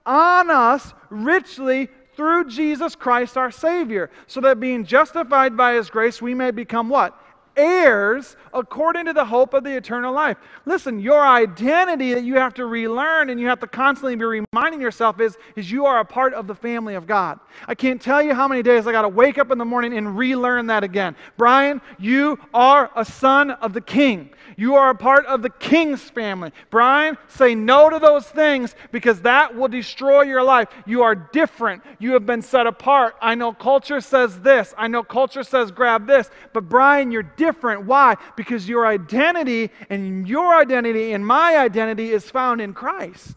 on 0.04 0.50
us 0.50 0.92
richly 1.08 1.88
through 2.16 2.48
Jesus 2.48 2.94
Christ 2.94 3.36
our 3.36 3.50
Savior, 3.50 4.10
so 4.26 4.40
that 4.40 4.60
being 4.60 4.84
justified 4.84 5.56
by 5.56 5.74
His 5.74 5.90
grace, 5.90 6.20
we 6.20 6.34
may 6.34 6.50
become 6.50 6.88
what? 6.88 7.18
Heirs 7.56 8.36
according 8.52 9.06
to 9.06 9.12
the 9.12 9.24
hope 9.24 9.54
of 9.54 9.64
the 9.64 9.76
eternal 9.76 10.12
life. 10.12 10.36
Listen, 10.64 11.00
your 11.00 11.26
identity 11.26 12.14
that 12.14 12.24
you 12.24 12.36
have 12.36 12.54
to 12.54 12.66
relearn 12.66 13.30
and 13.30 13.40
you 13.40 13.46
have 13.48 13.60
to 13.60 13.66
constantly 13.66 14.16
be 14.16 14.24
reminding 14.24 14.80
yourself 14.80 15.20
is, 15.20 15.36
is 15.56 15.70
you 15.70 15.86
are 15.86 16.00
a 16.00 16.04
part 16.04 16.34
of 16.34 16.46
the 16.46 16.54
family 16.54 16.94
of 16.94 17.06
God. 17.06 17.38
I 17.66 17.74
can't 17.74 18.00
tell 18.00 18.22
you 18.22 18.34
how 18.34 18.48
many 18.48 18.62
days 18.62 18.86
I 18.86 18.92
got 18.92 19.02
to 19.02 19.08
wake 19.08 19.38
up 19.38 19.50
in 19.50 19.58
the 19.58 19.64
morning 19.64 19.96
and 19.96 20.16
relearn 20.16 20.66
that 20.68 20.84
again. 20.84 21.16
Brian, 21.36 21.80
you 21.98 22.38
are 22.52 22.90
a 22.96 23.04
son 23.04 23.50
of 23.50 23.72
the 23.72 23.80
king. 23.80 24.30
You 24.56 24.76
are 24.76 24.90
a 24.90 24.94
part 24.94 25.26
of 25.26 25.42
the 25.42 25.50
king's 25.50 26.02
family. 26.02 26.52
Brian, 26.70 27.18
say 27.28 27.54
no 27.54 27.90
to 27.90 27.98
those 27.98 28.26
things 28.26 28.74
because 28.92 29.22
that 29.22 29.56
will 29.56 29.68
destroy 29.68 30.22
your 30.22 30.42
life. 30.42 30.68
You 30.86 31.02
are 31.02 31.14
different. 31.14 31.82
You 31.98 32.12
have 32.12 32.24
been 32.24 32.42
set 32.42 32.66
apart. 32.66 33.16
I 33.20 33.34
know 33.34 33.52
culture 33.52 34.00
says 34.00 34.40
this. 34.40 34.72
I 34.78 34.86
know 34.86 35.02
culture 35.02 35.42
says 35.42 35.72
grab 35.72 36.06
this. 36.06 36.30
But 36.52 36.68
Brian, 36.68 37.10
you're 37.10 37.22
different. 37.22 37.43
Why? 37.52 38.16
Because 38.36 38.68
your 38.68 38.86
identity 38.86 39.70
and 39.90 40.26
your 40.28 40.54
identity 40.54 41.12
and 41.12 41.26
my 41.26 41.56
identity 41.56 42.10
is 42.10 42.30
found 42.30 42.60
in 42.60 42.74
Christ. 42.74 43.34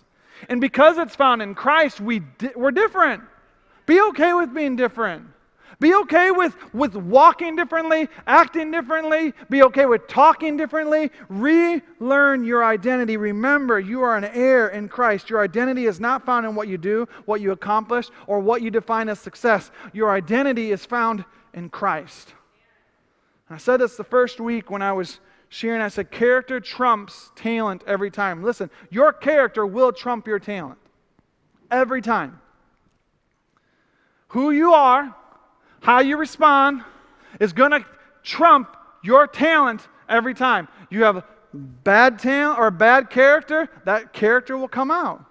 And 0.50 0.62
because 0.62 0.98
it's 0.98 1.16
found 1.16 1.42
in 1.42 1.56
Christ, 1.56 2.00
we 2.00 2.20
di- 2.20 2.52
we're 2.56 2.72
different. 2.72 3.24
Be 3.86 4.02
okay 4.02 4.34
with 4.34 4.54
being 4.54 4.76
different. 4.76 5.28
Be 5.80 5.94
okay 5.94 6.32
with, 6.32 6.56
with 6.74 6.96
walking 6.96 7.56
differently, 7.56 8.10
acting 8.26 8.72
differently. 8.72 9.34
Be 9.50 9.62
okay 9.64 9.86
with 9.86 10.08
talking 10.08 10.58
differently. 10.58 11.12
Relearn 11.30 12.44
your 12.44 12.66
identity. 12.66 13.16
Remember, 13.16 13.80
you 13.80 14.02
are 14.02 14.18
an 14.18 14.26
heir 14.26 14.70
in 14.70 14.90
Christ. 14.90 15.30
Your 15.30 15.42
identity 15.42 15.86
is 15.86 16.00
not 16.00 16.26
found 16.26 16.48
in 16.48 16.56
what 16.56 16.68
you 16.68 16.80
do, 16.80 17.08
what 17.26 17.42
you 17.42 17.52
accomplish, 17.52 18.10
or 18.26 18.40
what 18.40 18.64
you 18.64 18.72
define 18.72 19.08
as 19.08 19.20
success. 19.20 19.70
Your 19.94 20.12
identity 20.12 20.72
is 20.72 20.84
found 20.84 21.24
in 21.54 21.70
Christ. 21.70 22.34
I 23.50 23.58
said 23.58 23.78
this 23.78 23.96
the 23.96 24.04
first 24.04 24.40
week 24.40 24.70
when 24.70 24.82
I 24.82 24.92
was 24.94 25.20
sharing. 25.50 25.82
I 25.82 25.88
said, 25.88 26.12
character 26.12 26.60
trumps 26.60 27.32
talent 27.36 27.84
every 27.88 28.12
time. 28.12 28.44
Listen, 28.44 28.70
your 28.90 29.14
character 29.14 29.66
will 29.66 29.92
trump 29.92 30.28
your 30.28 30.40
talent 30.40 30.80
every 31.72 32.02
time. 32.02 32.42
Who 34.30 34.52
you 34.52 34.74
are 34.74 35.16
how 35.82 36.00
you 36.00 36.18
respond 36.18 36.84
is 37.40 37.54
going 37.54 37.72
to 37.72 37.86
trump 38.24 38.76
your 39.04 39.28
talent 39.28 39.88
every 40.10 40.34
time. 40.34 40.68
You 40.90 41.04
have 41.04 41.24
bad 41.54 42.20
talent 42.20 42.60
or 42.60 42.72
bad 42.72 43.10
character, 43.10 43.70
that 43.86 44.14
character 44.14 44.58
will 44.58 44.68
come 44.68 44.92
out. 44.92 45.24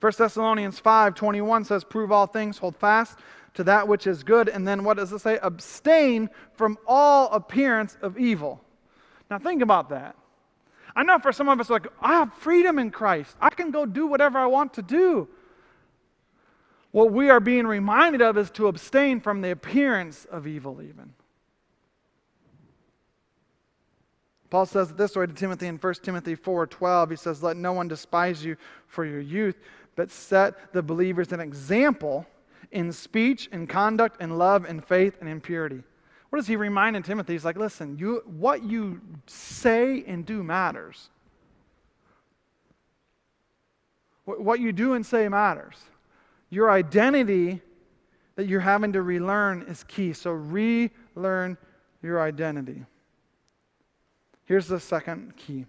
1 0.00 0.12
Thessalonians 0.16 0.78
5 0.78 1.14
21 1.14 1.64
says, 1.64 1.84
Prove 1.84 2.10
all 2.10 2.26
things, 2.26 2.58
hold 2.58 2.76
fast 2.76 3.18
to 3.54 3.64
that 3.64 3.88
which 3.88 4.06
is 4.06 4.22
good. 4.22 4.48
And 4.48 4.66
then 4.66 4.84
what 4.84 4.96
does 4.96 5.12
it 5.12 5.20
say? 5.20 5.38
Abstain 5.42 6.30
from 6.54 6.78
all 6.86 7.30
appearance 7.32 7.96
of 8.02 8.18
evil. 8.18 8.62
Now 9.30 9.38
think 9.38 9.62
about 9.62 9.88
that. 9.90 10.16
I 10.94 11.02
know 11.02 11.18
for 11.18 11.32
some 11.32 11.48
of 11.48 11.60
us, 11.60 11.70
like, 11.70 11.86
I 12.00 12.14
have 12.14 12.34
freedom 12.34 12.78
in 12.78 12.90
Christ. 12.90 13.36
I 13.40 13.50
can 13.50 13.70
go 13.70 13.86
do 13.86 14.06
whatever 14.06 14.38
I 14.38 14.46
want 14.46 14.74
to 14.74 14.82
do. 14.82 15.28
What 16.90 17.12
we 17.12 17.30
are 17.30 17.38
being 17.38 17.66
reminded 17.66 18.20
of 18.20 18.36
is 18.36 18.50
to 18.52 18.66
abstain 18.66 19.20
from 19.20 19.40
the 19.40 19.52
appearance 19.52 20.24
of 20.24 20.46
evil, 20.46 20.82
even. 20.82 21.14
Paul 24.50 24.66
says 24.66 24.90
it 24.90 24.96
this 24.96 25.14
way 25.14 25.26
to 25.26 25.32
Timothy 25.32 25.68
in 25.68 25.78
1 25.78 26.02
Timothy 26.02 26.34
4:12. 26.34 27.10
He 27.10 27.16
says, 27.16 27.40
"Let 27.40 27.56
no 27.56 27.72
one 27.72 27.86
despise 27.86 28.44
you 28.44 28.56
for 28.88 29.04
your 29.04 29.20
youth, 29.20 29.56
but 29.94 30.10
set 30.10 30.72
the 30.72 30.82
believers 30.82 31.32
an 31.32 31.38
example 31.38 32.26
in 32.70 32.92
speech, 32.92 33.48
in 33.52 33.66
conduct, 33.66 34.20
in 34.20 34.38
love, 34.38 34.64
in 34.64 34.80
faith, 34.80 35.16
and 35.20 35.28
in 35.28 35.40
purity." 35.40 35.82
What 36.28 36.38
does 36.38 36.46
he 36.46 36.56
remind 36.56 36.96
in 36.96 37.02
Timothy? 37.02 37.32
He's 37.32 37.44
like, 37.44 37.56
"Listen, 37.56 37.98
you 37.98 38.22
what 38.26 38.62
you 38.62 39.00
say 39.26 40.04
and 40.04 40.24
do 40.24 40.42
matters. 40.42 41.10
What 44.24 44.60
you 44.60 44.72
do 44.72 44.94
and 44.94 45.04
say 45.04 45.28
matters. 45.28 45.76
Your 46.50 46.70
identity 46.70 47.62
that 48.36 48.46
you're 48.46 48.60
having 48.60 48.92
to 48.92 49.02
relearn 49.02 49.62
is 49.62 49.82
key. 49.84 50.12
So 50.12 50.32
relearn 50.32 51.58
your 52.02 52.20
identity." 52.20 52.86
Here's 54.44 54.68
the 54.68 54.80
second 54.80 55.36
key 55.36 55.66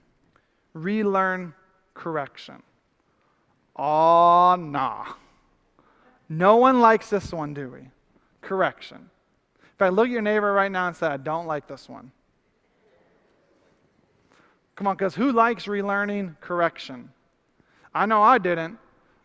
relearn 0.74 1.54
correction. 1.94 2.64
Oh, 3.76 4.56
nah. 4.58 5.14
No 6.32 6.56
one 6.56 6.80
likes 6.80 7.10
this 7.10 7.34
one, 7.34 7.54
do 7.54 7.70
we? 7.70 7.90
Correction. 8.42 9.10
If 9.76 9.82
I 9.82 9.90
look 9.90 10.06
at 10.06 10.12
your 10.12 10.22
neighbor 10.22 10.54
right 10.54 10.72
now 10.72 10.88
and 10.88 10.96
say, 10.96 11.08
I 11.08 11.18
don't 11.18 11.46
like 11.46 11.68
this 11.68 11.90
one. 11.90 12.12
Come 14.76 14.88
on, 14.88 14.96
because 14.96 15.14
who 15.14 15.34
likes 15.34 15.66
relearning 15.66 16.40
correction? 16.40 17.12
I 17.94 18.06
know 18.06 18.24
I 18.24 18.38
didn't. 18.38 18.78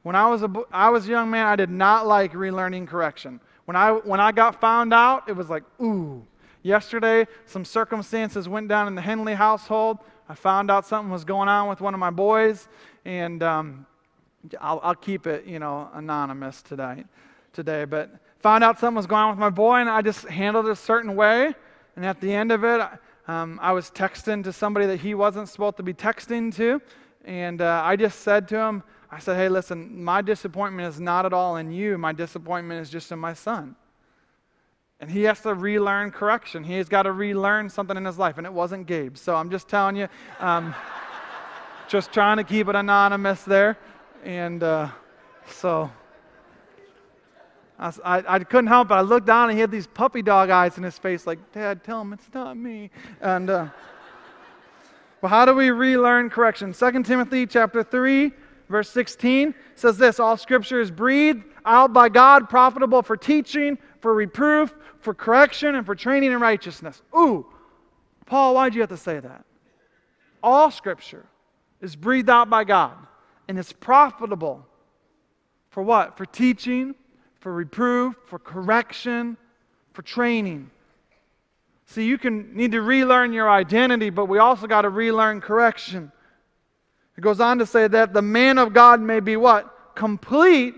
When 0.02 0.16
I 0.16 0.28
was 0.28 0.42
a, 0.42 0.50
I 0.72 0.90
was 0.90 1.06
a 1.06 1.10
young 1.10 1.30
man, 1.30 1.46
I 1.46 1.54
did 1.54 1.70
not 1.70 2.08
like 2.08 2.32
relearning 2.32 2.88
correction. 2.88 3.40
When 3.66 3.76
I, 3.76 3.92
when 3.92 4.18
I 4.18 4.32
got 4.32 4.60
found 4.60 4.92
out, 4.92 5.28
it 5.28 5.36
was 5.36 5.48
like, 5.48 5.62
ooh, 5.80 6.26
Yesterday, 6.66 7.28
some 7.44 7.64
circumstances 7.64 8.48
went 8.48 8.66
down 8.66 8.88
in 8.88 8.96
the 8.96 9.00
Henley 9.00 9.34
household. 9.34 9.98
I 10.28 10.34
found 10.34 10.68
out 10.68 10.84
something 10.84 11.12
was 11.12 11.24
going 11.24 11.48
on 11.48 11.68
with 11.68 11.80
one 11.80 11.94
of 11.94 12.00
my 12.00 12.10
boys, 12.10 12.66
and 13.04 13.40
um, 13.40 13.86
I'll, 14.60 14.80
I'll, 14.82 14.94
keep 14.94 15.26
it, 15.26 15.44
you 15.46 15.58
know, 15.58 15.88
anonymous 15.94 16.62
today. 16.62 17.04
Today, 17.52 17.84
but 17.84 18.10
found 18.40 18.62
out 18.62 18.78
something 18.78 18.96
was 18.96 19.06
going 19.06 19.22
on 19.22 19.30
with 19.30 19.38
my 19.38 19.50
boy, 19.50 19.76
and 19.76 19.88
I 19.88 20.02
just 20.02 20.26
handled 20.26 20.66
it 20.66 20.72
a 20.72 20.76
certain 20.76 21.16
way. 21.16 21.54
And 21.96 22.04
at 22.04 22.20
the 22.20 22.32
end 22.32 22.52
of 22.52 22.64
it, 22.64 22.86
um, 23.28 23.58
I 23.62 23.72
was 23.72 23.90
texting 23.90 24.44
to 24.44 24.52
somebody 24.52 24.86
that 24.86 25.00
he 25.00 25.14
wasn't 25.14 25.48
supposed 25.48 25.78
to 25.78 25.82
be 25.82 25.94
texting 25.94 26.54
to, 26.56 26.80
and 27.24 27.60
uh, 27.60 27.82
I 27.84 27.96
just 27.96 28.20
said 28.20 28.46
to 28.48 28.58
him, 28.58 28.82
I 29.10 29.18
said, 29.18 29.36
"Hey, 29.36 29.48
listen, 29.48 30.04
my 30.04 30.22
disappointment 30.22 30.88
is 30.88 31.00
not 31.00 31.26
at 31.26 31.32
all 31.32 31.56
in 31.56 31.72
you. 31.72 31.96
My 31.98 32.12
disappointment 32.12 32.80
is 32.80 32.90
just 32.90 33.10
in 33.10 33.18
my 33.18 33.34
son." 33.34 33.74
And 34.98 35.10
he 35.10 35.24
has 35.24 35.40
to 35.42 35.52
relearn 35.54 36.10
correction. 36.10 36.64
He's 36.64 36.88
got 36.88 37.02
to 37.02 37.12
relearn 37.12 37.68
something 37.68 37.96
in 37.96 38.04
his 38.04 38.18
life, 38.18 38.38
and 38.38 38.46
it 38.46 38.52
wasn't 38.52 38.86
Gabe. 38.86 39.16
So 39.16 39.34
I'm 39.34 39.50
just 39.50 39.68
telling 39.68 39.96
you, 39.96 40.08
um, 40.40 40.74
just 41.88 42.12
trying 42.12 42.38
to 42.38 42.44
keep 42.44 42.68
it 42.68 42.74
anonymous 42.74 43.42
there. 43.42 43.76
And 44.26 44.60
uh, 44.60 44.88
so 45.46 45.88
I, 47.78 47.92
I, 48.04 48.38
couldn't 48.40 48.66
help 48.66 48.90
it. 48.90 48.94
I 48.94 49.02
looked 49.02 49.28
down, 49.28 49.50
and 49.50 49.56
he 49.56 49.60
had 49.60 49.70
these 49.70 49.86
puppy 49.86 50.20
dog 50.20 50.50
eyes 50.50 50.76
in 50.76 50.82
his 50.82 50.98
face, 50.98 51.28
like, 51.28 51.38
Dad, 51.52 51.84
tell 51.84 52.00
him 52.00 52.12
it's 52.12 52.28
not 52.34 52.56
me. 52.56 52.90
And 53.20 53.48
uh, 53.48 53.68
well, 55.22 55.30
how 55.30 55.44
do 55.44 55.54
we 55.54 55.70
relearn 55.70 56.28
correction? 56.28 56.72
2 56.72 57.04
Timothy 57.04 57.46
chapter 57.46 57.84
3, 57.84 58.32
verse 58.68 58.90
16 58.90 59.54
says 59.76 59.96
this 59.96 60.18
All 60.18 60.36
scripture 60.36 60.80
is 60.80 60.90
breathed 60.90 61.44
out 61.64 61.92
by 61.92 62.08
God, 62.08 62.48
profitable 62.48 63.02
for 63.02 63.16
teaching, 63.16 63.78
for 64.00 64.12
reproof, 64.12 64.74
for 64.98 65.14
correction, 65.14 65.76
and 65.76 65.86
for 65.86 65.94
training 65.94 66.32
in 66.32 66.40
righteousness. 66.40 67.00
Ooh, 67.16 67.46
Paul, 68.26 68.56
why'd 68.56 68.74
you 68.74 68.80
have 68.80 68.90
to 68.90 68.96
say 68.96 69.20
that? 69.20 69.44
All 70.42 70.72
scripture 70.72 71.26
is 71.80 71.94
breathed 71.94 72.28
out 72.28 72.50
by 72.50 72.64
God, 72.64 72.96
and 73.48 73.58
it's 73.58 73.72
profitable 73.72 74.66
for 75.70 75.82
what? 75.82 76.16
For 76.16 76.26
teaching, 76.26 76.94
for 77.40 77.52
reproof, 77.52 78.16
for 78.26 78.38
correction, 78.38 79.36
for 79.92 80.02
training. 80.02 80.70
See, 81.86 82.04
you 82.04 82.18
can 82.18 82.56
need 82.56 82.72
to 82.72 82.82
relearn 82.82 83.32
your 83.32 83.48
identity, 83.48 84.10
but 84.10 84.26
we 84.26 84.38
also 84.38 84.66
got 84.66 84.82
to 84.82 84.88
relearn 84.88 85.40
correction. 85.40 86.10
It 87.16 87.20
goes 87.20 87.40
on 87.40 87.58
to 87.58 87.66
say 87.66 87.88
that 87.88 88.12
the 88.12 88.22
man 88.22 88.58
of 88.58 88.72
God 88.72 89.00
may 89.00 89.20
be 89.20 89.36
what? 89.36 89.94
Complete, 89.94 90.74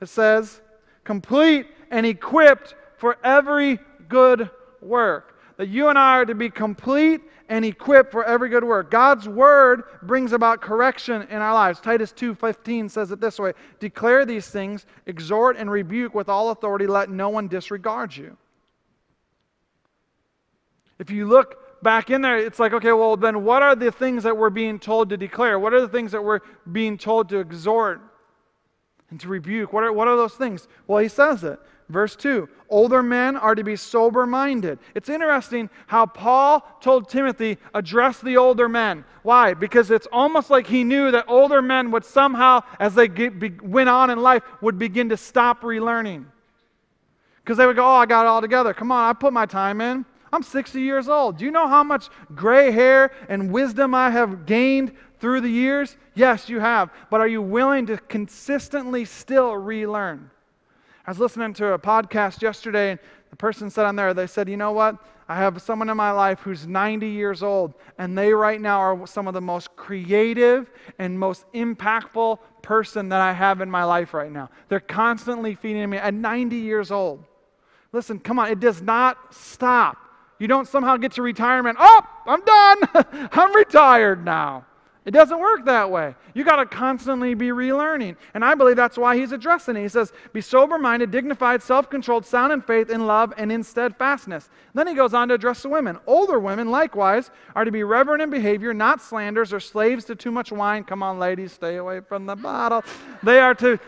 it 0.00 0.08
says, 0.08 0.60
complete 1.04 1.66
and 1.90 2.04
equipped 2.06 2.74
for 2.96 3.18
every 3.22 3.78
good 4.08 4.50
work. 4.80 5.38
That 5.58 5.68
you 5.68 5.88
and 5.88 5.98
I 5.98 6.16
are 6.18 6.24
to 6.24 6.34
be 6.34 6.50
complete 6.50 7.20
and 7.48 7.64
equipped 7.64 8.10
for 8.10 8.24
every 8.24 8.48
good 8.48 8.64
work. 8.64 8.90
God's 8.90 9.28
word 9.28 9.84
brings 10.02 10.32
about 10.32 10.60
correction 10.60 11.22
in 11.22 11.40
our 11.40 11.54
lives. 11.54 11.80
Titus 11.80 12.12
2:15 12.12 12.88
says 12.88 13.12
it 13.12 13.20
this 13.20 13.38
way: 13.38 13.52
"Declare 13.78 14.24
these 14.24 14.48
things, 14.48 14.86
exhort 15.06 15.56
and 15.56 15.70
rebuke 15.70 16.14
with 16.14 16.28
all 16.28 16.50
authority, 16.50 16.86
let 16.86 17.10
no 17.10 17.28
one 17.28 17.48
disregard 17.48 18.16
you." 18.16 18.36
If 20.98 21.10
you 21.10 21.26
look 21.26 21.82
back 21.82 22.10
in 22.10 22.22
there, 22.22 22.38
it's 22.38 22.58
like, 22.58 22.72
okay, 22.72 22.92
well, 22.92 23.16
then 23.16 23.44
what 23.44 23.62
are 23.62 23.76
the 23.76 23.92
things 23.92 24.22
that 24.22 24.36
we're 24.36 24.50
being 24.50 24.78
told 24.78 25.10
to 25.10 25.16
declare? 25.16 25.58
What 25.58 25.74
are 25.74 25.80
the 25.80 25.88
things 25.88 26.12
that 26.12 26.24
we're 26.24 26.40
being 26.72 26.96
told 26.96 27.28
to 27.28 27.38
exhort 27.38 28.00
and 29.10 29.20
to 29.20 29.28
rebuke? 29.28 29.72
What 29.72 29.84
are, 29.84 29.92
what 29.92 30.08
are 30.08 30.16
those 30.16 30.34
things? 30.34 30.68
Well, 30.86 30.98
he 30.98 31.08
says 31.08 31.44
it. 31.44 31.60
Verse 31.88 32.16
2 32.16 32.48
Older 32.68 33.02
men 33.02 33.36
are 33.36 33.54
to 33.54 33.62
be 33.62 33.76
sober 33.76 34.26
minded. 34.26 34.78
It's 34.94 35.08
interesting 35.08 35.70
how 35.86 36.06
Paul 36.06 36.66
told 36.80 37.08
Timothy, 37.08 37.58
address 37.74 38.20
the 38.20 38.36
older 38.36 38.68
men. 38.68 39.04
Why? 39.22 39.54
Because 39.54 39.90
it's 39.90 40.08
almost 40.10 40.50
like 40.50 40.66
he 40.66 40.82
knew 40.82 41.10
that 41.12 41.26
older 41.28 41.62
men 41.62 41.92
would 41.92 42.04
somehow, 42.04 42.62
as 42.80 42.94
they 42.94 43.06
get, 43.06 43.38
be, 43.38 43.50
went 43.62 43.88
on 43.88 44.10
in 44.10 44.20
life, 44.20 44.42
would 44.60 44.78
begin 44.78 45.10
to 45.10 45.16
stop 45.16 45.62
relearning. 45.62 46.26
Because 47.42 47.56
they 47.56 47.66
would 47.66 47.76
go, 47.76 47.84
Oh, 47.84 47.96
I 47.96 48.06
got 48.06 48.24
it 48.24 48.28
all 48.28 48.40
together. 48.40 48.74
Come 48.74 48.90
on, 48.90 49.08
I 49.08 49.12
put 49.12 49.32
my 49.32 49.46
time 49.46 49.80
in. 49.80 50.04
I'm 50.32 50.42
60 50.42 50.80
years 50.80 51.08
old. 51.08 51.38
Do 51.38 51.44
you 51.44 51.52
know 51.52 51.68
how 51.68 51.84
much 51.84 52.08
gray 52.34 52.72
hair 52.72 53.12
and 53.28 53.52
wisdom 53.52 53.94
I 53.94 54.10
have 54.10 54.44
gained 54.44 54.92
through 55.20 55.42
the 55.42 55.48
years? 55.48 55.96
Yes, 56.14 56.48
you 56.48 56.58
have. 56.58 56.90
But 57.10 57.20
are 57.20 57.28
you 57.28 57.40
willing 57.40 57.86
to 57.86 57.96
consistently 57.96 59.04
still 59.04 59.56
relearn? 59.56 60.30
I 61.06 61.10
was 61.12 61.20
listening 61.20 61.52
to 61.54 61.72
a 61.72 61.78
podcast 61.78 62.42
yesterday, 62.42 62.90
and 62.90 63.00
the 63.30 63.36
person 63.36 63.70
said 63.70 63.86
on 63.86 63.94
there, 63.94 64.12
they 64.12 64.26
said, 64.26 64.48
You 64.48 64.56
know 64.56 64.72
what? 64.72 64.96
I 65.28 65.36
have 65.36 65.60
someone 65.62 65.88
in 65.88 65.96
my 65.96 66.10
life 66.10 66.40
who's 66.40 66.66
90 66.66 67.08
years 67.08 67.44
old, 67.44 67.74
and 67.98 68.18
they 68.18 68.32
right 68.32 68.60
now 68.60 68.80
are 68.80 69.06
some 69.06 69.28
of 69.28 69.34
the 69.34 69.40
most 69.40 69.74
creative 69.76 70.70
and 70.98 71.18
most 71.18 71.44
impactful 71.52 72.38
person 72.62 73.08
that 73.10 73.20
I 73.20 73.32
have 73.32 73.60
in 73.60 73.70
my 73.70 73.84
life 73.84 74.14
right 74.14 74.30
now. 74.32 74.50
They're 74.68 74.80
constantly 74.80 75.54
feeding 75.54 75.88
me 75.90 75.96
at 75.96 76.12
90 76.12 76.56
years 76.56 76.90
old. 76.90 77.24
Listen, 77.92 78.18
come 78.18 78.40
on, 78.40 78.50
it 78.50 78.58
does 78.58 78.82
not 78.82 79.32
stop. 79.32 79.98
You 80.38 80.48
don't 80.48 80.66
somehow 80.66 80.96
get 80.96 81.12
to 81.12 81.22
retirement. 81.22 81.76
Oh, 81.80 82.02
I'm 82.26 82.44
done. 82.44 83.28
I'm 83.32 83.54
retired 83.54 84.24
now. 84.24 84.66
It 85.06 85.12
doesn't 85.12 85.38
work 85.38 85.64
that 85.66 85.88
way. 85.88 86.16
You 86.34 86.42
got 86.42 86.56
to 86.56 86.66
constantly 86.66 87.34
be 87.34 87.50
relearning. 87.50 88.16
And 88.34 88.44
I 88.44 88.56
believe 88.56 88.74
that's 88.74 88.98
why 88.98 89.16
he's 89.16 89.30
addressing 89.30 89.76
it. 89.76 89.82
He 89.82 89.88
says, 89.88 90.12
Be 90.32 90.40
sober 90.40 90.78
minded, 90.78 91.12
dignified, 91.12 91.62
self 91.62 91.88
controlled, 91.88 92.26
sound 92.26 92.52
in 92.52 92.60
faith, 92.60 92.90
in 92.90 93.06
love, 93.06 93.32
and 93.36 93.52
in 93.52 93.62
steadfastness. 93.62 94.50
then 94.74 94.88
he 94.88 94.94
goes 94.94 95.14
on 95.14 95.28
to 95.28 95.34
address 95.34 95.62
the 95.62 95.68
women. 95.68 95.96
Older 96.08 96.40
women, 96.40 96.72
likewise, 96.72 97.30
are 97.54 97.64
to 97.64 97.70
be 97.70 97.84
reverent 97.84 98.20
in 98.20 98.30
behavior, 98.30 98.74
not 98.74 99.00
slanders 99.00 99.52
or 99.52 99.60
slaves 99.60 100.04
to 100.06 100.16
too 100.16 100.32
much 100.32 100.50
wine. 100.50 100.82
Come 100.82 101.04
on, 101.04 101.20
ladies, 101.20 101.52
stay 101.52 101.76
away 101.76 102.00
from 102.00 102.26
the 102.26 102.34
bottle. 102.34 102.82
They 103.22 103.38
are 103.38 103.54
to 103.54 103.78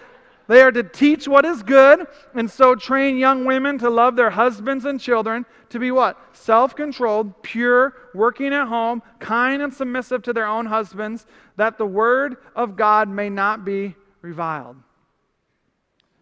they 0.48 0.60
are 0.62 0.72
to 0.72 0.82
teach 0.82 1.28
what 1.28 1.44
is 1.44 1.62
good, 1.62 2.06
and 2.34 2.50
so 2.50 2.74
train 2.74 3.16
young 3.16 3.44
women 3.44 3.78
to 3.78 3.88
love 3.88 4.16
their 4.16 4.30
husbands 4.30 4.84
and 4.84 5.00
children, 5.00 5.46
to 5.68 5.78
be 5.78 5.90
what? 5.90 6.18
Self 6.32 6.74
controlled, 6.74 7.42
pure, 7.42 7.94
working 8.14 8.52
at 8.52 8.66
home, 8.66 9.02
kind 9.20 9.62
and 9.62 9.72
submissive 9.72 10.22
to 10.24 10.32
their 10.32 10.46
own 10.46 10.66
husbands, 10.66 11.26
that 11.56 11.78
the 11.78 11.86
word 11.86 12.38
of 12.56 12.74
God 12.74 13.08
may 13.08 13.28
not 13.28 13.64
be 13.64 13.94
reviled. 14.22 14.76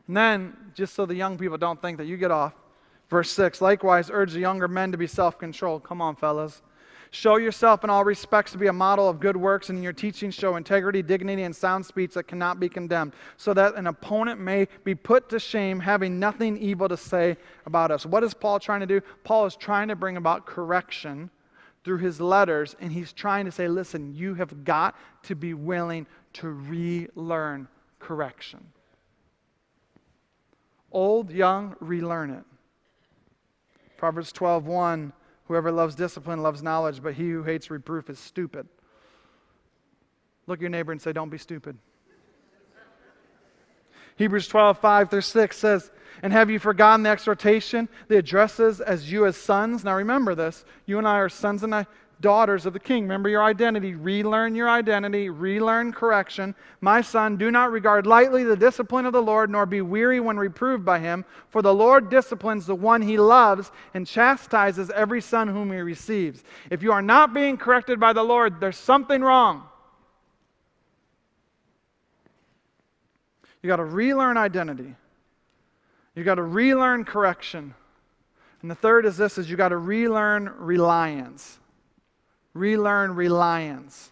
And 0.06 0.16
then, 0.16 0.56
just 0.74 0.94
so 0.94 1.06
the 1.06 1.14
young 1.14 1.38
people 1.38 1.56
don't 1.56 1.80
think 1.80 1.96
that 1.98 2.06
you 2.06 2.18
get 2.18 2.30
off, 2.30 2.52
Verse 3.08 3.30
6 3.30 3.60
Likewise, 3.60 4.10
urge 4.12 4.32
the 4.32 4.40
younger 4.40 4.68
men 4.68 4.92
to 4.92 4.98
be 4.98 5.06
self 5.06 5.38
controlled. 5.38 5.84
Come 5.84 6.00
on, 6.00 6.16
fellas. 6.16 6.62
Show 7.16 7.38
yourself 7.38 7.82
in 7.82 7.88
all 7.88 8.04
respects 8.04 8.52
to 8.52 8.58
be 8.58 8.66
a 8.66 8.74
model 8.74 9.08
of 9.08 9.20
good 9.20 9.38
works, 9.38 9.70
and 9.70 9.78
in 9.78 9.82
your 9.82 9.94
teaching 9.94 10.30
show 10.30 10.56
integrity, 10.56 11.00
dignity, 11.00 11.44
and 11.44 11.56
sound 11.56 11.86
speech 11.86 12.12
that 12.12 12.24
cannot 12.24 12.60
be 12.60 12.68
condemned, 12.68 13.14
so 13.38 13.54
that 13.54 13.74
an 13.74 13.86
opponent 13.86 14.38
may 14.38 14.68
be 14.84 14.94
put 14.94 15.30
to 15.30 15.40
shame, 15.40 15.80
having 15.80 16.20
nothing 16.20 16.58
evil 16.58 16.90
to 16.90 16.96
say 16.98 17.38
about 17.64 17.90
us. 17.90 18.04
What 18.04 18.22
is 18.22 18.34
Paul 18.34 18.60
trying 18.60 18.80
to 18.80 18.86
do? 18.86 19.00
Paul 19.24 19.46
is 19.46 19.56
trying 19.56 19.88
to 19.88 19.96
bring 19.96 20.18
about 20.18 20.44
correction 20.44 21.30
through 21.84 21.98
his 21.98 22.20
letters, 22.20 22.76
and 22.80 22.92
he's 22.92 23.14
trying 23.14 23.46
to 23.46 23.50
say, 23.50 23.66
listen, 23.66 24.14
you 24.14 24.34
have 24.34 24.62
got 24.62 24.94
to 25.22 25.34
be 25.34 25.54
willing 25.54 26.06
to 26.34 26.50
relearn 26.50 27.66
correction. 27.98 28.62
Old, 30.92 31.30
young, 31.30 31.76
relearn 31.80 32.28
it. 32.28 32.44
Proverbs 33.96 34.32
12, 34.32 34.66
1 34.66 35.12
Whoever 35.48 35.70
loves 35.70 35.94
discipline 35.94 36.42
loves 36.42 36.62
knowledge, 36.62 37.02
but 37.02 37.14
he 37.14 37.30
who 37.30 37.42
hates 37.42 37.70
reproof 37.70 38.10
is 38.10 38.18
stupid. 38.18 38.66
Look 40.46 40.60
your 40.60 40.70
neighbor 40.70 40.92
and 40.92 41.00
say, 41.00 41.12
Don't 41.12 41.30
be 41.30 41.38
stupid. 41.38 41.78
Hebrews 44.16 44.48
12, 44.48 44.78
5 44.78 45.10
through 45.10 45.20
6 45.20 45.56
says, 45.56 45.90
And 46.22 46.32
have 46.32 46.48
you 46.48 46.58
forgotten 46.58 47.02
the 47.02 47.10
exhortation, 47.10 47.88
the 48.08 48.16
addresses 48.16 48.80
as 48.80 49.12
you 49.12 49.26
as 49.26 49.36
sons? 49.36 49.84
Now 49.84 49.94
remember 49.94 50.34
this. 50.34 50.64
You 50.86 50.98
and 50.98 51.06
I 51.06 51.18
are 51.18 51.28
sons 51.28 51.62
and 51.62 51.74
I, 51.74 51.86
daughters 52.20 52.64
of 52.64 52.72
the 52.72 52.80
king. 52.80 53.02
Remember 53.02 53.28
your 53.28 53.42
identity. 53.42 53.94
Relearn 53.94 54.54
your 54.54 54.68
identity. 54.68 55.28
Relearn 55.28 55.92
correction. 55.92 56.54
My 56.80 57.00
son, 57.00 57.36
do 57.36 57.50
not 57.50 57.70
regard 57.70 58.06
lightly 58.06 58.44
the 58.44 58.56
discipline 58.56 59.06
of 59.06 59.12
the 59.12 59.22
Lord, 59.22 59.50
nor 59.50 59.66
be 59.66 59.82
weary 59.82 60.20
when 60.20 60.38
reproved 60.38 60.84
by 60.84 60.98
him. 60.98 61.24
For 61.50 61.62
the 61.62 61.74
Lord 61.74 62.08
disciplines 62.08 62.66
the 62.66 62.74
one 62.74 63.02
he 63.02 63.18
loves 63.18 63.70
and 63.92 64.06
chastises 64.06 64.90
every 64.90 65.20
son 65.20 65.48
whom 65.48 65.70
he 65.70 65.78
receives. 65.78 66.42
If 66.70 66.82
you 66.82 66.92
are 66.92 67.02
not 67.02 67.34
being 67.34 67.56
corrected 67.56 68.00
by 68.00 68.12
the 68.12 68.22
Lord, 68.22 68.60
there's 68.60 68.78
something 68.78 69.20
wrong. 69.20 69.64
You 73.62 73.68
got 73.68 73.76
to 73.76 73.84
relearn 73.84 74.36
identity. 74.36 74.94
You 76.14 76.24
got 76.24 76.36
to 76.36 76.42
relearn 76.42 77.04
correction. 77.04 77.74
And 78.62 78.70
the 78.70 78.74
third 78.74 79.04
is 79.04 79.16
this 79.18 79.36
is 79.36 79.50
you 79.50 79.56
got 79.56 79.68
to 79.68 79.76
relearn 79.76 80.52
reliance 80.56 81.58
relearn 82.56 83.14
reliance. 83.14 84.10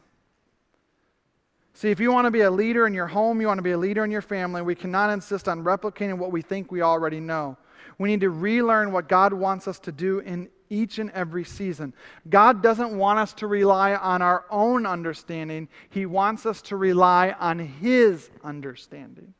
See, 1.74 1.90
if 1.90 1.98
you 1.98 2.12
want 2.12 2.26
to 2.26 2.30
be 2.30 2.42
a 2.42 2.50
leader 2.50 2.86
in 2.86 2.94
your 2.94 3.08
home, 3.08 3.40
you 3.40 3.48
want 3.48 3.58
to 3.58 3.62
be 3.62 3.72
a 3.72 3.78
leader 3.78 4.04
in 4.04 4.10
your 4.10 4.22
family, 4.22 4.62
we 4.62 4.76
cannot 4.76 5.10
insist 5.10 5.48
on 5.48 5.64
replicating 5.64 6.18
what 6.18 6.30
we 6.30 6.40
think 6.40 6.70
we 6.70 6.82
already 6.82 7.20
know. 7.20 7.56
We 7.98 8.08
need 8.08 8.20
to 8.20 8.30
relearn 8.30 8.92
what 8.92 9.08
God 9.08 9.32
wants 9.32 9.68
us 9.68 9.78
to 9.80 9.92
do 9.92 10.20
in 10.20 10.48
each 10.70 10.98
and 10.98 11.10
every 11.10 11.44
season. 11.44 11.92
God 12.28 12.62
doesn't 12.62 12.96
want 12.96 13.18
us 13.18 13.32
to 13.34 13.46
rely 13.46 13.94
on 13.94 14.22
our 14.22 14.44
own 14.50 14.86
understanding, 14.86 15.68
He 15.90 16.06
wants 16.06 16.46
us 16.46 16.62
to 16.62 16.76
rely 16.76 17.34
on 17.38 17.58
His 17.58 18.30
understanding. 18.42 19.34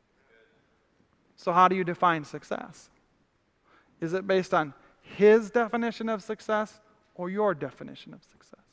So, 1.35 1.51
how 1.51 1.67
do 1.67 1.75
you 1.75 1.83
define 1.83 2.23
success? 2.23 2.89
Is 4.01 4.13
it 4.13 4.27
based 4.27 4.53
on 4.53 4.73
His 5.01 5.51
definition 5.51 6.09
of 6.09 6.21
success 6.21 6.79
or 7.15 7.29
your 7.29 7.53
definition 7.53 8.13
of 8.13 8.21
success? 8.23 8.64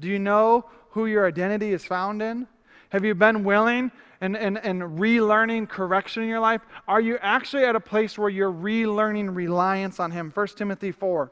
Do 0.00 0.08
you 0.08 0.18
know 0.18 0.66
who 0.90 1.06
your 1.06 1.26
identity 1.26 1.72
is 1.72 1.84
found 1.84 2.22
in? 2.22 2.46
Have 2.90 3.04
you 3.04 3.14
been 3.14 3.44
willing 3.44 3.90
and, 4.20 4.36
and, 4.36 4.58
and 4.58 4.82
relearning 4.98 5.68
correction 5.68 6.22
in 6.22 6.28
your 6.28 6.40
life? 6.40 6.60
Are 6.86 7.00
you 7.00 7.18
actually 7.20 7.64
at 7.64 7.74
a 7.74 7.80
place 7.80 8.18
where 8.18 8.28
you're 8.28 8.52
relearning 8.52 9.34
reliance 9.34 9.98
on 9.98 10.10
Him? 10.10 10.30
1 10.34 10.46
Timothy 10.48 10.92
4. 10.92 11.30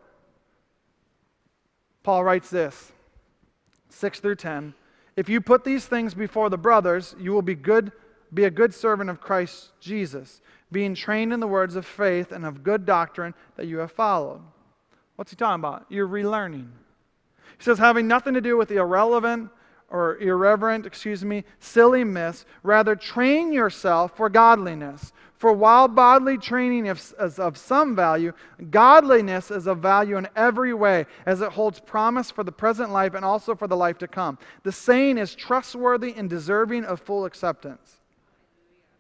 Paul 2.03 2.25
writes 2.25 2.51
this 2.51 2.93
6 3.91 4.21
through 4.21 4.37
10. 4.37 4.75
If 5.17 5.29
you 5.29 5.41
put 5.41 5.65
these 5.65 5.85
things 5.85 6.15
before 6.15 6.49
the 6.49 6.57
brothers, 6.57 7.15
you 7.19 7.33
will 7.33 7.43
be 7.43 7.55
good, 7.55 7.93
be 8.33 8.45
a 8.45 8.51
good 8.51 8.73
servant 8.73 9.11
of 9.11 9.21
Christ 9.21 9.71
Jesus, 9.81 10.41
being 10.73 10.95
trained 10.95 11.33
in 11.33 11.41
the 11.41 11.47
words 11.47 11.77
of 11.77 11.85
faith 11.85 12.33
and 12.33 12.47
of 12.47 12.63
good 12.63 12.87
doctrine 12.87 13.35
that 13.57 13.67
you 13.67 13.79
have 13.79 13.93
followed. 13.93 14.41
What's 15.17 15.31
he 15.31 15.37
talking 15.37 15.61
about? 15.61 15.85
You're 15.91 16.09
relearning. 16.09 16.69
He 17.61 17.65
says, 17.65 17.79
having 17.79 18.09
nothing 18.09 18.33
to 18.33 18.41
do 18.41 18.57
with 18.57 18.71
the 18.71 18.79
irrelevant 18.79 19.51
or 19.91 20.17
irreverent, 20.17 20.87
excuse 20.87 21.23
me, 21.23 21.45
silly 21.59 22.05
myths, 22.05 22.47
rather 22.63 22.97
train 22.97 23.53
yourself 23.53 24.17
for 24.17 24.31
godliness. 24.31 25.13
For 25.37 25.53
while 25.53 25.87
bodily 25.87 26.39
training 26.39 26.87
is, 26.87 27.13
of 27.13 27.59
some 27.59 27.95
value, 27.95 28.33
godliness 28.71 29.51
is 29.51 29.67
of 29.67 29.81
value 29.81 30.17
in 30.17 30.27
every 30.35 30.73
way, 30.73 31.05
as 31.27 31.43
it 31.43 31.53
holds 31.53 31.81
promise 31.81 32.31
for 32.31 32.45
the 32.45 32.51
present 32.51 32.93
life 32.93 33.13
and 33.13 33.27
also 33.27 33.55
for 33.55 33.67
the 33.67 33.77
life 33.77 33.99
to 33.99 34.09
come. 34.09 34.39
The 34.63 34.73
saying 34.73 35.19
is 35.19 35.35
trustworthy 35.35 36.15
and 36.17 36.31
deserving 36.31 36.87
of 36.87 36.99
full 36.99 37.27
acceptance. 37.27 38.01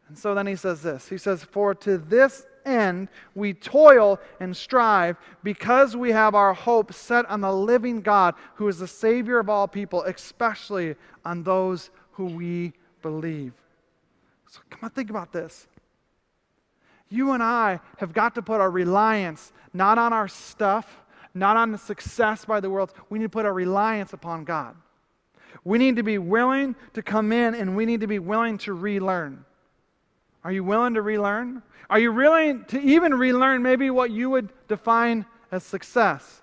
And 0.08 0.18
so 0.18 0.34
then 0.34 0.46
he 0.46 0.56
says 0.56 0.82
this 0.82 1.08
He 1.08 1.16
says, 1.16 1.44
For 1.44 1.74
to 1.76 1.96
this 1.96 2.44
end 2.64 3.08
we 3.34 3.54
toil 3.54 4.20
and 4.40 4.56
strive 4.56 5.16
because 5.42 5.96
we 5.96 6.10
have 6.12 6.34
our 6.34 6.54
hope 6.54 6.92
set 6.92 7.28
on 7.30 7.40
the 7.40 7.52
living 7.52 8.00
God 8.00 8.34
who 8.54 8.68
is 8.68 8.78
the 8.78 8.88
Savior 8.88 9.38
of 9.38 9.48
all 9.48 9.68
people, 9.68 10.02
especially 10.02 10.96
on 11.24 11.42
those 11.42 11.90
who 12.12 12.26
we 12.26 12.72
believe. 13.02 13.52
So 14.48 14.60
come 14.70 14.80
on, 14.82 14.90
think 14.90 15.10
about 15.10 15.32
this. 15.32 15.66
You 17.08 17.32
and 17.32 17.42
I 17.42 17.80
have 17.98 18.12
got 18.12 18.34
to 18.36 18.42
put 18.42 18.60
our 18.60 18.70
reliance 18.70 19.52
not 19.72 19.98
on 19.98 20.12
our 20.12 20.28
stuff, 20.28 21.02
not 21.34 21.56
on 21.56 21.72
the 21.72 21.78
success 21.78 22.44
by 22.44 22.60
the 22.60 22.70
world. 22.70 22.92
We 23.08 23.18
need 23.18 23.26
to 23.26 23.30
put 23.30 23.46
our 23.46 23.52
reliance 23.52 24.12
upon 24.12 24.44
God. 24.44 24.76
We 25.64 25.78
need 25.78 25.96
to 25.96 26.02
be 26.02 26.18
willing 26.18 26.76
to 26.94 27.02
come 27.02 27.32
in 27.32 27.54
and 27.54 27.76
we 27.76 27.84
need 27.84 28.00
to 28.00 28.06
be 28.06 28.18
willing 28.18 28.58
to 28.58 28.72
relearn. 28.72 29.44
Are 30.44 30.52
you 30.52 30.64
willing 30.64 30.94
to 30.94 31.02
relearn? 31.02 31.62
Are 31.88 31.98
you 31.98 32.12
willing 32.12 32.64
to 32.66 32.80
even 32.80 33.14
relearn 33.14 33.62
maybe 33.62 33.90
what 33.90 34.10
you 34.10 34.30
would 34.30 34.52
define 34.68 35.26
as 35.50 35.64
success? 35.64 36.40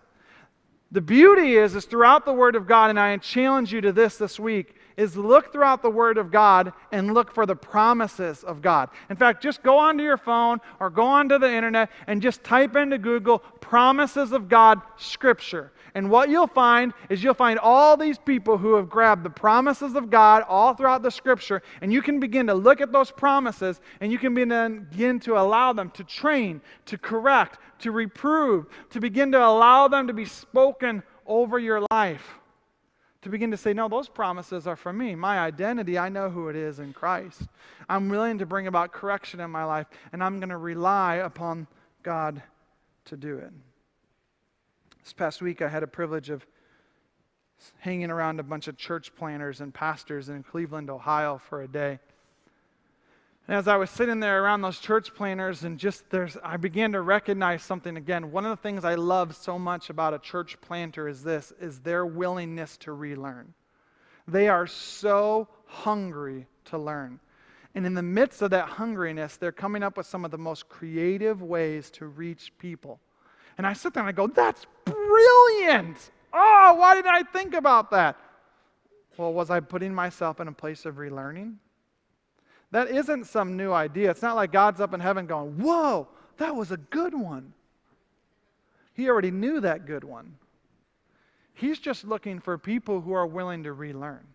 The 0.91 1.01
beauty 1.01 1.57
is, 1.57 1.75
is 1.75 1.85
throughout 1.85 2.25
the 2.25 2.33
Word 2.33 2.55
of 2.55 2.67
God, 2.67 2.89
and 2.89 2.99
I 2.99 3.17
challenge 3.17 3.73
you 3.73 3.81
to 3.81 3.91
this 3.91 4.17
this 4.17 4.39
week, 4.39 4.75
is 4.95 5.15
look 5.15 5.51
throughout 5.51 5.81
the 5.81 5.89
Word 5.89 6.17
of 6.17 6.31
God 6.31 6.73
and 6.91 7.13
look 7.13 7.31
for 7.31 7.45
the 7.45 7.55
promises 7.55 8.43
of 8.43 8.61
God. 8.61 8.89
In 9.09 9.15
fact, 9.15 9.43
just 9.43 9.61
go 9.63 9.77
onto 9.77 10.03
your 10.03 10.17
phone 10.17 10.59
or 10.79 10.89
go 10.89 11.03
onto 11.03 11.37
the 11.37 11.51
internet 11.51 11.91
and 12.07 12.21
just 12.21 12.43
type 12.43 12.75
into 12.75 12.97
Google 12.97 13.39
promises 13.39 14.31
of 14.31 14.47
God 14.49 14.81
scripture. 14.97 15.71
And 15.97 16.11
what 16.11 16.29
you'll 16.29 16.45
find 16.45 16.93
is 17.09 17.23
you'll 17.23 17.33
find 17.33 17.57
all 17.57 17.97
these 17.97 18.19
people 18.19 18.59
who 18.59 18.75
have 18.75 18.87
grabbed 18.87 19.23
the 19.23 19.31
promises 19.31 19.95
of 19.95 20.11
God 20.11 20.43
all 20.47 20.75
throughout 20.75 21.01
the 21.01 21.09
scripture, 21.09 21.63
and 21.81 21.91
you 21.91 22.03
can 22.03 22.19
begin 22.19 22.45
to 22.45 22.53
look 22.53 22.81
at 22.81 22.91
those 22.91 23.09
promises 23.09 23.81
and 23.99 24.11
you 24.11 24.19
can 24.19 24.35
begin 24.35 25.19
to 25.21 25.39
allow 25.39 25.73
them 25.73 25.89
to 25.89 26.03
train, 26.03 26.61
to 26.85 26.99
correct, 26.99 27.57
to 27.79 27.91
reprove, 27.91 28.67
to 28.91 28.99
begin 28.99 29.31
to 29.31 29.43
allow 29.43 29.87
them 29.87 30.05
to 30.05 30.13
be 30.13 30.25
spoken 30.25 31.01
over 31.25 31.57
your 31.57 31.83
life. 31.89 32.35
To 33.23 33.29
begin 33.29 33.49
to 33.49 33.57
say, 33.57 33.73
no, 33.73 33.89
those 33.89 34.07
promises 34.07 34.67
are 34.67 34.75
for 34.75 34.93
me. 34.93 35.15
My 35.15 35.39
identity, 35.39 35.97
I 35.97 36.09
know 36.09 36.29
who 36.29 36.49
it 36.49 36.55
is 36.55 36.77
in 36.77 36.93
Christ. 36.93 37.41
I'm 37.89 38.07
willing 38.07 38.37
to 38.37 38.45
bring 38.45 38.67
about 38.67 38.91
correction 38.91 39.39
in 39.39 39.49
my 39.49 39.63
life, 39.63 39.87
and 40.13 40.23
I'm 40.23 40.39
going 40.39 40.49
to 40.49 40.57
rely 40.57 41.15
upon 41.15 41.65
God 42.03 42.43
to 43.05 43.17
do 43.17 43.39
it. 43.39 43.51
This 45.07 45.13
past 45.13 45.41
week, 45.41 45.61
I 45.61 45.69
had 45.69 45.83
a 45.83 45.87
privilege 45.87 46.29
of 46.29 46.45
hanging 47.79 48.11
around 48.11 48.41
a 48.41 48.43
bunch 48.43 48.67
of 48.67 48.75
church 48.75 49.15
planters 49.15 49.61
and 49.61 49.73
pastors 49.73 50.27
in 50.27 50.43
Cleveland, 50.43 50.89
Ohio 50.89 51.37
for 51.37 51.61
a 51.61 51.67
day. 51.69 51.99
And 53.47 53.55
as 53.55 53.69
I 53.69 53.77
was 53.77 53.89
sitting 53.89 54.19
there 54.19 54.43
around 54.43 54.63
those 54.63 54.79
church 54.79 55.15
planters 55.15 55.63
and 55.63 55.79
just 55.79 56.09
there's 56.09 56.35
I 56.43 56.57
began 56.57 56.91
to 56.91 56.99
recognize 56.99 57.63
something 57.63 57.95
again. 57.95 58.33
One 58.33 58.45
of 58.45 58.49
the 58.49 58.61
things 58.61 58.83
I 58.83 58.95
love 58.95 59.33
so 59.33 59.57
much 59.57 59.89
about 59.89 60.13
a 60.13 60.19
church 60.19 60.59
planter 60.59 61.07
is 61.07 61.23
this 61.23 61.53
is 61.57 61.79
their 61.79 62.05
willingness 62.05 62.75
to 62.79 62.91
relearn. 62.91 63.53
They 64.27 64.49
are 64.49 64.67
so 64.67 65.47
hungry 65.67 66.47
to 66.65 66.77
learn. 66.77 67.21
And 67.75 67.85
in 67.85 67.93
the 67.93 68.03
midst 68.03 68.41
of 68.41 68.49
that 68.49 68.71
hungriness, 68.71 69.39
they're 69.39 69.53
coming 69.53 69.83
up 69.83 69.95
with 69.95 70.05
some 70.05 70.25
of 70.25 70.31
the 70.31 70.37
most 70.37 70.67
creative 70.67 71.41
ways 71.41 71.89
to 71.91 72.07
reach 72.07 72.51
people. 72.59 72.99
And 73.57 73.65
I 73.65 73.73
sit 73.73 73.93
there 73.93 74.01
and 74.01 74.09
I 74.09 74.11
go, 74.11 74.27
that's 74.27 74.65
brilliant. 75.07 76.11
Oh, 76.33 76.75
why 76.77 76.95
didn't 76.95 77.13
I 77.13 77.23
think 77.23 77.53
about 77.53 77.91
that? 77.91 78.17
Well, 79.17 79.33
was 79.33 79.49
I 79.49 79.59
putting 79.59 79.93
myself 79.93 80.39
in 80.39 80.47
a 80.47 80.51
place 80.51 80.85
of 80.85 80.95
relearning? 80.95 81.55
That 82.71 82.89
isn't 82.89 83.25
some 83.25 83.57
new 83.57 83.71
idea. 83.71 84.11
It's 84.11 84.21
not 84.21 84.35
like 84.35 84.51
God's 84.51 84.81
up 84.81 84.93
in 84.93 84.99
heaven 84.99 85.25
going, 85.25 85.57
Whoa, 85.57 86.07
that 86.37 86.55
was 86.55 86.71
a 86.71 86.77
good 86.77 87.13
one. 87.13 87.53
He 88.93 89.09
already 89.09 89.31
knew 89.31 89.61
that 89.61 89.85
good 89.85 90.03
one. 90.03 90.35
He's 91.53 91.79
just 91.79 92.03
looking 92.03 92.39
for 92.39 92.57
people 92.57 93.01
who 93.01 93.13
are 93.13 93.25
willing 93.25 93.63
to 93.63 93.73
relearn. 93.73 94.25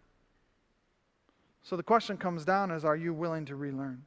So 1.62 1.76
the 1.76 1.82
question 1.82 2.16
comes 2.16 2.44
down 2.44 2.70
is 2.70 2.84
are 2.84 2.96
you 2.96 3.14
willing 3.14 3.44
to 3.46 3.56
relearn? 3.56 4.04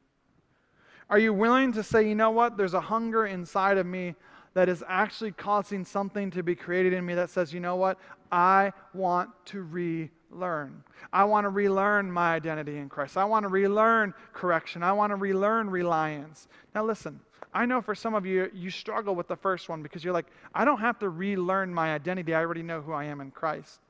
Are 1.08 1.18
you 1.18 1.32
willing 1.32 1.72
to 1.72 1.82
say, 1.82 2.06
you 2.06 2.14
know 2.14 2.30
what, 2.30 2.56
there's 2.56 2.74
a 2.74 2.80
hunger 2.80 3.26
inside 3.26 3.78
of 3.78 3.86
me 3.86 4.14
that 4.56 4.70
is 4.70 4.82
actually 4.88 5.32
causing 5.32 5.84
something 5.84 6.30
to 6.30 6.42
be 6.42 6.54
created 6.54 6.94
in 6.94 7.04
me 7.04 7.12
that 7.12 7.28
says, 7.28 7.52
you 7.52 7.60
know 7.60 7.76
what? 7.76 7.98
I 8.32 8.72
want 8.94 9.28
to 9.46 9.60
relearn. 9.60 10.82
I 11.12 11.24
want 11.24 11.44
to 11.44 11.50
relearn 11.50 12.10
my 12.10 12.34
identity 12.34 12.78
in 12.78 12.88
Christ. 12.88 13.18
I 13.18 13.26
want 13.26 13.42
to 13.42 13.50
relearn 13.50 14.14
correction. 14.32 14.82
I 14.82 14.94
want 14.94 15.10
to 15.10 15.16
relearn 15.16 15.68
reliance. 15.68 16.48
Now, 16.74 16.86
listen, 16.86 17.20
I 17.52 17.66
know 17.66 17.82
for 17.82 17.94
some 17.94 18.14
of 18.14 18.24
you, 18.24 18.50
you 18.54 18.70
struggle 18.70 19.14
with 19.14 19.28
the 19.28 19.36
first 19.36 19.68
one 19.68 19.82
because 19.82 20.02
you're 20.02 20.14
like, 20.14 20.28
I 20.54 20.64
don't 20.64 20.80
have 20.80 20.98
to 21.00 21.10
relearn 21.10 21.74
my 21.74 21.92
identity. 21.92 22.32
I 22.32 22.40
already 22.40 22.62
know 22.62 22.80
who 22.80 22.94
I 22.94 23.04
am 23.04 23.20
in 23.20 23.32
Christ. 23.32 23.80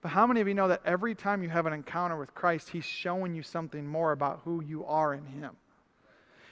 But 0.00 0.10
how 0.10 0.28
many 0.28 0.40
of 0.40 0.46
you 0.46 0.54
know 0.54 0.68
that 0.68 0.82
every 0.84 1.16
time 1.16 1.42
you 1.42 1.48
have 1.48 1.66
an 1.66 1.72
encounter 1.72 2.16
with 2.16 2.36
Christ, 2.36 2.68
He's 2.68 2.84
showing 2.84 3.34
you 3.34 3.42
something 3.42 3.84
more 3.84 4.12
about 4.12 4.42
who 4.44 4.62
you 4.62 4.84
are 4.84 5.12
in 5.12 5.26
Him? 5.26 5.56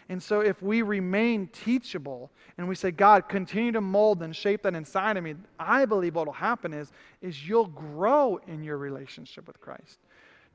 And 0.09 0.23
so, 0.23 0.41
if 0.41 0.63
we 0.63 0.83
remain 0.83 1.49
teachable 1.49 2.31
and 2.57 2.69
we 2.69 2.77
say, 2.77 2.93
God, 2.93 3.29
continue 3.29 3.73
to 3.73 3.81
mold 3.81 4.23
and 4.23 4.35
shape 4.35 4.63
that 4.63 4.75
inside 4.75 5.17
of 5.17 5.25
me, 5.25 5.35
I 5.59 5.85
believe 5.85 6.15
what 6.15 6.27
will 6.27 6.33
happen 6.35 6.73
is, 6.73 6.93
is 7.21 7.49
you'll 7.49 7.67
grow 7.67 8.39
in 8.47 8.63
your 8.63 8.79
relationship 8.79 9.49
with 9.49 9.61
Christ. 9.61 9.99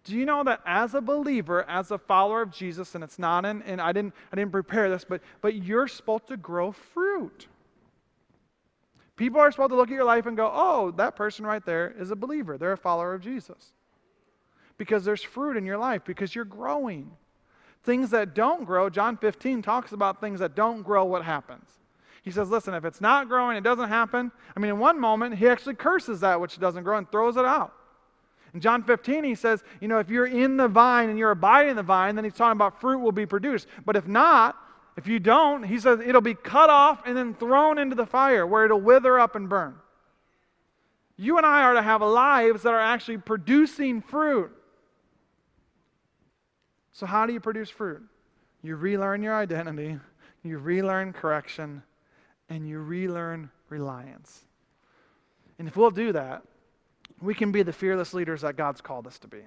Do 0.03 0.15
you 0.15 0.25
know 0.25 0.43
that 0.45 0.61
as 0.65 0.95
a 0.95 1.01
believer, 1.01 1.63
as 1.69 1.91
a 1.91 1.97
follower 1.97 2.41
of 2.41 2.51
Jesus, 2.51 2.95
and 2.95 3.03
it's 3.03 3.19
not 3.19 3.45
in, 3.45 3.61
and 3.63 3.79
I 3.79 3.91
didn't, 3.91 4.13
I 4.31 4.35
didn't 4.35 4.51
prepare 4.51 4.89
this, 4.89 5.03
but, 5.03 5.21
but 5.41 5.55
you're 5.55 5.87
supposed 5.87 6.27
to 6.27 6.37
grow 6.37 6.71
fruit. 6.71 7.47
People 9.15 9.39
are 9.39 9.51
supposed 9.51 9.69
to 9.69 9.75
look 9.75 9.89
at 9.89 9.93
your 9.93 10.05
life 10.05 10.25
and 10.25 10.35
go, 10.35 10.49
oh, 10.51 10.91
that 10.91 11.15
person 11.15 11.45
right 11.45 11.63
there 11.63 11.93
is 11.99 12.09
a 12.09 12.15
believer. 12.15 12.57
They're 12.57 12.71
a 12.71 12.77
follower 12.77 13.13
of 13.13 13.21
Jesus. 13.21 13.73
Because 14.79 15.05
there's 15.05 15.21
fruit 15.21 15.57
in 15.57 15.65
your 15.65 15.77
life, 15.77 16.03
because 16.05 16.33
you're 16.33 16.45
growing. 16.45 17.11
Things 17.83 18.11
that 18.11 18.35
don't 18.35 18.65
grow, 18.65 18.89
John 18.89 19.17
15 19.17 19.61
talks 19.61 19.91
about 19.91 20.21
things 20.21 20.39
that 20.39 20.55
don't 20.55 20.83
grow, 20.83 21.03
what 21.03 21.23
happens? 21.23 21.65
He 22.21 22.29
says, 22.29 22.49
listen, 22.49 22.75
if 22.75 22.85
it's 22.85 23.01
not 23.01 23.27
growing, 23.27 23.57
it 23.57 23.63
doesn't 23.63 23.89
happen. 23.89 24.31
I 24.55 24.59
mean, 24.59 24.69
in 24.69 24.79
one 24.79 24.99
moment, 24.99 25.35
he 25.35 25.47
actually 25.47 25.75
curses 25.75 26.19
that 26.19 26.39
which 26.39 26.59
doesn't 26.59 26.83
grow 26.83 26.97
and 26.97 27.11
throws 27.11 27.37
it 27.37 27.45
out. 27.45 27.73
In 28.53 28.59
John 28.59 28.83
15, 28.83 29.23
he 29.23 29.33
says, 29.33 29.63
you 29.79 29.87
know, 29.87 29.99
if 29.99 30.09
you're 30.09 30.27
in 30.27 30.57
the 30.57 30.67
vine 30.67 31.09
and 31.09 31.17
you're 31.17 31.31
abiding 31.31 31.71
in 31.71 31.75
the 31.77 31.83
vine, 31.83 32.15
then 32.15 32.23
he's 32.23 32.33
talking 32.33 32.51
about 32.51 32.79
fruit 32.79 32.99
will 32.99 33.11
be 33.11 33.25
produced. 33.25 33.65
But 33.85 33.95
if 33.95 34.07
not, 34.07 34.57
if 34.97 35.07
you 35.07 35.19
don't, 35.19 35.63
he 35.63 35.79
says 35.79 35.99
it'll 36.01 36.21
be 36.21 36.35
cut 36.35 36.69
off 36.69 37.01
and 37.05 37.15
then 37.15 37.33
thrown 37.33 37.77
into 37.77 37.95
the 37.95 38.05
fire 38.05 38.45
where 38.45 38.65
it'll 38.65 38.81
wither 38.81 39.19
up 39.19 39.35
and 39.35 39.47
burn. 39.47 39.75
You 41.15 41.37
and 41.37 41.45
I 41.45 41.61
are 41.63 41.73
to 41.73 41.81
have 41.81 42.01
lives 42.01 42.63
that 42.63 42.73
are 42.73 42.79
actually 42.79 43.19
producing 43.19 44.01
fruit. 44.01 44.51
So, 46.93 47.05
how 47.05 47.25
do 47.25 47.33
you 47.33 47.39
produce 47.39 47.69
fruit? 47.69 48.01
You 48.63 48.75
relearn 48.75 49.23
your 49.23 49.35
identity, 49.35 49.97
you 50.43 50.57
relearn 50.57 51.13
correction, 51.13 51.83
and 52.49 52.67
you 52.67 52.79
relearn 52.79 53.49
reliance. 53.69 54.41
And 55.57 55.67
if 55.67 55.77
we'll 55.77 55.91
do 55.91 56.11
that, 56.11 56.43
we 57.21 57.33
can 57.33 57.51
be 57.51 57.63
the 57.63 57.73
fearless 57.73 58.13
leaders 58.13 58.41
that 58.41 58.57
God's 58.57 58.81
called 58.81 59.07
us 59.07 59.19
to 59.19 59.27
be. 59.27 59.41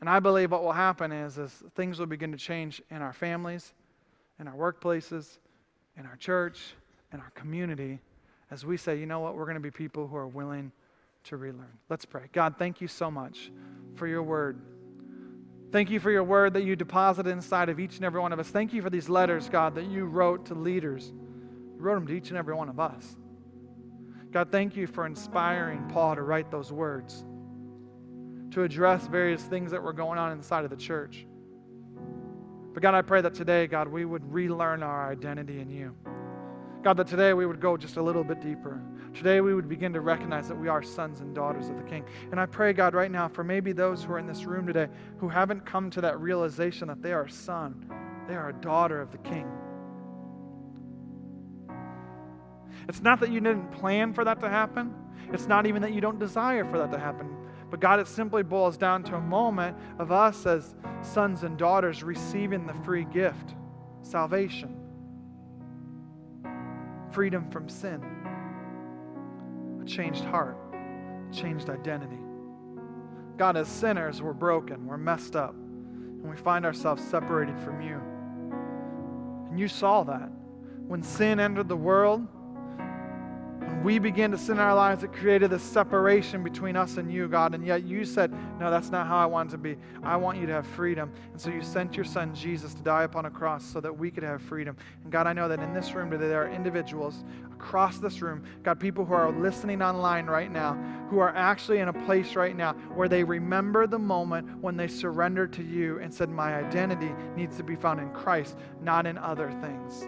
And 0.00 0.08
I 0.08 0.20
believe 0.20 0.50
what 0.50 0.62
will 0.62 0.72
happen 0.72 1.12
is, 1.12 1.36
is 1.36 1.62
things 1.74 1.98
will 1.98 2.06
begin 2.06 2.32
to 2.32 2.38
change 2.38 2.80
in 2.90 3.02
our 3.02 3.12
families, 3.12 3.74
in 4.38 4.48
our 4.48 4.54
workplaces, 4.54 5.38
in 5.98 6.06
our 6.06 6.16
church, 6.16 6.74
in 7.12 7.20
our 7.20 7.30
community, 7.30 7.98
as 8.50 8.64
we 8.64 8.76
say, 8.76 8.98
you 8.98 9.06
know 9.06 9.20
what, 9.20 9.36
we're 9.36 9.44
going 9.44 9.54
to 9.54 9.60
be 9.60 9.70
people 9.70 10.06
who 10.06 10.16
are 10.16 10.26
willing 10.26 10.72
to 11.24 11.36
relearn. 11.36 11.78
Let's 11.88 12.04
pray. 12.04 12.22
God, 12.32 12.56
thank 12.58 12.80
you 12.80 12.88
so 12.88 13.10
much 13.10 13.50
for 13.94 14.06
your 14.06 14.22
word. 14.22 14.60
Thank 15.72 15.90
you 15.90 16.00
for 16.00 16.10
your 16.10 16.24
word 16.24 16.54
that 16.54 16.64
you 16.64 16.74
deposited 16.74 17.30
inside 17.30 17.68
of 17.68 17.78
each 17.78 17.96
and 17.96 18.04
every 18.04 18.20
one 18.20 18.32
of 18.32 18.40
us. 18.40 18.48
Thank 18.48 18.72
you 18.72 18.82
for 18.82 18.90
these 18.90 19.08
letters, 19.08 19.48
God, 19.48 19.76
that 19.76 19.86
you 19.86 20.04
wrote 20.04 20.46
to 20.46 20.54
leaders. 20.54 21.12
You 21.76 21.76
wrote 21.78 21.94
them 21.94 22.06
to 22.08 22.12
each 22.12 22.30
and 22.30 22.38
every 22.38 22.54
one 22.54 22.68
of 22.68 22.80
us. 22.80 23.16
God, 24.32 24.50
thank 24.50 24.76
you 24.76 24.86
for 24.88 25.06
inspiring 25.06 25.88
Paul 25.88 26.16
to 26.16 26.22
write 26.22 26.50
those 26.50 26.72
words, 26.72 27.24
to 28.50 28.64
address 28.64 29.06
various 29.06 29.42
things 29.42 29.70
that 29.70 29.82
were 29.82 29.92
going 29.92 30.18
on 30.18 30.32
inside 30.32 30.64
of 30.64 30.70
the 30.70 30.76
church. 30.76 31.26
But 32.72 32.82
God, 32.82 32.94
I 32.94 33.02
pray 33.02 33.20
that 33.20 33.34
today, 33.34 33.66
God, 33.66 33.88
we 33.88 34.04
would 34.04 34.32
relearn 34.32 34.82
our 34.82 35.10
identity 35.10 35.60
in 35.60 35.70
you. 35.70 35.94
God, 36.82 36.96
that 36.96 37.06
today 37.06 37.32
we 37.32 37.46
would 37.46 37.60
go 37.60 37.76
just 37.76 37.96
a 37.96 38.02
little 38.02 38.24
bit 38.24 38.40
deeper. 38.40 38.80
Today 39.14 39.40
we 39.40 39.54
would 39.54 39.68
begin 39.68 39.92
to 39.92 40.00
recognize 40.00 40.48
that 40.48 40.58
we 40.58 40.68
are 40.68 40.82
sons 40.82 41.20
and 41.20 41.34
daughters 41.34 41.68
of 41.68 41.76
the 41.76 41.82
King. 41.82 42.04
And 42.30 42.40
I 42.40 42.46
pray, 42.46 42.72
God, 42.72 42.94
right 42.94 43.10
now 43.10 43.28
for 43.28 43.42
maybe 43.42 43.72
those 43.72 44.04
who 44.04 44.12
are 44.12 44.18
in 44.18 44.26
this 44.26 44.44
room 44.44 44.66
today 44.66 44.88
who 45.18 45.28
haven't 45.28 45.66
come 45.66 45.90
to 45.90 46.00
that 46.02 46.20
realization 46.20 46.88
that 46.88 47.02
they 47.02 47.12
are 47.12 47.24
a 47.24 47.30
son, 47.30 47.90
they 48.28 48.34
are 48.34 48.50
a 48.50 48.52
daughter 48.52 49.00
of 49.00 49.10
the 49.10 49.18
King. 49.18 49.50
It's 52.88 53.02
not 53.02 53.20
that 53.20 53.30
you 53.30 53.40
didn't 53.40 53.72
plan 53.72 54.14
for 54.14 54.24
that 54.24 54.40
to 54.40 54.48
happen. 54.48 54.94
It's 55.32 55.46
not 55.46 55.66
even 55.66 55.82
that 55.82 55.92
you 55.92 56.00
don't 56.00 56.18
desire 56.18 56.64
for 56.64 56.78
that 56.78 56.90
to 56.92 56.98
happen. 56.98 57.36
But 57.68 57.80
God, 57.80 58.00
it 58.00 58.08
simply 58.08 58.42
boils 58.42 58.76
down 58.76 59.04
to 59.04 59.16
a 59.16 59.20
moment 59.20 59.76
of 59.98 60.10
us 60.10 60.46
as 60.46 60.74
sons 61.02 61.44
and 61.44 61.56
daughters 61.56 62.02
receiving 62.02 62.66
the 62.66 62.74
free 62.84 63.04
gift 63.04 63.54
salvation 64.02 64.80
freedom 67.12 67.50
from 67.50 67.68
sin, 67.68 68.00
a 69.80 69.84
changed 69.84 70.24
heart, 70.24 70.56
a 70.72 71.34
changed 71.34 71.70
identity. 71.70 72.18
God, 73.36 73.56
as 73.56 73.68
sinners, 73.68 74.20
we're 74.20 74.32
broken, 74.32 74.86
we're 74.86 74.98
messed 74.98 75.34
up, 75.36 75.54
and 75.54 76.28
we 76.28 76.36
find 76.36 76.66
ourselves 76.66 77.02
separated 77.02 77.58
from 77.60 77.80
you. 77.80 78.00
And 79.48 79.58
you 79.58 79.68
saw 79.68 80.02
that. 80.04 80.30
When 80.86 81.02
sin 81.02 81.40
entered 81.40 81.68
the 81.68 81.76
world, 81.76 82.26
we 83.82 83.98
began 83.98 84.30
to 84.30 84.38
sin 84.38 84.56
in 84.56 84.60
our 84.60 84.74
lives, 84.74 85.02
it 85.02 85.12
created 85.12 85.50
this 85.50 85.62
separation 85.62 86.42
between 86.42 86.76
us 86.76 86.98
and 86.98 87.10
you, 87.10 87.28
God. 87.28 87.54
And 87.54 87.66
yet 87.66 87.84
you 87.84 88.04
said, 88.04 88.32
No, 88.58 88.70
that's 88.70 88.90
not 88.90 89.06
how 89.06 89.16
I 89.16 89.26
want 89.26 89.50
to 89.50 89.58
be. 89.58 89.76
I 90.02 90.16
want 90.16 90.38
you 90.38 90.46
to 90.46 90.52
have 90.52 90.66
freedom. 90.66 91.12
And 91.32 91.40
so 91.40 91.50
you 91.50 91.62
sent 91.62 91.96
your 91.96 92.04
son 92.04 92.34
Jesus 92.34 92.74
to 92.74 92.82
die 92.82 93.04
upon 93.04 93.24
a 93.24 93.30
cross 93.30 93.64
so 93.64 93.80
that 93.80 93.96
we 93.96 94.10
could 94.10 94.22
have 94.22 94.42
freedom. 94.42 94.76
And 95.02 95.12
God, 95.12 95.26
I 95.26 95.32
know 95.32 95.48
that 95.48 95.60
in 95.60 95.72
this 95.72 95.94
room 95.94 96.10
today, 96.10 96.28
there 96.28 96.42
are 96.42 96.50
individuals 96.50 97.24
across 97.52 97.98
this 97.98 98.22
room, 98.22 98.42
God, 98.62 98.80
people 98.80 99.04
who 99.04 99.12
are 99.12 99.30
listening 99.30 99.82
online 99.82 100.26
right 100.26 100.50
now, 100.50 100.74
who 101.10 101.18
are 101.18 101.34
actually 101.36 101.78
in 101.78 101.88
a 101.88 101.92
place 101.92 102.34
right 102.34 102.56
now 102.56 102.72
where 102.94 103.08
they 103.08 103.22
remember 103.22 103.86
the 103.86 103.98
moment 103.98 104.48
when 104.60 104.76
they 104.76 104.88
surrendered 104.88 105.52
to 105.54 105.62
you 105.62 105.98
and 106.00 106.12
said, 106.12 106.28
My 106.28 106.54
identity 106.54 107.12
needs 107.36 107.56
to 107.56 107.62
be 107.62 107.76
found 107.76 108.00
in 108.00 108.10
Christ, 108.10 108.56
not 108.82 109.06
in 109.06 109.16
other 109.18 109.50
things. 109.60 110.04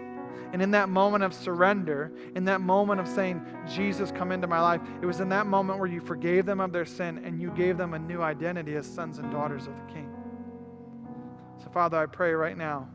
And 0.51 0.61
in 0.61 0.71
that 0.71 0.89
moment 0.89 1.23
of 1.23 1.33
surrender, 1.33 2.11
in 2.35 2.45
that 2.45 2.61
moment 2.61 2.99
of 2.99 3.07
saying, 3.07 3.45
Jesus, 3.67 4.11
come 4.11 4.31
into 4.31 4.47
my 4.47 4.61
life, 4.61 4.81
it 5.01 5.05
was 5.05 5.19
in 5.19 5.29
that 5.29 5.47
moment 5.47 5.79
where 5.79 5.87
you 5.87 5.99
forgave 5.99 6.45
them 6.45 6.59
of 6.59 6.71
their 6.71 6.85
sin 6.85 7.23
and 7.25 7.41
you 7.41 7.49
gave 7.51 7.77
them 7.77 7.93
a 7.93 7.99
new 7.99 8.21
identity 8.21 8.75
as 8.75 8.85
sons 8.85 9.17
and 9.17 9.31
daughters 9.31 9.67
of 9.67 9.75
the 9.75 9.93
King. 9.93 10.13
So, 11.63 11.69
Father, 11.69 11.97
I 11.97 12.05
pray 12.05 12.33
right 12.33 12.57
now 12.57 12.87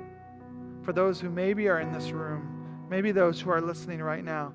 for 0.83 0.93
those 0.93 1.21
who 1.21 1.31
maybe 1.31 1.69
are 1.69 1.81
in 1.81 1.93
this 1.93 2.11
room, 2.13 2.87
maybe 2.89 3.13
those 3.13 3.41
who 3.41 3.51
are 3.51 3.61
listening 3.61 4.01
right 4.01 4.25
now, 4.25 4.53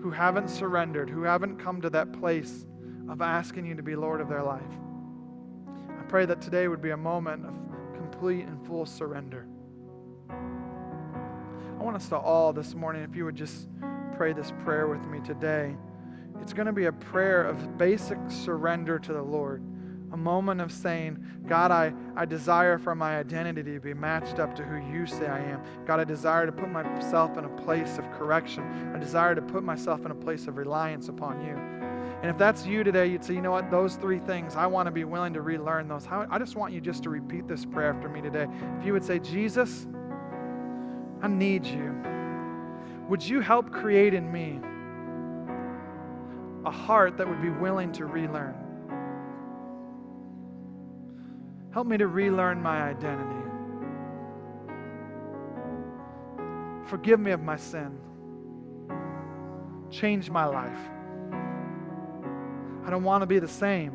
who 0.00 0.10
haven't 0.10 0.48
surrendered, 0.48 1.10
who 1.10 1.22
haven't 1.22 1.58
come 1.58 1.80
to 1.82 1.90
that 1.90 2.12
place 2.12 2.66
of 3.08 3.20
asking 3.20 3.66
you 3.66 3.74
to 3.74 3.82
be 3.82 3.94
Lord 3.94 4.20
of 4.20 4.28
their 4.28 4.42
life. 4.42 4.62
I 5.90 6.02
pray 6.04 6.24
that 6.26 6.40
today 6.40 6.66
would 6.66 6.82
be 6.82 6.90
a 6.90 6.96
moment 6.96 7.44
of 7.46 7.54
complete 7.94 8.44
and 8.44 8.64
full 8.66 8.86
surrender. 8.86 9.46
I 11.82 11.84
want 11.84 11.96
us 11.96 12.08
to 12.10 12.16
all 12.16 12.52
this 12.52 12.76
morning, 12.76 13.02
if 13.02 13.16
you 13.16 13.24
would 13.24 13.34
just 13.34 13.66
pray 14.16 14.32
this 14.32 14.52
prayer 14.62 14.86
with 14.86 15.04
me 15.06 15.18
today. 15.18 15.74
It's 16.40 16.52
going 16.52 16.66
to 16.66 16.72
be 16.72 16.84
a 16.84 16.92
prayer 16.92 17.42
of 17.42 17.76
basic 17.76 18.18
surrender 18.28 19.00
to 19.00 19.12
the 19.12 19.20
Lord. 19.20 19.64
A 20.12 20.16
moment 20.16 20.60
of 20.60 20.70
saying, 20.70 21.18
God, 21.48 21.72
I, 21.72 21.92
I 22.14 22.24
desire 22.24 22.78
for 22.78 22.94
my 22.94 23.18
identity 23.18 23.74
to 23.74 23.80
be 23.80 23.94
matched 23.94 24.38
up 24.38 24.54
to 24.54 24.62
who 24.62 24.76
you 24.92 25.06
say 25.06 25.26
I 25.26 25.40
am. 25.40 25.60
God, 25.84 25.98
I 25.98 26.04
desire 26.04 26.46
to 26.46 26.52
put 26.52 26.70
myself 26.70 27.36
in 27.36 27.46
a 27.46 27.48
place 27.48 27.98
of 27.98 28.08
correction. 28.12 28.92
I 28.94 29.00
desire 29.00 29.34
to 29.34 29.42
put 29.42 29.64
myself 29.64 30.04
in 30.04 30.12
a 30.12 30.14
place 30.14 30.46
of 30.46 30.58
reliance 30.58 31.08
upon 31.08 31.44
you. 31.44 31.56
And 32.22 32.30
if 32.30 32.38
that's 32.38 32.64
you 32.64 32.84
today, 32.84 33.08
you'd 33.08 33.24
say, 33.24 33.34
you 33.34 33.42
know 33.42 33.50
what, 33.50 33.72
those 33.72 33.96
three 33.96 34.20
things, 34.20 34.54
I 34.54 34.66
want 34.68 34.86
to 34.86 34.92
be 34.92 35.02
willing 35.02 35.34
to 35.34 35.42
relearn 35.42 35.88
those. 35.88 36.06
I 36.08 36.38
just 36.38 36.54
want 36.54 36.72
you 36.72 36.80
just 36.80 37.02
to 37.02 37.10
repeat 37.10 37.48
this 37.48 37.64
prayer 37.64 37.92
after 37.92 38.08
me 38.08 38.20
today. 38.20 38.46
If 38.78 38.86
you 38.86 38.92
would 38.92 39.02
say, 39.02 39.18
Jesus, 39.18 39.88
I 41.22 41.28
need 41.28 41.64
you. 41.64 41.94
Would 43.08 43.24
you 43.24 43.40
help 43.40 43.70
create 43.70 44.12
in 44.12 44.30
me 44.30 44.58
a 46.64 46.70
heart 46.70 47.16
that 47.18 47.28
would 47.28 47.40
be 47.40 47.50
willing 47.50 47.92
to 47.92 48.06
relearn? 48.06 48.56
Help 51.72 51.86
me 51.86 51.96
to 51.96 52.08
relearn 52.08 52.60
my 52.60 52.82
identity. 52.82 53.48
Forgive 56.86 57.20
me 57.20 57.30
of 57.30 57.40
my 57.40 57.56
sin. 57.56 57.96
Change 59.90 60.28
my 60.28 60.44
life. 60.44 60.78
I 62.84 62.90
don't 62.90 63.04
want 63.04 63.22
to 63.22 63.26
be 63.26 63.38
the 63.38 63.46
same. 63.46 63.92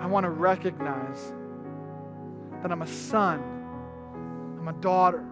I 0.00 0.06
want 0.06 0.24
to 0.24 0.30
recognize 0.30 1.34
that 2.62 2.72
I'm 2.72 2.82
a 2.82 2.86
son, 2.86 3.40
I'm 4.58 4.68
a 4.68 4.72
daughter 4.80 5.26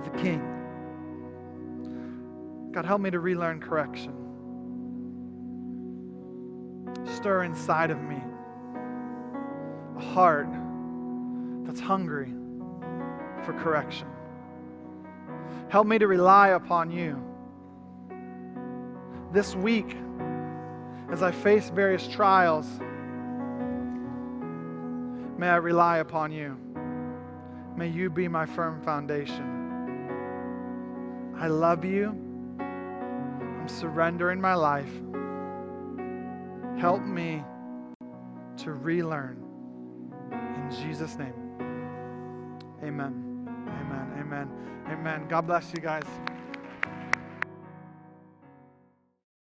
of 0.00 0.12
the 0.12 0.18
King. 0.18 0.40
God, 2.72 2.84
help 2.84 3.00
me 3.00 3.10
to 3.10 3.20
relearn 3.20 3.60
correction. 3.60 4.14
Stir 7.04 7.44
inside 7.44 7.90
of 7.90 8.00
me 8.02 8.22
a 9.96 10.00
heart 10.00 10.48
that's 11.64 11.80
hungry 11.80 12.32
for 13.44 13.52
correction. 13.52 14.06
Help 15.68 15.86
me 15.86 15.98
to 15.98 16.06
rely 16.06 16.48
upon 16.48 16.90
you. 16.90 17.22
This 19.32 19.54
week, 19.54 19.96
as 21.10 21.22
I 21.22 21.30
face 21.30 21.70
various 21.70 22.08
trials, 22.08 22.66
may 25.38 25.48
I 25.48 25.56
rely 25.56 25.98
upon 25.98 26.32
you. 26.32 26.56
May 27.76 27.88
you 27.88 28.10
be 28.10 28.26
my 28.28 28.46
firm 28.46 28.80
foundation. 28.82 29.59
I 31.40 31.46
love 31.46 31.86
you. 31.86 32.10
I'm 32.60 33.66
surrendering 33.66 34.42
my 34.42 34.52
life. 34.52 34.92
Help 36.78 37.02
me 37.02 37.42
to 38.58 38.72
relearn. 38.72 39.42
In 40.30 40.70
Jesus' 40.70 41.16
name. 41.16 41.32
Amen. 42.82 43.48
Amen. 43.48 44.12
Amen. 44.18 44.50
Amen. 44.90 45.28
God 45.28 45.46
bless 45.46 45.72
you 45.72 45.80
guys. 45.80 46.04